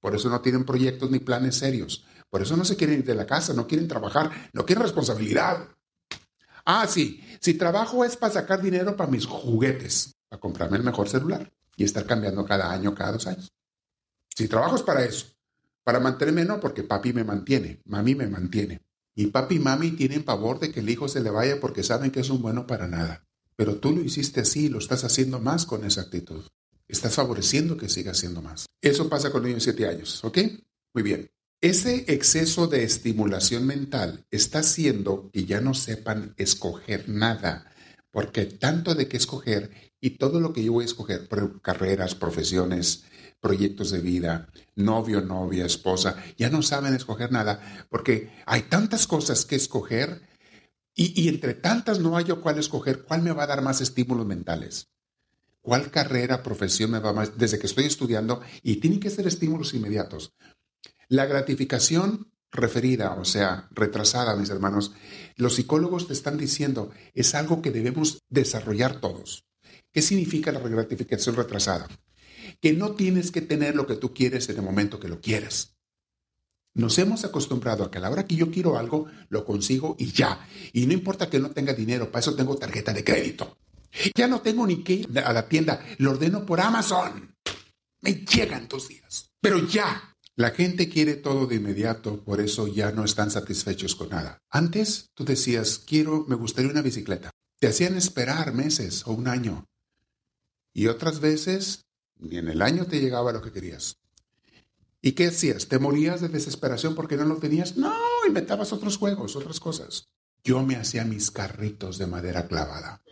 Por 0.00 0.16
eso 0.16 0.28
no 0.28 0.40
tienen 0.40 0.64
proyectos 0.64 1.10
ni 1.10 1.20
planes 1.20 1.56
serios. 1.56 2.04
Por 2.30 2.42
eso 2.42 2.56
no 2.56 2.64
se 2.64 2.76
quieren 2.76 3.00
ir 3.00 3.04
de 3.04 3.14
la 3.14 3.26
casa, 3.26 3.52
no 3.52 3.66
quieren 3.68 3.86
trabajar, 3.86 4.30
no 4.52 4.66
quieren 4.66 4.82
responsabilidad. 4.82 5.68
Ah, 6.64 6.86
sí, 6.88 7.22
si 7.40 7.54
trabajo 7.54 8.04
es 8.04 8.16
para 8.16 8.32
sacar 8.32 8.60
dinero 8.60 8.96
para 8.96 9.10
mis 9.10 9.26
juguetes, 9.26 10.16
para 10.28 10.40
comprarme 10.40 10.78
el 10.78 10.84
mejor 10.84 11.08
celular 11.08 11.52
y 11.76 11.84
estar 11.84 12.04
cambiando 12.06 12.44
cada 12.44 12.72
año, 12.72 12.94
cada 12.94 13.12
dos 13.12 13.26
años. 13.26 13.52
Si 14.34 14.48
trabajo 14.48 14.76
es 14.76 14.82
para 14.82 15.04
eso, 15.04 15.26
para 15.84 16.00
mantenerme 16.00 16.44
no, 16.44 16.60
porque 16.60 16.82
papi 16.82 17.12
me 17.12 17.24
mantiene, 17.24 17.80
mami 17.84 18.14
me 18.14 18.28
mantiene. 18.28 18.82
Y 19.14 19.26
papi 19.28 19.56
y 19.56 19.58
mami 19.58 19.92
tienen 19.92 20.22
pavor 20.22 20.60
de 20.60 20.70
que 20.70 20.80
el 20.80 20.90
hijo 20.90 21.08
se 21.08 21.20
le 21.20 21.30
vaya 21.30 21.58
porque 21.60 21.82
saben 21.82 22.10
que 22.10 22.20
es 22.20 22.30
un 22.30 22.40
bueno 22.40 22.66
para 22.66 22.86
nada. 22.86 23.26
Pero 23.56 23.76
tú 23.76 23.92
lo 23.92 24.00
hiciste 24.00 24.42
así 24.42 24.66
y 24.66 24.68
lo 24.68 24.78
estás 24.78 25.02
haciendo 25.04 25.40
más 25.40 25.66
con 25.66 25.84
esa 25.84 26.02
actitud. 26.02 26.44
Estás 26.88 27.14
favoreciendo 27.14 27.76
que 27.76 27.90
siga 27.90 28.12
haciendo 28.12 28.40
más. 28.40 28.66
Eso 28.80 29.08
pasa 29.10 29.30
con 29.30 29.44
niños 29.44 29.66
de 29.66 29.72
7 29.72 29.88
años, 29.88 30.24
¿ok? 30.24 30.38
Muy 30.94 31.02
bien. 31.02 31.30
Ese 31.60 32.04
exceso 32.12 32.66
de 32.66 32.82
estimulación 32.82 33.66
mental 33.66 34.24
está 34.30 34.60
haciendo 34.60 35.28
que 35.32 35.44
ya 35.44 35.60
no 35.60 35.74
sepan 35.74 36.34
escoger 36.38 37.08
nada, 37.08 37.70
porque 38.10 38.46
tanto 38.46 38.94
de 38.94 39.08
qué 39.08 39.16
escoger 39.16 39.70
y 40.00 40.10
todo 40.10 40.40
lo 40.40 40.52
que 40.52 40.64
yo 40.64 40.72
voy 40.72 40.84
a 40.84 40.86
escoger, 40.86 41.28
carreras, 41.60 42.14
profesiones, 42.14 43.04
proyectos 43.40 43.90
de 43.90 44.00
vida, 44.00 44.48
novio, 44.76 45.20
novia, 45.20 45.66
esposa, 45.66 46.16
ya 46.36 46.48
no 46.48 46.62
saben 46.62 46.94
escoger 46.94 47.32
nada, 47.32 47.86
porque 47.90 48.30
hay 48.46 48.62
tantas 48.62 49.06
cosas 49.06 49.44
que 49.44 49.56
escoger 49.56 50.22
y, 50.94 51.20
y 51.20 51.28
entre 51.28 51.54
tantas 51.54 51.98
no 51.98 52.16
hay 52.16 52.24
yo 52.24 52.40
cuál 52.40 52.58
escoger, 52.58 53.02
cuál 53.02 53.22
me 53.22 53.32
va 53.32 53.42
a 53.42 53.48
dar 53.48 53.62
más 53.62 53.80
estímulos 53.80 54.26
mentales. 54.26 54.88
¿Cuál 55.68 55.90
carrera, 55.90 56.42
profesión 56.42 56.92
me 56.92 56.98
va 56.98 57.12
más 57.12 57.36
desde 57.36 57.58
que 57.58 57.66
estoy 57.66 57.84
estudiando? 57.84 58.40
Y 58.62 58.76
tienen 58.76 59.00
que 59.00 59.10
ser 59.10 59.26
estímulos 59.26 59.74
inmediatos. 59.74 60.32
La 61.08 61.26
gratificación 61.26 62.32
referida, 62.50 63.12
o 63.16 63.26
sea, 63.26 63.68
retrasada, 63.72 64.34
mis 64.34 64.48
hermanos, 64.48 64.92
los 65.36 65.56
psicólogos 65.56 66.06
te 66.06 66.14
están 66.14 66.38
diciendo, 66.38 66.90
es 67.12 67.34
algo 67.34 67.60
que 67.60 67.70
debemos 67.70 68.22
desarrollar 68.30 69.02
todos. 69.02 69.44
¿Qué 69.92 70.00
significa 70.00 70.52
la 70.52 70.60
gratificación 70.60 71.36
retrasada? 71.36 71.86
Que 72.62 72.72
no 72.72 72.92
tienes 72.92 73.30
que 73.30 73.42
tener 73.42 73.76
lo 73.76 73.86
que 73.86 73.96
tú 73.96 74.14
quieres 74.14 74.48
en 74.48 74.56
el 74.56 74.62
momento 74.62 74.98
que 74.98 75.08
lo 75.08 75.20
quieres. 75.20 75.76
Nos 76.72 76.98
hemos 76.98 77.26
acostumbrado 77.26 77.84
a 77.84 77.90
que 77.90 77.98
a 77.98 78.00
la 78.00 78.08
hora 78.08 78.26
que 78.26 78.36
yo 78.36 78.50
quiero 78.50 78.78
algo, 78.78 79.04
lo 79.28 79.44
consigo 79.44 79.96
y 79.98 80.12
ya. 80.12 80.48
Y 80.72 80.86
no 80.86 80.94
importa 80.94 81.28
que 81.28 81.38
no 81.38 81.50
tenga 81.50 81.74
dinero, 81.74 82.10
para 82.10 82.20
eso 82.20 82.34
tengo 82.34 82.56
tarjeta 82.56 82.94
de 82.94 83.04
crédito. 83.04 83.58
Ya 84.14 84.28
no 84.28 84.40
tengo 84.40 84.66
ni 84.66 84.82
que 84.82 84.92
ir 84.94 85.18
a 85.18 85.32
la 85.32 85.48
tienda, 85.48 85.84
lo 85.98 86.12
ordeno 86.12 86.44
por 86.44 86.60
Amazon. 86.60 87.34
Me 88.00 88.14
llegan 88.14 88.68
dos 88.68 88.88
días. 88.88 89.30
Pero 89.40 89.66
ya, 89.66 90.16
la 90.36 90.50
gente 90.50 90.88
quiere 90.88 91.14
todo 91.14 91.46
de 91.46 91.56
inmediato, 91.56 92.22
por 92.22 92.40
eso 92.40 92.68
ya 92.68 92.92
no 92.92 93.04
están 93.04 93.30
satisfechos 93.30 93.94
con 93.94 94.10
nada. 94.10 94.38
Antes 94.50 95.10
tú 95.14 95.24
decías, 95.24 95.78
quiero, 95.78 96.24
me 96.28 96.36
gustaría 96.36 96.70
una 96.70 96.82
bicicleta. 96.82 97.30
Te 97.58 97.68
hacían 97.68 97.96
esperar 97.96 98.52
meses 98.52 99.06
o 99.06 99.12
un 99.12 99.26
año. 99.26 99.64
Y 100.72 100.86
otras 100.86 101.20
veces, 101.20 101.86
ni 102.16 102.36
en 102.36 102.48
el 102.48 102.62
año 102.62 102.86
te 102.86 103.00
llegaba 103.00 103.32
lo 103.32 103.42
que 103.42 103.52
querías. 103.52 103.96
¿Y 105.00 105.12
qué 105.12 105.28
hacías? 105.28 105.68
¿Te 105.68 105.78
morías 105.78 106.20
de 106.20 106.28
desesperación 106.28 106.94
porque 106.94 107.16
no 107.16 107.24
lo 107.24 107.36
tenías? 107.36 107.76
No, 107.76 107.94
inventabas 108.26 108.72
otros 108.72 108.96
juegos, 108.96 109.34
otras 109.36 109.58
cosas. 109.60 110.04
Yo 110.44 110.62
me 110.62 110.76
hacía 110.76 111.04
mis 111.04 111.30
carritos 111.30 111.98
de 111.98 112.06
madera 112.06 112.46
clavada 112.46 113.02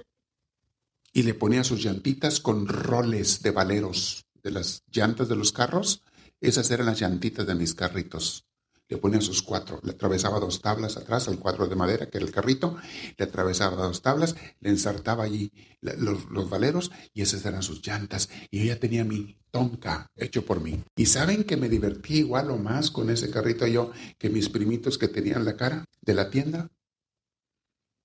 y 1.16 1.22
le 1.22 1.32
ponía 1.32 1.64
sus 1.64 1.82
llantitas 1.82 2.40
con 2.40 2.68
roles 2.68 3.40
de 3.40 3.50
valeros 3.50 4.26
de 4.42 4.50
las 4.50 4.82
llantas 4.92 5.30
de 5.30 5.34
los 5.34 5.50
carros. 5.50 6.02
Esas 6.42 6.70
eran 6.70 6.84
las 6.84 7.00
llantitas 7.00 7.46
de 7.46 7.54
mis 7.54 7.74
carritos. 7.74 8.44
Le 8.86 8.98
ponía 8.98 9.22
sus 9.22 9.40
cuatro, 9.40 9.80
le 9.82 9.92
atravesaba 9.92 10.38
dos 10.38 10.60
tablas 10.60 10.98
atrás, 10.98 11.26
el 11.28 11.38
cuadro 11.38 11.68
de 11.68 11.74
madera, 11.74 12.10
que 12.10 12.18
era 12.18 12.26
el 12.26 12.32
carrito, 12.32 12.76
le 13.16 13.24
atravesaba 13.24 13.82
dos 13.86 14.02
tablas, 14.02 14.36
le 14.60 14.68
ensartaba 14.68 15.24
allí 15.24 15.50
los, 15.80 16.50
valeros 16.50 16.92
y 17.14 17.22
esas 17.22 17.46
eran 17.46 17.62
sus 17.62 17.80
llantas. 17.80 18.28
Y 18.50 18.58
yo 18.58 18.64
ya 18.66 18.78
tenía 18.78 19.02
mi 19.02 19.38
tonka 19.50 20.10
hecho 20.16 20.44
por 20.44 20.60
mí. 20.60 20.84
Y 20.96 21.06
saben 21.06 21.44
que 21.44 21.56
me 21.56 21.70
divertí 21.70 22.18
igual 22.18 22.50
o 22.50 22.58
más 22.58 22.90
con 22.90 23.08
ese 23.08 23.30
carrito 23.30 23.66
yo 23.66 23.90
que 24.18 24.28
mis 24.28 24.50
primitos 24.50 24.98
que 24.98 25.08
tenían 25.08 25.46
la 25.46 25.56
cara 25.56 25.86
de 26.02 26.12
la 26.12 26.28
tienda. 26.28 26.68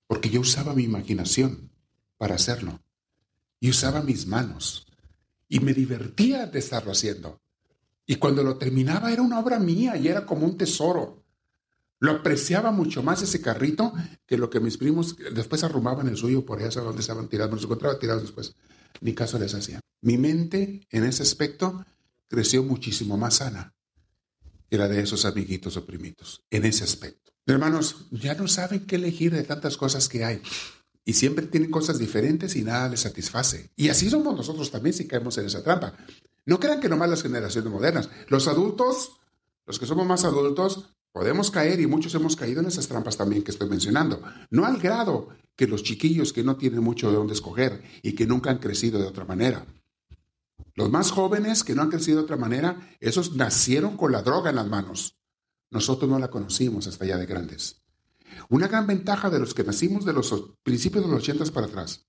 Porque 0.06 0.30
yo 0.30 0.40
usaba 0.40 0.72
mi 0.72 0.84
imaginación 0.84 1.70
para 2.16 2.36
hacerlo 2.36 2.80
y 3.62 3.70
usaba 3.70 4.02
mis 4.02 4.26
manos 4.26 4.88
y 5.48 5.60
me 5.60 5.72
divertía 5.72 6.46
de 6.46 6.58
estarlo 6.58 6.90
haciendo. 6.90 7.40
Y 8.04 8.16
cuando 8.16 8.42
lo 8.42 8.58
terminaba 8.58 9.12
era 9.12 9.22
una 9.22 9.38
obra 9.38 9.60
mía 9.60 9.96
y 9.96 10.08
era 10.08 10.26
como 10.26 10.44
un 10.44 10.56
tesoro. 10.56 11.22
Lo 12.00 12.10
apreciaba 12.10 12.72
mucho 12.72 13.04
más 13.04 13.22
ese 13.22 13.40
carrito 13.40 13.92
que 14.26 14.36
lo 14.36 14.50
que 14.50 14.58
mis 14.58 14.76
primos 14.78 15.14
después 15.32 15.62
arrumaban 15.62 16.08
el 16.08 16.16
suyo 16.16 16.44
por 16.44 16.60
allá, 16.60 16.80
donde 16.80 17.02
estaban 17.02 17.28
tirados, 17.28 17.54
los 17.54 17.62
encontraba 17.62 18.00
tirados 18.00 18.22
después. 18.22 18.56
Ni 19.00 19.14
caso 19.14 19.38
les 19.38 19.54
hacía. 19.54 19.78
Mi 20.00 20.18
mente 20.18 20.88
en 20.90 21.04
ese 21.04 21.22
aspecto 21.22 21.86
creció 22.26 22.64
muchísimo 22.64 23.16
más 23.16 23.36
sana 23.36 23.72
que 24.68 24.76
la 24.76 24.88
de 24.88 25.02
esos 25.02 25.24
amiguitos 25.24 25.76
o 25.76 25.86
primitos, 25.86 26.42
en 26.50 26.64
ese 26.64 26.82
aspecto. 26.82 27.30
Hermanos, 27.46 28.06
ya 28.10 28.34
no 28.34 28.48
saben 28.48 28.86
qué 28.86 28.96
elegir 28.96 29.32
de 29.32 29.44
tantas 29.44 29.76
cosas 29.76 30.08
que 30.08 30.24
hay 30.24 30.42
y 31.04 31.14
siempre 31.14 31.46
tienen 31.46 31.70
cosas 31.70 31.98
diferentes 31.98 32.56
y 32.56 32.62
nada 32.62 32.88
les 32.88 33.00
satisface. 33.00 33.70
Y 33.76 33.88
así 33.88 34.08
somos 34.08 34.36
nosotros 34.36 34.70
también 34.70 34.94
si 34.94 35.06
caemos 35.06 35.36
en 35.38 35.46
esa 35.46 35.62
trampa. 35.62 35.94
No 36.46 36.60
crean 36.60 36.80
que 36.80 36.88
nomás 36.88 37.10
las 37.10 37.22
generaciones 37.22 37.70
modernas. 37.70 38.08
Los 38.28 38.48
adultos, 38.48 39.12
los 39.66 39.78
que 39.78 39.86
somos 39.86 40.06
más 40.06 40.24
adultos, 40.24 40.94
podemos 41.12 41.50
caer 41.50 41.80
y 41.80 41.86
muchos 41.86 42.14
hemos 42.14 42.36
caído 42.36 42.60
en 42.60 42.66
esas 42.66 42.88
trampas 42.88 43.16
también 43.16 43.42
que 43.42 43.50
estoy 43.50 43.68
mencionando. 43.68 44.22
No 44.50 44.64
al 44.64 44.78
grado 44.78 45.28
que 45.56 45.66
los 45.66 45.82
chiquillos 45.82 46.32
que 46.32 46.42
no 46.42 46.56
tienen 46.56 46.82
mucho 46.82 47.10
de 47.10 47.16
dónde 47.16 47.34
escoger 47.34 47.82
y 48.02 48.14
que 48.14 48.26
nunca 48.26 48.50
han 48.50 48.58
crecido 48.58 48.98
de 48.98 49.06
otra 49.06 49.24
manera. 49.24 49.66
Los 50.74 50.90
más 50.90 51.10
jóvenes 51.10 51.64
que 51.64 51.74
no 51.74 51.82
han 51.82 51.90
crecido 51.90 52.18
de 52.18 52.24
otra 52.24 52.36
manera, 52.36 52.96
esos 53.00 53.36
nacieron 53.36 53.96
con 53.96 54.12
la 54.12 54.22
droga 54.22 54.50
en 54.50 54.56
las 54.56 54.68
manos. 54.68 55.18
Nosotros 55.70 56.10
no 56.10 56.18
la 56.18 56.30
conocimos 56.30 56.86
hasta 56.86 57.04
ya 57.04 57.18
de 57.18 57.26
grandes. 57.26 57.81
Una 58.48 58.68
gran 58.68 58.86
ventaja 58.86 59.30
de 59.30 59.38
los 59.38 59.54
que 59.54 59.64
nacimos 59.64 60.04
de 60.04 60.12
los 60.12 60.32
principios 60.62 61.04
de 61.04 61.10
los 61.10 61.20
ochentas 61.20 61.50
para 61.50 61.66
atrás. 61.66 62.06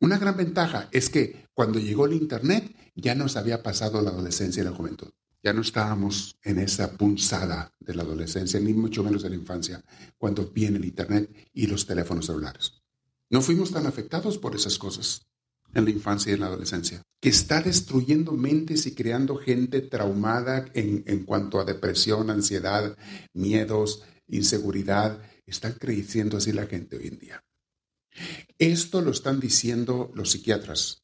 Una 0.00 0.18
gran 0.18 0.36
ventaja 0.36 0.88
es 0.90 1.10
que 1.10 1.46
cuando 1.54 1.78
llegó 1.78 2.06
el 2.06 2.14
Internet 2.14 2.74
ya 2.94 3.14
nos 3.14 3.36
había 3.36 3.62
pasado 3.62 4.02
la 4.02 4.10
adolescencia 4.10 4.60
y 4.60 4.64
la 4.64 4.72
juventud. 4.72 5.10
Ya 5.44 5.52
no 5.52 5.62
estábamos 5.62 6.38
en 6.42 6.58
esa 6.58 6.96
punzada 6.96 7.72
de 7.80 7.94
la 7.94 8.02
adolescencia, 8.02 8.60
ni 8.60 8.72
mucho 8.74 9.02
menos 9.02 9.22
de 9.22 9.30
la 9.30 9.36
infancia, 9.36 9.82
cuando 10.18 10.46
viene 10.46 10.78
el 10.78 10.84
Internet 10.84 11.30
y 11.52 11.66
los 11.66 11.86
teléfonos 11.86 12.26
celulares. 12.26 12.82
No 13.30 13.40
fuimos 13.42 13.72
tan 13.72 13.86
afectados 13.86 14.38
por 14.38 14.54
esas 14.54 14.78
cosas 14.78 15.26
en 15.74 15.84
la 15.84 15.90
infancia 15.90 16.30
y 16.30 16.34
en 16.34 16.40
la 16.40 16.46
adolescencia, 16.46 17.02
que 17.20 17.28
está 17.28 17.62
destruyendo 17.62 18.32
mentes 18.32 18.86
y 18.86 18.94
creando 18.94 19.36
gente 19.36 19.80
traumada 19.80 20.66
en, 20.74 21.02
en 21.06 21.24
cuanto 21.24 21.58
a 21.58 21.64
depresión, 21.64 22.30
ansiedad, 22.30 22.96
miedos, 23.32 24.02
inseguridad. 24.32 25.22
Están 25.46 25.72
creciendo 25.74 26.36
así 26.36 26.52
la 26.52 26.66
gente 26.66 26.96
hoy 26.96 27.08
en 27.08 27.18
día. 27.18 27.44
Esto 28.58 29.00
lo 29.00 29.10
están 29.10 29.40
diciendo 29.40 30.10
los 30.14 30.30
psiquiatras. 30.30 31.02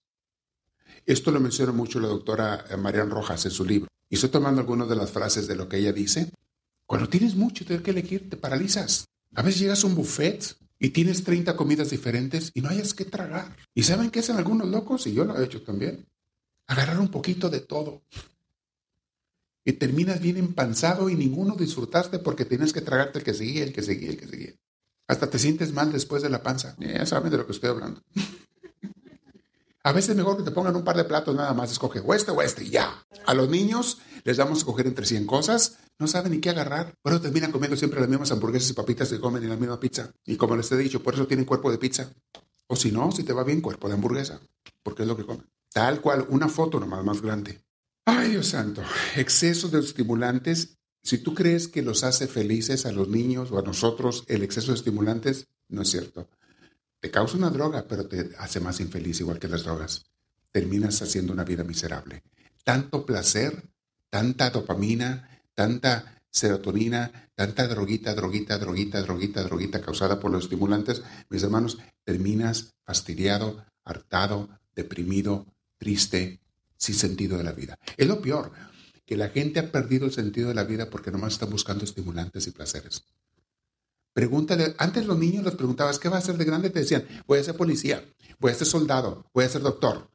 Esto 1.07 1.31
lo 1.31 1.41
menciona 1.41 1.73
mucho 1.73 2.01
la 2.01 2.09
doctora 2.09 2.65
Marian 2.79 3.11
Rojas 3.11 3.45
en 3.47 3.51
su 3.51 3.65
libro. 3.65 3.89
Y 4.11 4.17
estoy 4.17 4.31
tomando 4.31 4.61
algunas 4.61 4.89
de 4.89 4.97
las 4.97 5.11
frases 5.11 5.47
de 5.47 5.57
lo 5.57 5.69
que 5.69 5.79
ella 5.79 5.93
dice. 5.93 6.31
Cuando 6.87 7.09
tienes 7.09 7.35
mucho 7.35 7.65
tienes 7.65 7.85
que 7.85 7.91
elegir, 7.91 8.31
te 8.31 8.37
paralizas. 8.37 9.07
A 9.35 9.43
veces 9.43 9.61
llegas 9.61 9.85
a 9.85 9.87
un 9.87 9.95
buffet 9.95 10.57
y 10.79 10.91
tienes 10.91 11.25
30 11.25 11.57
comidas 11.57 11.91
diferentes 11.91 12.51
y 12.55 12.61
no 12.61 12.69
hayas 12.69 12.95
que 12.95 13.05
tragar. 13.05 13.57
¿Y 13.75 13.83
saben 13.83 14.11
qué 14.11 14.21
hacen 14.21 14.37
algunos 14.37 14.69
locos? 14.69 15.07
Y 15.07 15.13
yo 15.13 15.25
lo 15.25 15.39
he 15.39 15.45
hecho 15.45 15.63
también. 15.63 16.07
Agarrar 16.67 16.99
un 17.01 17.09
poquito 17.09 17.51
de 17.51 17.61
todo. 17.61 18.03
Y 19.69 19.75
terminas 19.75 20.19
bien 20.23 20.39
empanzado 20.39 21.11
y 21.11 21.15
ninguno 21.15 21.55
disfrutaste 21.55 22.19
porque 22.19 22.47
tienes 22.47 22.73
que 22.73 22.81
tragarte 22.81 23.19
el 23.19 23.25
que 23.27 23.35
seguía, 23.35 23.65
el 23.65 23.75
que 23.75 23.83
seguía, 23.83 24.09
el 24.09 24.17
que 24.17 24.27
seguía. 24.27 24.55
Hasta 25.07 25.29
te 25.29 25.39
sientes 25.39 25.75
mal 25.75 25.93
después 25.93 26.23
de 26.23 26.31
la 26.31 26.43
panza. 26.43 26.75
Ya 26.79 27.05
saben 27.05 27.31
de 27.31 27.37
lo 27.37 27.45
que 27.45 27.53
estoy 27.53 27.69
hablando. 27.69 28.01
A 29.85 29.93
veces 29.93 30.09
es 30.09 30.17
mejor 30.17 30.39
que 30.39 30.43
te 30.43 30.53
pongan 30.53 30.75
un 30.75 30.85
par 30.85 30.97
de 30.97 31.05
platos 31.05 31.37
nada 31.37 31.53
más, 31.53 31.71
escoge 31.71 32.01
o 32.01 32.15
este 32.15 32.31
o 32.31 32.41
este 32.41 32.65
y 32.65 32.71
ya. 32.71 33.07
A 33.27 33.35
los 33.35 33.51
niños 33.51 33.99
les 34.25 34.39
damos 34.39 34.57
a 34.57 34.61
escoger 34.61 34.87
entre 34.87 35.05
100 35.05 35.27
cosas, 35.27 35.77
no 35.99 36.07
saben 36.07 36.33
ni 36.33 36.41
qué 36.41 36.49
agarrar. 36.49 36.95
Por 37.03 37.13
eso 37.13 37.21
terminan 37.21 37.53
comiendo 37.53 37.77
siempre 37.77 38.01
las 38.01 38.09
mismas 38.09 38.33
hamburguesas 38.33 38.71
y 38.71 38.73
papitas 38.73 39.11
que 39.11 39.21
comen 39.21 39.43
en 39.43 39.51
la 39.51 39.57
misma 39.57 39.79
pizza. 39.79 40.11
Y 40.25 40.37
como 40.37 40.57
les 40.57 40.73
he 40.73 40.79
dicho, 40.79 41.03
por 41.03 41.13
eso 41.13 41.27
tienen 41.27 41.45
cuerpo 41.45 41.71
de 41.71 41.77
pizza. 41.77 42.11
O 42.69 42.75
si 42.75 42.91
no, 42.91 43.13
si 43.13 43.23
te 43.23 43.35
va 43.35 43.45
bien, 43.45 43.61
cuerpo 43.61 43.87
de 43.89 43.95
hamburguesa, 43.95 44.41
porque 44.83 45.03
es 45.03 45.09
lo 45.09 45.15
que 45.15 45.27
comen. 45.27 45.45
Tal 45.71 46.01
cual, 46.01 46.25
una 46.31 46.49
foto 46.49 46.81
nomás 46.81 47.05
más 47.05 47.21
grande. 47.21 47.68
Ay, 48.11 48.31
Dios 48.31 48.47
santo, 48.47 48.83
exceso 49.17 49.69
de 49.69 49.81
estimulantes. 49.81 50.79
Si 51.03 51.19
tú 51.19 51.35
crees 51.35 51.69
que 51.69 51.83
los 51.83 52.05
hace 52.05 52.27
felices 52.27 52.87
a 52.87 52.93
los 52.93 53.09
niños 53.09 53.53
o 53.53 53.59
a 53.59 53.63
nosotros 53.63 54.25
el 54.29 54.43
exceso 54.43 54.69
de 54.69 54.79
estimulantes, 54.79 55.49
no 55.69 55.83
es 55.83 55.91
cierto. 55.91 56.27
Te 57.01 57.11
causa 57.11 57.37
una 57.37 57.51
droga, 57.51 57.85
pero 57.87 58.09
te 58.09 58.31
hace 58.39 58.61
más 58.61 58.81
infeliz, 58.81 59.21
igual 59.21 59.39
que 59.39 59.49
las 59.49 59.65
drogas. 59.65 60.07
Terminas 60.51 61.03
haciendo 61.03 61.35
una 61.35 61.45
vida 61.45 61.65
miserable. 61.65 62.23
Tanto 62.65 63.05
placer, 63.05 63.69
tanta 64.09 64.49
dopamina, 64.49 65.43
tanta 65.55 66.23
serotonina, 66.31 67.31
tanta 67.35 67.69
droguita, 67.69 68.15
droguita, 68.15 68.57
droguita, 68.57 69.03
droguita, 69.03 69.43
droguita 69.43 69.83
causada 69.83 70.19
por 70.19 70.31
los 70.31 70.45
estimulantes, 70.45 71.03
mis 71.29 71.43
hermanos, 71.43 71.77
terminas 72.05 72.73
fastidiado, 72.87 73.67
hartado, 73.85 74.49
deprimido, 74.75 75.45
triste, 75.77 76.41
sin 76.79 76.95
sentido 76.95 77.37
de 77.37 77.45
la 77.45 77.53
vida. 77.53 77.79
Es 77.97 78.09
lo 78.09 78.23
peor, 78.23 78.53
que 79.05 79.17
la 79.17 79.29
gente 79.29 79.61
ha 79.61 79.71
perdido 79.71 80.07
el 80.07 80.13
sentido 80.13 80.49
de 80.49 80.55
la 80.55 80.65
vida 80.65 80.89
porque 80.89 81.11
nomás 81.11 81.35
están 81.35 81.51
buscando 81.51 81.85
estimulantes 81.85 82.47
y 82.47 82.53
placeres. 82.53 83.05
Pregúntale, 84.13 84.75
antes 84.79 85.07
los 85.07 85.19
niños 85.19 85.45
les 85.45 85.55
preguntabas, 85.55 85.99
¿qué 85.99 86.09
vas 86.09 86.17
a 86.17 86.25
hacer 86.25 86.39
de 86.39 86.45
grande? 86.45 86.71
Te 86.71 86.81
decían, 86.81 87.07
voy 87.27 87.39
a 87.39 87.45
ser 87.45 87.57
policía, 87.57 88.05
voy 88.39 88.53
a 88.53 88.55
ser 88.55 88.67
soldado, 88.67 89.25
voy 89.33 89.45
a 89.45 89.49
ser 89.49 89.63
doctor. 89.63 90.11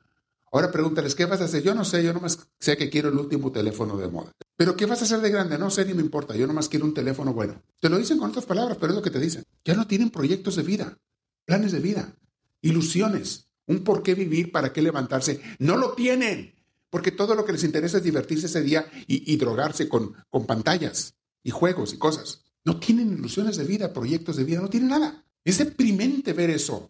Ahora 0.51 0.71
pregúntales, 0.71 1.15
¿qué 1.15 1.25
vas 1.25 1.41
a 1.41 1.45
hacer? 1.45 1.63
Yo 1.63 1.73
no 1.73 1.83
sé, 1.83 2.03
yo 2.03 2.13
nomás 2.13 2.37
sé 2.59 2.77
que 2.77 2.89
quiero 2.89 3.09
el 3.09 3.17
último 3.17 3.51
teléfono 3.51 3.97
de 3.97 4.07
moda. 4.07 4.31
Pero 4.55 4.75
¿qué 4.75 4.85
vas 4.85 5.01
a 5.01 5.05
hacer 5.05 5.21
de 5.21 5.31
grande? 5.31 5.57
No 5.57 5.71
sé 5.71 5.85
ni 5.85 5.95
me 5.95 6.01
importa, 6.01 6.35
yo 6.35 6.45
nomás 6.45 6.69
quiero 6.69 6.85
un 6.85 6.93
teléfono 6.93 7.33
bueno. 7.33 7.63
Te 7.79 7.89
lo 7.89 7.97
dicen 7.97 8.19
con 8.19 8.29
otras 8.29 8.45
palabras, 8.45 8.77
pero 8.79 8.91
es 8.91 8.95
lo 8.97 9.01
que 9.01 9.09
te 9.09 9.19
dicen. 9.19 9.43
Ya 9.65 9.73
no 9.73 9.87
tienen 9.87 10.11
proyectos 10.11 10.55
de 10.55 10.61
vida, 10.61 10.97
planes 11.45 11.71
de 11.71 11.79
vida, 11.79 12.13
ilusiones, 12.61 13.47
un 13.67 13.83
por 13.83 14.03
qué 14.03 14.15
vivir, 14.15 14.51
para 14.51 14.73
qué 14.73 14.81
levantarse. 14.81 15.41
No 15.59 15.77
lo 15.77 15.93
tienen, 15.93 16.55
porque 16.89 17.11
todo 17.11 17.35
lo 17.35 17.45
que 17.45 17.53
les 17.53 17.63
interesa 17.63 17.97
es 17.97 18.03
divertirse 18.03 18.45
ese 18.45 18.61
día 18.61 18.85
y, 19.07 19.35
drogarse 19.37 19.89
con, 19.89 20.15
con 20.29 20.45
pantallas 20.45 21.15
y 21.43 21.51
juegos 21.51 21.93
y 21.93 21.97
cosas. 21.97 22.43
No 22.65 22.79
tienen 22.79 23.13
ilusiones 23.13 23.57
de 23.57 23.65
vida, 23.65 23.93
proyectos 23.93 24.37
de 24.37 24.43
vida, 24.43 24.61
no 24.61 24.69
tienen 24.69 24.89
nada. 24.89 25.25
Es 25.43 25.57
deprimente 25.57 26.33
ver 26.33 26.49
eso. 26.49 26.89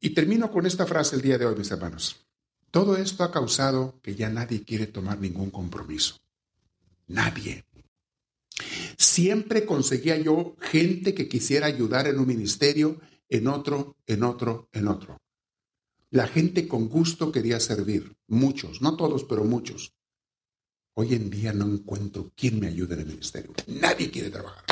Y 0.00 0.10
termino 0.10 0.50
con 0.50 0.66
esta 0.66 0.86
frase 0.86 1.16
el 1.16 1.22
día 1.22 1.38
de 1.38 1.46
hoy, 1.46 1.56
mis 1.56 1.70
hermanos. 1.70 2.16
Todo 2.70 2.96
esto 2.96 3.24
ha 3.24 3.32
causado 3.32 3.98
que 4.02 4.14
ya 4.14 4.28
nadie 4.28 4.62
quiere 4.62 4.86
tomar 4.86 5.18
ningún 5.18 5.50
compromiso. 5.50 6.18
Nadie. 7.06 7.64
Siempre 8.98 9.64
conseguía 9.64 10.18
yo 10.18 10.56
gente 10.60 11.14
que 11.14 11.28
quisiera 11.28 11.66
ayudar 11.66 12.06
en 12.06 12.18
un 12.18 12.26
ministerio, 12.26 13.00
en 13.28 13.46
otro, 13.46 13.96
en 14.06 14.22
otro, 14.22 14.68
en 14.72 14.88
otro. 14.88 15.18
La 16.10 16.26
gente 16.26 16.66
con 16.66 16.88
gusto 16.88 17.30
quería 17.30 17.60
servir, 17.60 18.16
muchos, 18.26 18.80
no 18.80 18.96
todos, 18.96 19.24
pero 19.24 19.44
muchos. 19.44 19.94
Hoy 20.94 21.14
en 21.14 21.30
día 21.30 21.52
no 21.52 21.66
encuentro 21.66 22.32
quién 22.34 22.58
me 22.58 22.66
ayude 22.66 22.94
en 22.94 23.00
el 23.00 23.06
ministerio. 23.06 23.52
Nadie 23.66 24.10
quiere 24.10 24.30
trabajar. 24.30 24.64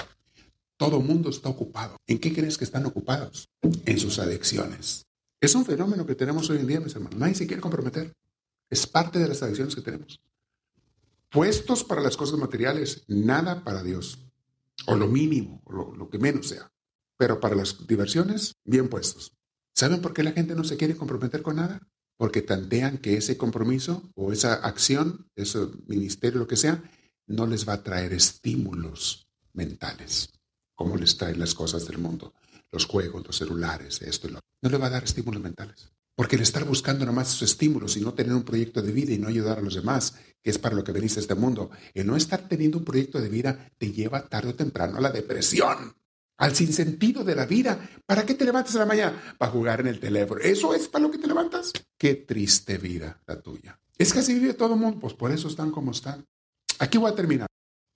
Todo 0.77 1.01
mundo 1.01 1.31
está 1.31 1.49
ocupado. 1.49 1.97
¿En 2.07 2.19
qué 2.19 2.33
crees 2.35 2.59
que 2.59 2.65
están 2.65 2.87
ocupados? 2.87 3.49
En 3.85 3.99
sus 3.99 4.19
adicciones. 4.19 5.07
Es 5.41 5.55
un 5.55 5.65
fenómeno 5.65 6.07
que 6.07 6.15
tenemos 6.15 6.49
hoy 6.51 6.59
en 6.59 6.67
día, 6.67 6.81
mis 6.81 6.95
hermanos. 6.95 7.19
Nadie 7.19 7.35
se 7.35 7.47
quiere 7.47 7.63
comprometer. 7.63 8.13
Es 8.69 8.87
parte 8.87 9.19
de 9.19 9.29
las 9.29 9.43
adicciones 9.43 9.75
que 9.75 9.83
tenemos. 9.83 10.21
Puestos 11.31 11.85
para 11.85 12.01
las 12.01 12.17
cosas 12.17 12.39
materiales, 12.39 13.05
nada 13.09 13.63
para 13.63 13.83
Dios. 13.83 14.19
O 14.87 14.97
lo 14.97 15.07
mínimo, 15.09 15.63
o 15.65 15.95
lo 15.95 16.09
que 16.09 16.19
menos 16.19 16.49
sea. 16.49 16.71
Pero 17.19 17.41
para 17.41 17.55
las 17.55 17.87
diversiones, 17.87 18.55
bien 18.65 18.89
puestos. 18.89 19.33
¿Saben 19.75 20.01
por 20.01 20.13
qué 20.15 20.23
la 20.23 20.33
gente 20.33 20.55
no 20.55 20.65
se 20.65 20.77
quiere 20.77 20.97
comprometer 20.97 21.43
con 21.43 21.57
nada? 21.57 21.81
porque 22.17 22.43
tantean 22.43 22.99
que 22.99 23.17
ese 23.17 23.37
compromiso 23.37 24.11
o 24.15 24.33
esa 24.33 24.55
acción, 24.55 25.29
ese 25.37 25.67
ministerio, 25.87 26.39
lo 26.39 26.47
que 26.47 26.57
sea, 26.57 26.83
no 27.27 27.47
les 27.47 27.69
va 27.69 27.75
a 27.75 27.83
traer 27.83 28.13
estímulos 28.13 29.29
mentales, 29.53 30.31
como 30.75 30.97
les 30.97 31.17
traen 31.17 31.39
las 31.39 31.55
cosas 31.55 31.87
del 31.87 31.99
mundo, 31.99 32.35
los 32.73 32.87
juegos, 32.87 33.27
los 33.27 33.37
celulares, 33.37 34.01
esto 34.03 34.29
y 34.29 34.33
lo 34.33 34.41
No 34.63 34.71
le 34.71 34.79
va 34.79 34.87
a 34.87 34.91
dar 34.91 35.05
estímulos 35.05 35.43
mentales. 35.43 35.93
Porque 36.15 36.37
el 36.37 36.43
estar 36.43 36.65
buscando 36.65 37.05
nomás 37.05 37.29
esos 37.29 37.51
estímulos 37.51 37.99
y 37.99 38.01
no 38.01 38.15
tener 38.15 38.33
un 38.33 38.45
proyecto 38.45 38.81
de 38.81 38.91
vida 38.91 39.13
y 39.13 39.19
no 39.19 39.29
ayudar 39.29 39.59
a 39.59 39.63
los 39.63 39.75
demás, 39.75 40.15
que 40.43 40.49
es 40.49 40.59
para 40.59 40.75
lo 40.75 40.83
que 40.83 40.93
veniste 40.93 41.21
a 41.21 41.23
este 41.23 41.35
mundo, 41.35 41.71
el 41.93 42.07
no 42.07 42.17
estar 42.17 42.49
teniendo 42.49 42.79
un 42.79 42.85
proyecto 42.85 43.21
de 43.21 43.29
vida 43.29 43.71
te 43.77 43.93
lleva 43.93 44.27
tarde 44.27 44.51
o 44.51 44.55
temprano 44.55 44.97
a 44.97 45.03
la 45.03 45.11
depresión 45.11 45.95
al 46.39 46.55
sinsentido 46.55 47.25
de 47.25 47.35
la 47.35 47.47
vida. 47.47 47.79
¿Para 48.07 48.25
qué 48.25 48.35
te 48.35 48.45
levantas 48.45 48.77
a 48.77 48.81
la 48.81 48.87
mañana? 48.87 49.37
Para 49.39 49.53
jugar 49.53 49.81
en 49.81 49.89
el 49.89 50.01
teléfono. 50.01 50.41
¿Eso 50.41 50.75
es 50.75 50.89
para 50.89 51.05
lo 51.05 51.11
que 51.11 51.19
te 51.19 51.27
levantas? 51.27 51.73
Qué 51.99 52.15
triste 52.15 52.79
vida 52.79 53.21
la 53.27 53.41
tuya. 53.41 53.79
Es 53.99 54.13
que 54.13 54.19
así 54.19 54.35
vive 54.35 54.55
todo 54.55 54.75
el 54.75 54.81
mundo, 54.81 55.01
pues 55.01 55.15
por 55.15 55.33
eso 55.33 55.49
están 55.49 55.71
como 55.71 55.93
están. 55.93 56.25
Aquí 56.79 56.99
voy 56.99 57.11
a 57.11 57.15
terminar. 57.15 57.47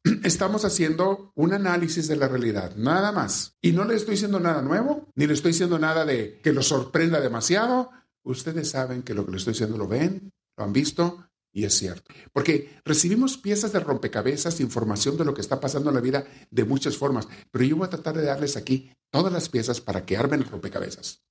Estamos 0.24 0.64
haciendo 0.64 1.32
un 1.34 1.52
análisis 1.52 2.08
de 2.08 2.16
la 2.16 2.28
realidad, 2.28 2.74
nada 2.76 3.12
más. 3.12 3.56
Y 3.60 3.72
no 3.72 3.84
le 3.84 3.96
estoy 3.96 4.12
diciendo 4.12 4.40
nada 4.40 4.62
nuevo, 4.62 5.08
ni 5.14 5.26
le 5.26 5.34
estoy 5.34 5.52
diciendo 5.52 5.78
nada 5.78 6.04
de 6.04 6.40
que 6.42 6.52
lo 6.52 6.62
sorprenda 6.62 7.20
demasiado. 7.20 7.90
Ustedes 8.22 8.70
saben 8.70 9.02
que 9.02 9.14
lo 9.14 9.24
que 9.24 9.32
le 9.32 9.36
estoy 9.36 9.52
diciendo 9.52 9.76
lo 9.76 9.88
ven, 9.88 10.32
lo 10.56 10.64
han 10.64 10.72
visto, 10.72 11.29
y 11.52 11.64
es 11.64 11.74
cierto, 11.74 12.12
porque 12.32 12.80
recibimos 12.84 13.36
piezas 13.36 13.72
de 13.72 13.80
rompecabezas, 13.80 14.60
información 14.60 15.16
de 15.16 15.24
lo 15.24 15.34
que 15.34 15.40
está 15.40 15.60
pasando 15.60 15.90
en 15.90 15.96
la 15.96 16.00
vida 16.00 16.24
de 16.50 16.64
muchas 16.64 16.96
formas, 16.96 17.26
pero 17.50 17.64
yo 17.64 17.76
voy 17.76 17.86
a 17.86 17.90
tratar 17.90 18.16
de 18.16 18.24
darles 18.24 18.56
aquí 18.56 18.92
todas 19.10 19.32
las 19.32 19.48
piezas 19.48 19.80
para 19.80 20.06
que 20.06 20.16
armen 20.16 20.40
el 20.40 20.48
rompecabezas. 20.48 21.22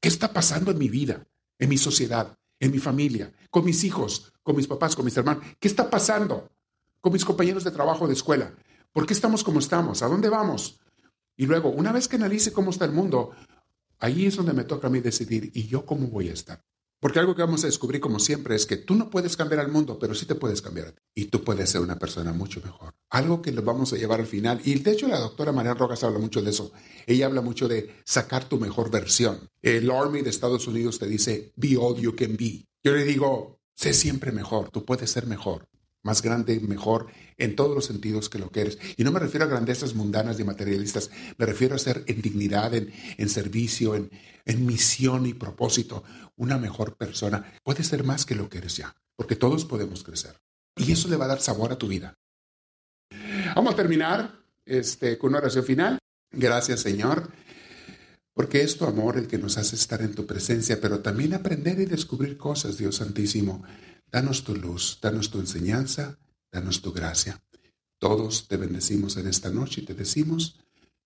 ¿Qué 0.00 0.08
está 0.08 0.32
pasando 0.32 0.70
en 0.70 0.78
mi 0.78 0.88
vida, 0.88 1.26
en 1.58 1.68
mi 1.68 1.78
sociedad, 1.78 2.38
en 2.60 2.70
mi 2.70 2.78
familia, 2.78 3.32
con 3.50 3.64
mis 3.64 3.82
hijos, 3.84 4.32
con 4.42 4.56
mis 4.56 4.66
papás, 4.66 4.94
con 4.94 5.04
mis 5.04 5.16
hermanos? 5.16 5.44
¿Qué 5.58 5.68
está 5.68 5.88
pasando 5.88 6.50
con 7.00 7.12
mis 7.12 7.24
compañeros 7.24 7.64
de 7.64 7.70
trabajo, 7.70 8.06
de 8.06 8.12
escuela? 8.12 8.54
¿Por 8.92 9.06
qué 9.06 9.14
estamos 9.14 9.42
como 9.42 9.58
estamos? 9.58 10.02
¿A 10.02 10.08
dónde 10.08 10.28
vamos? 10.28 10.80
Y 11.36 11.46
luego, 11.46 11.70
una 11.70 11.92
vez 11.92 12.08
que 12.08 12.16
analice 12.16 12.52
cómo 12.52 12.70
está 12.70 12.84
el 12.84 12.92
mundo, 12.92 13.30
ahí 13.98 14.26
es 14.26 14.36
donde 14.36 14.52
me 14.52 14.64
toca 14.64 14.88
a 14.88 14.90
mí 14.90 15.00
decidir, 15.00 15.50
¿y 15.54 15.66
yo 15.66 15.86
cómo 15.86 16.08
voy 16.08 16.28
a 16.28 16.34
estar? 16.34 16.64
Porque 17.00 17.20
algo 17.20 17.36
que 17.36 17.42
vamos 17.42 17.62
a 17.62 17.68
descubrir 17.68 18.00
como 18.00 18.18
siempre 18.18 18.56
es 18.56 18.66
que 18.66 18.76
tú 18.76 18.94
no 18.96 19.08
puedes 19.08 19.36
cambiar 19.36 19.60
al 19.60 19.70
mundo, 19.70 19.98
pero 20.00 20.14
sí 20.14 20.26
te 20.26 20.34
puedes 20.34 20.60
cambiar. 20.60 20.94
Y 21.14 21.26
tú 21.26 21.44
puedes 21.44 21.70
ser 21.70 21.80
una 21.80 21.98
persona 21.98 22.32
mucho 22.32 22.60
mejor. 22.64 22.94
Algo 23.10 23.40
que 23.40 23.52
lo 23.52 23.62
vamos 23.62 23.92
a 23.92 23.96
llevar 23.96 24.18
al 24.20 24.26
final. 24.26 24.60
Y 24.64 24.74
de 24.74 24.92
hecho 24.92 25.06
la 25.06 25.20
doctora 25.20 25.52
María 25.52 25.74
Rojas 25.74 26.02
habla 26.02 26.18
mucho 26.18 26.42
de 26.42 26.50
eso. 26.50 26.72
Ella 27.06 27.26
habla 27.26 27.40
mucho 27.40 27.68
de 27.68 27.94
sacar 28.04 28.48
tu 28.48 28.58
mejor 28.58 28.90
versión. 28.90 29.48
El 29.62 29.90
Army 29.90 30.22
de 30.22 30.30
Estados 30.30 30.66
Unidos 30.66 30.98
te 30.98 31.06
dice, 31.06 31.52
be 31.54 31.76
all 31.76 31.96
you 31.96 32.16
can 32.16 32.36
be. 32.36 32.66
Yo 32.82 32.92
le 32.92 33.04
digo, 33.04 33.60
sé 33.74 33.92
siempre 33.92 34.32
mejor, 34.32 34.70
tú 34.70 34.84
puedes 34.84 35.10
ser 35.10 35.26
mejor. 35.26 35.68
Más 36.02 36.22
grande, 36.22 36.60
mejor, 36.60 37.06
en 37.36 37.56
todos 37.56 37.74
los 37.74 37.86
sentidos 37.86 38.28
que 38.28 38.38
lo 38.38 38.50
que 38.50 38.62
eres. 38.62 38.78
Y 38.96 39.04
no 39.04 39.12
me 39.12 39.20
refiero 39.20 39.44
a 39.44 39.48
grandezas 39.48 39.94
mundanas 39.94 40.38
y 40.40 40.44
materialistas, 40.44 41.10
me 41.36 41.46
refiero 41.46 41.74
a 41.74 41.78
ser 41.78 42.04
en 42.06 42.22
dignidad, 42.22 42.74
en, 42.74 43.28
servicio, 43.28 43.94
en, 43.94 44.10
en 44.44 44.66
misión 44.66 45.26
y 45.26 45.34
propósito, 45.34 46.04
una 46.36 46.58
mejor 46.58 46.96
persona. 46.96 47.54
Puedes 47.62 47.86
ser 47.86 48.04
más 48.04 48.24
que 48.24 48.34
lo 48.34 48.48
que 48.48 48.58
eres 48.58 48.76
ya, 48.76 48.94
porque 49.16 49.36
todos 49.36 49.64
podemos 49.64 50.04
crecer. 50.04 50.40
Y 50.76 50.92
eso 50.92 51.08
le 51.08 51.16
va 51.16 51.24
a 51.24 51.28
dar 51.28 51.40
sabor 51.40 51.72
a 51.72 51.78
tu 51.78 51.88
vida. 51.88 52.14
Vamos 53.54 53.74
a 53.74 53.76
terminar 53.76 54.38
este, 54.64 55.18
con 55.18 55.30
una 55.30 55.38
oración 55.38 55.64
final. 55.64 55.98
Gracias, 56.30 56.80
Señor, 56.80 57.30
porque 58.34 58.62
es 58.62 58.76
tu 58.76 58.84
amor 58.84 59.16
el 59.16 59.26
que 59.26 59.38
nos 59.38 59.58
hace 59.58 59.74
estar 59.74 60.02
en 60.02 60.14
tu 60.14 60.26
presencia, 60.26 60.80
pero 60.80 61.00
también 61.00 61.34
aprender 61.34 61.80
y 61.80 61.86
descubrir 61.86 62.36
cosas, 62.36 62.78
Dios 62.78 62.96
Santísimo. 62.96 63.64
Danos 64.10 64.42
tu 64.44 64.56
luz, 64.56 64.98
danos 65.02 65.30
tu 65.30 65.38
enseñanza, 65.38 66.18
danos 66.50 66.80
tu 66.80 66.92
gracia. 66.92 67.42
Todos 67.98 68.48
te 68.48 68.56
bendecimos 68.56 69.16
en 69.16 69.26
esta 69.26 69.50
noche 69.50 69.82
y 69.82 69.84
te 69.84 69.94
decimos, 69.94 70.58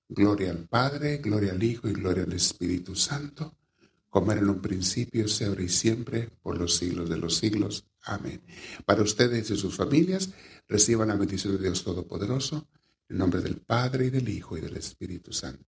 gloria 0.09 0.51
al 0.51 0.69
Padre, 0.69 1.19
gloria 1.19 1.53
al 1.53 1.63
Hijo 1.63 1.89
y 1.89 1.93
gloria 1.93 2.25
al 2.25 2.33
Espíritu 2.33 2.95
Santo, 2.95 3.57
como 4.09 4.31
era 4.31 4.41
en 4.41 4.51
un 4.51 4.61
principio, 4.61 5.27
sea 5.27 5.49
ahora 5.49 5.63
y 5.63 5.69
siempre, 5.69 6.29
por 6.43 6.59
los 6.59 6.77
siglos 6.77 7.09
de 7.09 7.17
los 7.17 7.37
siglos. 7.37 7.87
Amén. 8.03 8.43
Para 8.85 9.03
ustedes 9.03 9.51
y 9.51 9.57
sus 9.57 9.75
familias, 9.75 10.31
reciban 10.69 11.09
la 11.09 11.17
bendición 11.17 11.57
de 11.57 11.63
Dios 11.63 11.83
Todopoderoso, 11.83 12.69
en 13.09 13.19
nombre 13.19 13.41
del 13.41 13.57
Padre 13.57 14.07
y 14.07 14.11
del 14.11 14.29
Hijo 14.29 14.57
y 14.57 14.61
del 14.61 14.77
Espíritu 14.77 15.33
Santo. 15.33 15.72